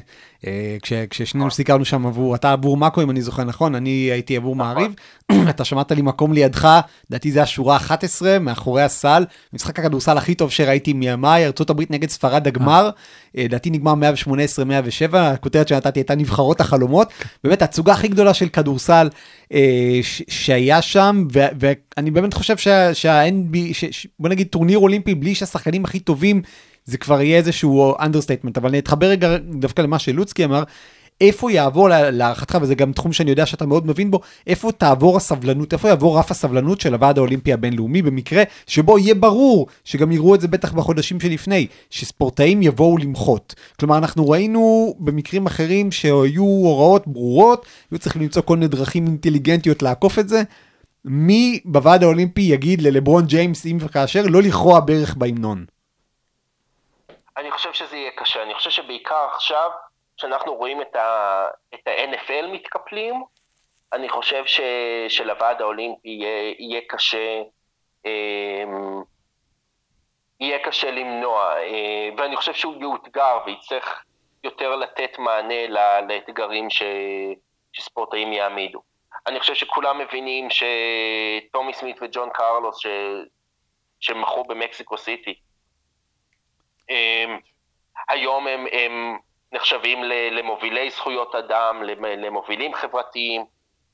כש- 0.81 0.93
כששנינו 1.09 1.51
סיקרנו 1.51 1.85
שם 1.85 2.05
עבור, 2.05 2.35
אתה 2.35 2.51
עבור 2.51 2.77
מאקו 2.77 3.01
אם 3.01 3.09
אני 3.11 3.21
זוכר 3.21 3.43
נכון, 3.43 3.75
אני 3.75 3.89
הייתי 3.89 4.37
עבור 4.37 4.55
מעריב, 4.55 4.91
אתה 5.49 5.65
שמרת 5.65 5.91
לי 5.91 6.01
מקום 6.01 6.33
לידך, 6.33 6.69
לדעתי 7.09 7.31
זה 7.31 7.41
השורה 7.43 7.75
11 7.75 8.39
מאחורי 8.39 8.81
הסל, 8.83 9.25
משחק 9.53 9.79
הכדורסל 9.79 10.17
הכי 10.17 10.35
טוב 10.35 10.51
שראיתי 10.51 10.93
מימיי, 10.93 11.45
ארה"ב 11.45 11.81
נגד 11.89 12.09
ספרד 12.09 12.47
הגמר, 12.47 12.89
אה, 13.37 13.43
לדעתי 13.43 13.69
נגמר 13.69 13.93
118-107, 13.93 15.17
הכותרת 15.17 15.67
שנתתי 15.67 15.99
הייתה 15.99 16.15
נבחרות 16.15 16.61
החלומות, 16.61 17.09
באמת 17.43 17.61
התצוגה 17.61 17.93
הכי 17.93 18.07
גדולה 18.07 18.33
של 18.33 18.49
כדורסל 18.49 19.09
אה, 19.53 19.99
שהיה 20.27 20.81
שם, 20.81 21.27
ואני 21.33 22.11
באמת 22.11 22.33
חושב 22.33 22.57
שה- 22.57 22.93
שה-NB, 22.93 23.57
בוא 24.19 24.29
נגיד 24.29 24.47
טורניר 24.47 24.77
אולימפי 24.79 25.15
בלי 25.15 25.35
שהשחקנים 25.35 25.85
הכי 25.85 25.99
טובים, 25.99 26.41
זה 26.87 26.97
כבר 26.97 27.21
יהיה 27.21 27.37
איזשהו 27.37 27.93
understatement, 27.99 28.57
אבל 28.57 28.69
אני 28.69 28.79
אתחבר 28.79 29.07
רגע 29.07 29.37
דווקא 29.37 29.81
למה 29.81 29.99
שלוצקי 29.99 30.45
אמר, 30.45 30.63
איפה 31.21 31.51
יעבור 31.51 31.89
לה- 31.89 32.11
להערכתך, 32.11 32.57
וזה 32.61 32.75
גם 32.75 32.91
תחום 32.91 33.13
שאני 33.13 33.29
יודע 33.29 33.45
שאתה 33.45 33.65
מאוד 33.65 33.87
מבין 33.87 34.11
בו, 34.11 34.19
איפה 34.47 34.71
תעבור 34.71 35.17
הסבלנות, 35.17 35.73
איפה 35.73 35.87
יעבור 35.87 36.19
רף 36.19 36.31
הסבלנות 36.31 36.81
של 36.81 36.93
הוועד 36.93 37.17
האולימפי 37.17 37.53
הבינלאומי, 37.53 38.01
במקרה 38.01 38.43
שבו 38.67 38.99
יהיה 38.99 39.15
ברור, 39.15 39.67
שגם 39.83 40.11
יראו 40.11 40.35
את 40.35 40.41
זה 40.41 40.47
בטח 40.47 40.71
בחודשים 40.73 41.19
שלפני, 41.19 41.67
שספורטאים 41.89 42.61
יבואו 42.61 42.97
למחות. 42.97 43.55
כלומר, 43.79 43.97
אנחנו 43.97 44.29
ראינו 44.29 44.95
במקרים 44.99 45.45
אחרים 45.45 45.91
שהיו 45.91 46.43
הוראות 46.43 47.07
ברורות, 47.07 47.65
היו 47.91 47.99
צריכים 47.99 48.21
למצוא 48.21 48.41
כל 48.41 48.55
מיני 48.55 48.67
דרכים 48.67 49.07
אינטליגנטיות 49.07 49.81
לעקוף 49.81 50.19
את 50.19 50.29
זה. 50.29 50.43
מי 51.05 51.59
בוועד 51.65 52.03
האולימפי 52.03 52.41
יגיד 52.41 52.81
ללברון 52.81 53.25
ג'יימס, 53.25 53.65
אם 53.65 53.77
וכאשר, 53.79 54.27
לא 54.27 54.41
לכרוע 54.41 54.79
ברך 54.79 55.15
בהמנון? 55.15 55.76
אני 57.37 57.51
חושב 57.51 57.73
שזה 57.73 57.97
יהיה 57.97 58.11
קשה, 58.11 58.43
אני 58.43 58.53
חושב 58.53 58.69
שבעיקר 58.69 59.27
עכשיו, 59.33 59.71
כשאנחנו 60.17 60.55
רואים 60.55 60.81
את, 60.81 60.95
ה, 60.95 61.47
את 61.73 61.87
ה-NFL 61.87 62.47
מתקפלים, 62.47 63.23
אני 63.93 64.09
חושב 64.09 64.45
ש, 64.45 64.61
שלוועד 65.09 65.61
האולימפי 65.61 66.09
יהיה, 66.09 66.53
יהיה 66.59 66.81
קשה, 66.87 67.41
אה, 68.05 68.63
יהיה 70.39 70.59
קשה 70.59 70.91
למנוע, 70.91 71.57
אה, 71.57 72.09
ואני 72.17 72.35
חושב 72.35 72.53
שהוא 72.53 72.81
יאותגר 72.81 73.37
ויצטרך 73.45 74.03
יותר 74.43 74.75
לתת 74.75 75.19
מענה 75.19 75.67
לאתגרים 76.07 76.69
ש, 76.69 76.83
שספורטאים 77.73 78.33
יעמידו. 78.33 78.81
אני 79.27 79.39
חושב 79.39 79.53
שכולם 79.53 79.97
מבינים 79.97 80.47
שטומי 80.49 81.73
סמית 81.73 81.97
וג'ון 82.01 82.29
קרלוס, 82.29 82.77
ש, 82.77 82.87
שמחו 83.99 84.43
במקסיקו 84.43 84.97
סיטי, 84.97 85.39
היום 88.09 88.47
הם, 88.47 88.65
הם 88.71 89.17
נחשבים 89.51 90.03
למובילי 90.31 90.89
זכויות 90.89 91.35
אדם, 91.35 91.83
למ- 91.83 92.05
למובילים 92.05 92.73
חברתיים, 92.73 93.45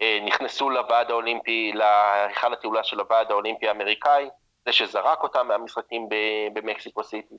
אה, 0.01 0.19
נכנסו 0.25 0.69
לוועד 0.69 1.11
האולימפי, 1.11 1.71
להיכל 1.75 2.53
התעולה 2.53 2.83
של 2.83 2.99
הוועד 2.99 3.31
האולימפי 3.31 3.67
האמריקאי, 3.67 4.29
זה 4.65 4.71
שזרק 4.71 5.23
אותם 5.23 5.47
מהמשחקים 5.47 6.09
במקסיקו 6.53 7.03
סיטי. 7.03 7.35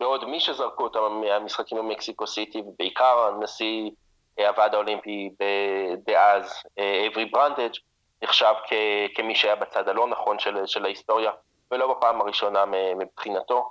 ועוד 0.00 0.24
מי 0.24 0.40
שזרקו 0.40 0.82
אותם 0.82 1.20
מהמשחקים 1.20 1.78
במקסיקו 1.78 2.26
סיטי, 2.26 2.60
ובעיקר 2.60 3.30
נשיא 3.40 3.90
אה, 4.38 4.48
הוועד 4.48 4.74
האולימפי 4.74 5.30
דאז, 6.06 6.62
אה, 6.78 7.06
אברי 7.06 7.24
ברנדג', 7.24 7.72
נחשב 8.22 8.54
כ- 8.66 8.72
כמי 9.14 9.34
שהיה 9.34 9.56
בצד 9.56 9.88
הלא 9.88 10.06
נכון 10.06 10.38
של, 10.38 10.66
של 10.66 10.84
ההיסטוריה, 10.84 11.30
ולא 11.70 11.94
בפעם 11.94 12.20
הראשונה 12.20 12.64
מבחינתו. 12.98 13.70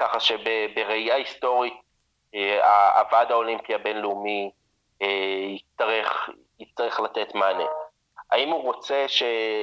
ככה 0.00 0.20
שבראייה 0.20 1.14
היסטורית, 1.14 1.74
אה, 2.34 3.00
הוועד 3.00 3.32
האולימפי 3.32 3.74
הבינלאומי 3.74 4.50
אה, 5.02 5.06
יצטרך, 5.56 6.30
יצטרך 6.60 7.00
לתת 7.00 7.34
מענה. 7.34 7.64
האם 8.30 8.48
הוא 8.48 8.62
רוצה 8.62 9.04
ש, 9.08 9.22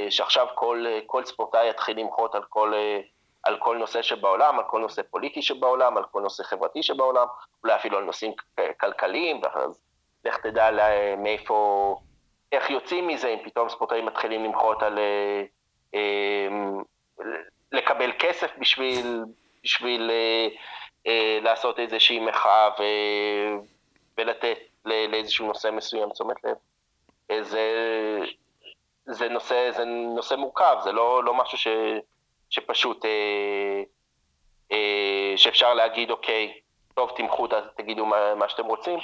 שעכשיו 0.10 0.48
כל, 0.56 0.86
כל 1.06 1.26
ספורטאי 1.26 1.70
יתחיל 1.70 2.00
למחות 2.00 2.36
על 2.36 2.44
כל, 2.50 2.74
אה, 2.74 3.00
על 3.44 3.58
כל 3.60 3.78
נושא 3.78 4.02
שבעולם, 4.02 4.60
על 4.60 4.66
כל 4.68 4.80
נושא 4.82 5.02
פוליטי 5.12 5.42
שבעולם, 5.42 5.98
על 5.98 6.04
כל 6.12 6.22
נושא 6.22 6.44
חברתי 6.44 6.84
שבעולם, 6.84 7.28
אולי 7.64 7.76
אפילו 7.76 7.98
על 7.98 8.04
נושאים 8.04 8.32
כלכליים, 8.80 9.42
ואז 9.44 9.82
לך 10.26 10.38
תדע 10.38 10.72
לה- 10.72 11.16
מאיפה, 11.16 11.96
איך 12.52 12.70
יוצאים 12.70 13.08
מזה, 13.08 13.28
אם 13.28 13.40
פתאום 13.44 13.70
ספורטאים 13.70 14.06
מתחילים 14.06 14.44
למחות 14.44 14.84
על... 14.84 15.00
אה, 15.96 16.00
לקבל 17.72 18.12
כסף 18.20 18.52
בשביל, 18.58 19.24
בשביל 19.68 20.12
אה, 20.12 20.48
אה, 21.08 21.40
לעשות 21.42 21.80
איזושהי 21.80 22.20
מחאה 22.20 22.70
ו, 22.80 22.84
ולתת 24.18 24.58
לאיזשהו 24.86 25.48
נושא 25.48 25.70
מסוים 25.74 26.10
תשומת 26.10 26.44
לב. 26.44 26.56
אה, 27.32 27.44
זה, 27.44 27.62
זה, 29.06 29.30
נושא, 29.30 29.72
זה 29.72 29.86
נושא 29.86 30.36
מורכב, 30.36 30.78
זה 30.84 30.92
לא, 30.92 31.24
לא 31.24 31.34
משהו 31.34 31.58
ש, 31.58 31.68
שפשוט, 32.50 33.06
אה, 33.06 33.82
אה, 34.72 35.34
שאפשר 35.38 35.74
להגיד, 35.74 36.12
אוקיי, 36.12 36.60
טוב, 36.94 37.12
תמחו, 37.16 37.48
ת- 37.48 37.54
תגידו 37.76 38.06
מה, 38.06 38.36
מה 38.36 38.50
שאתם 38.50 38.66
רוצים. 38.66 39.00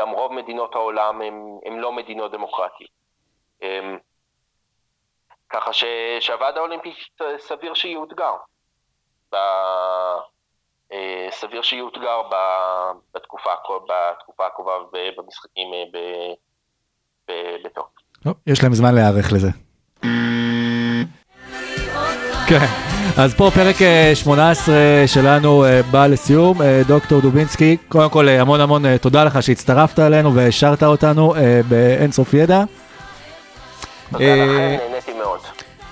גם 0.00 0.10
רוב 0.10 0.32
מדינות 0.32 0.74
העולם 0.74 1.20
הן 1.66 1.78
לא 1.78 1.92
מדינות 1.92 2.32
דמוקרטיות. 2.32 2.90
אה, 3.62 3.80
ככה 5.50 5.72
ש, 5.72 5.84
שהוועד 6.20 6.56
האולימפי 6.56 6.94
סביר 7.38 7.74
שיאותגר. 7.74 8.34
אה, 10.92 11.28
סביר 11.30 11.62
שיאותגר 11.62 12.22
בתקופה, 13.14 13.50
הקרובה 14.46 14.72
במשחקים 15.16 15.68
אה, 15.74 15.84
ב- 15.92 16.32
ב- 17.28 17.56
בטוקיו. 17.66 18.02
לא, 18.26 18.32
יש 18.46 18.62
להם 18.62 18.74
זמן 18.74 18.94
להיערך 18.94 19.32
לזה. 19.32 19.48
כן. 22.48 22.66
אז 23.18 23.34
פה 23.34 23.50
פרק 23.54 23.82
אה, 23.82 24.12
18 24.14 24.74
שלנו 25.06 25.64
אה, 25.64 25.80
בא 25.90 26.06
לסיום. 26.06 26.58
דוקטור 26.86 27.20
דובינסקי, 27.20 27.76
קודם 27.88 28.10
כל 28.10 28.28
המון 28.28 28.60
המון 28.60 28.96
תודה 28.96 29.24
לך 29.24 29.42
שהצטרפת 29.42 29.98
אלינו 29.98 30.34
והשארת 30.34 30.82
אותנו 30.82 31.34
באינסוף 31.68 32.34
ידע. 32.34 32.64
תודה 34.12 34.24
לכם. 34.24 34.91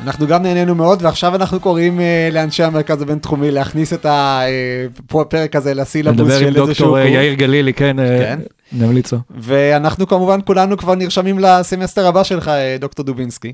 אנחנו 0.03 0.27
גם 0.27 0.43
נהנינו 0.43 0.75
מאוד, 0.75 1.03
ועכשיו 1.03 1.35
אנחנו 1.35 1.61
קוראים 1.61 2.01
אה, 2.01 2.29
לאנשי 2.33 2.63
המרכז 2.63 3.03
הבינתחומי 3.03 3.51
להכניס 3.51 3.93
את 3.93 4.07
הפרק 4.09 5.57
הזה 5.57 5.75
לסילבוס 5.75 6.21
נדבר 6.21 6.39
של 6.39 6.47
עם 6.47 6.49
איזשהו 6.49 6.67
דוקטור 6.67 6.99
אה. 6.99 7.05
יאיר 7.09 7.35
גלילי, 7.35 7.73
כן, 7.73 7.99
אה, 7.99 8.19
כן. 8.19 8.41
נמליץ 8.73 9.13
לו. 9.13 9.19
ואנחנו 9.39 10.07
כמובן 10.07 10.41
כולנו 10.45 10.77
כבר 10.77 10.95
נרשמים 10.95 11.39
לסמסטר 11.39 12.07
הבא 12.07 12.23
שלך, 12.25 12.49
אה, 12.49 12.77
דוקטור 12.81 13.05
דובינסקי. 13.05 13.53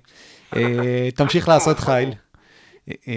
אה, 0.57 1.09
תמשיך 1.15 1.49
לעשות 1.49 1.81
חייל. 1.81 2.13
אה, 3.09 3.15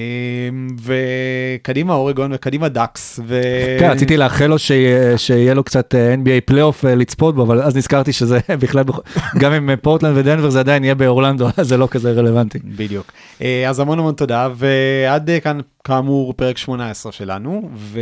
וקדימה 0.84 1.94
אורגון 1.94 2.32
וקדימה 2.34 2.70
דאקס. 2.70 3.20
ו... 3.28 3.42
כן, 3.80 3.90
רציתי 3.92 4.18
לאחל 4.18 4.48
לו 4.48 4.60
שיהיה- 4.60 5.18
שיהיה 5.18 5.54
לו 5.54 5.64
קצת 5.64 5.96
אה, 5.96 6.14
NBA 6.14 6.42
פלייאוף 6.46 6.86
אה, 6.86 6.96
לצפות 6.96 7.36
בו, 7.36 7.44
אבל 7.44 7.62
אז 7.62 7.76
נזכרתי 7.78 8.14
שזה 8.14 8.40
בכלל, 8.62 8.84
בכ- 8.84 9.00
גם 9.38 9.52
עם 9.54 9.70
פורטלנד 9.82 10.18
ודנבר 10.18 10.50
זה 10.50 10.60
עדיין 10.60 10.84
יהיה 10.84 10.96
באורלנדו, 10.96 11.48
אז 11.58 11.68
זה 11.68 11.78
לא 11.78 11.88
כזה 11.92 12.12
רלוונטי. 12.12 12.60
בדיוק. 12.64 13.12
אה, 13.42 13.70
אז 13.70 13.80
המון 13.80 14.00
המון 14.00 14.14
תודה, 14.14 14.48
ועד 14.56 15.30
כאן 15.44 15.60
כאמור 15.84 16.34
פרק 16.34 16.58
18 16.58 17.12
שלנו, 17.12 17.70
ו... 17.76 18.00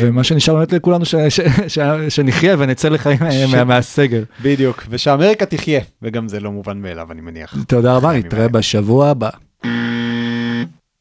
ומה 0.00 0.24
שנשאר 0.24 0.54
באמת 0.54 0.72
לכולנו, 0.72 1.04
ש- 1.04 1.14
ש- 1.28 1.40
ש- 1.68 1.78
שנחיה 2.08 2.56
ונצא 2.58 2.88
לחיים 2.88 3.18
אה, 3.22 3.46
מה- 3.52 3.64
מהסגר. 3.64 4.22
בדיוק, 4.42 4.84
ושאמריקה 4.90 5.46
תחיה, 5.46 5.80
וגם 6.02 6.28
זה 6.28 6.40
לא 6.40 6.52
מובן 6.52 6.78
מאליו 6.78 7.06
אני 7.12 7.20
מניח. 7.20 7.56
תודה 7.68 7.96
רבה, 7.96 8.12
נתראה. 8.12 8.48
בשבוע 8.48 9.08
הבא. 9.08 9.30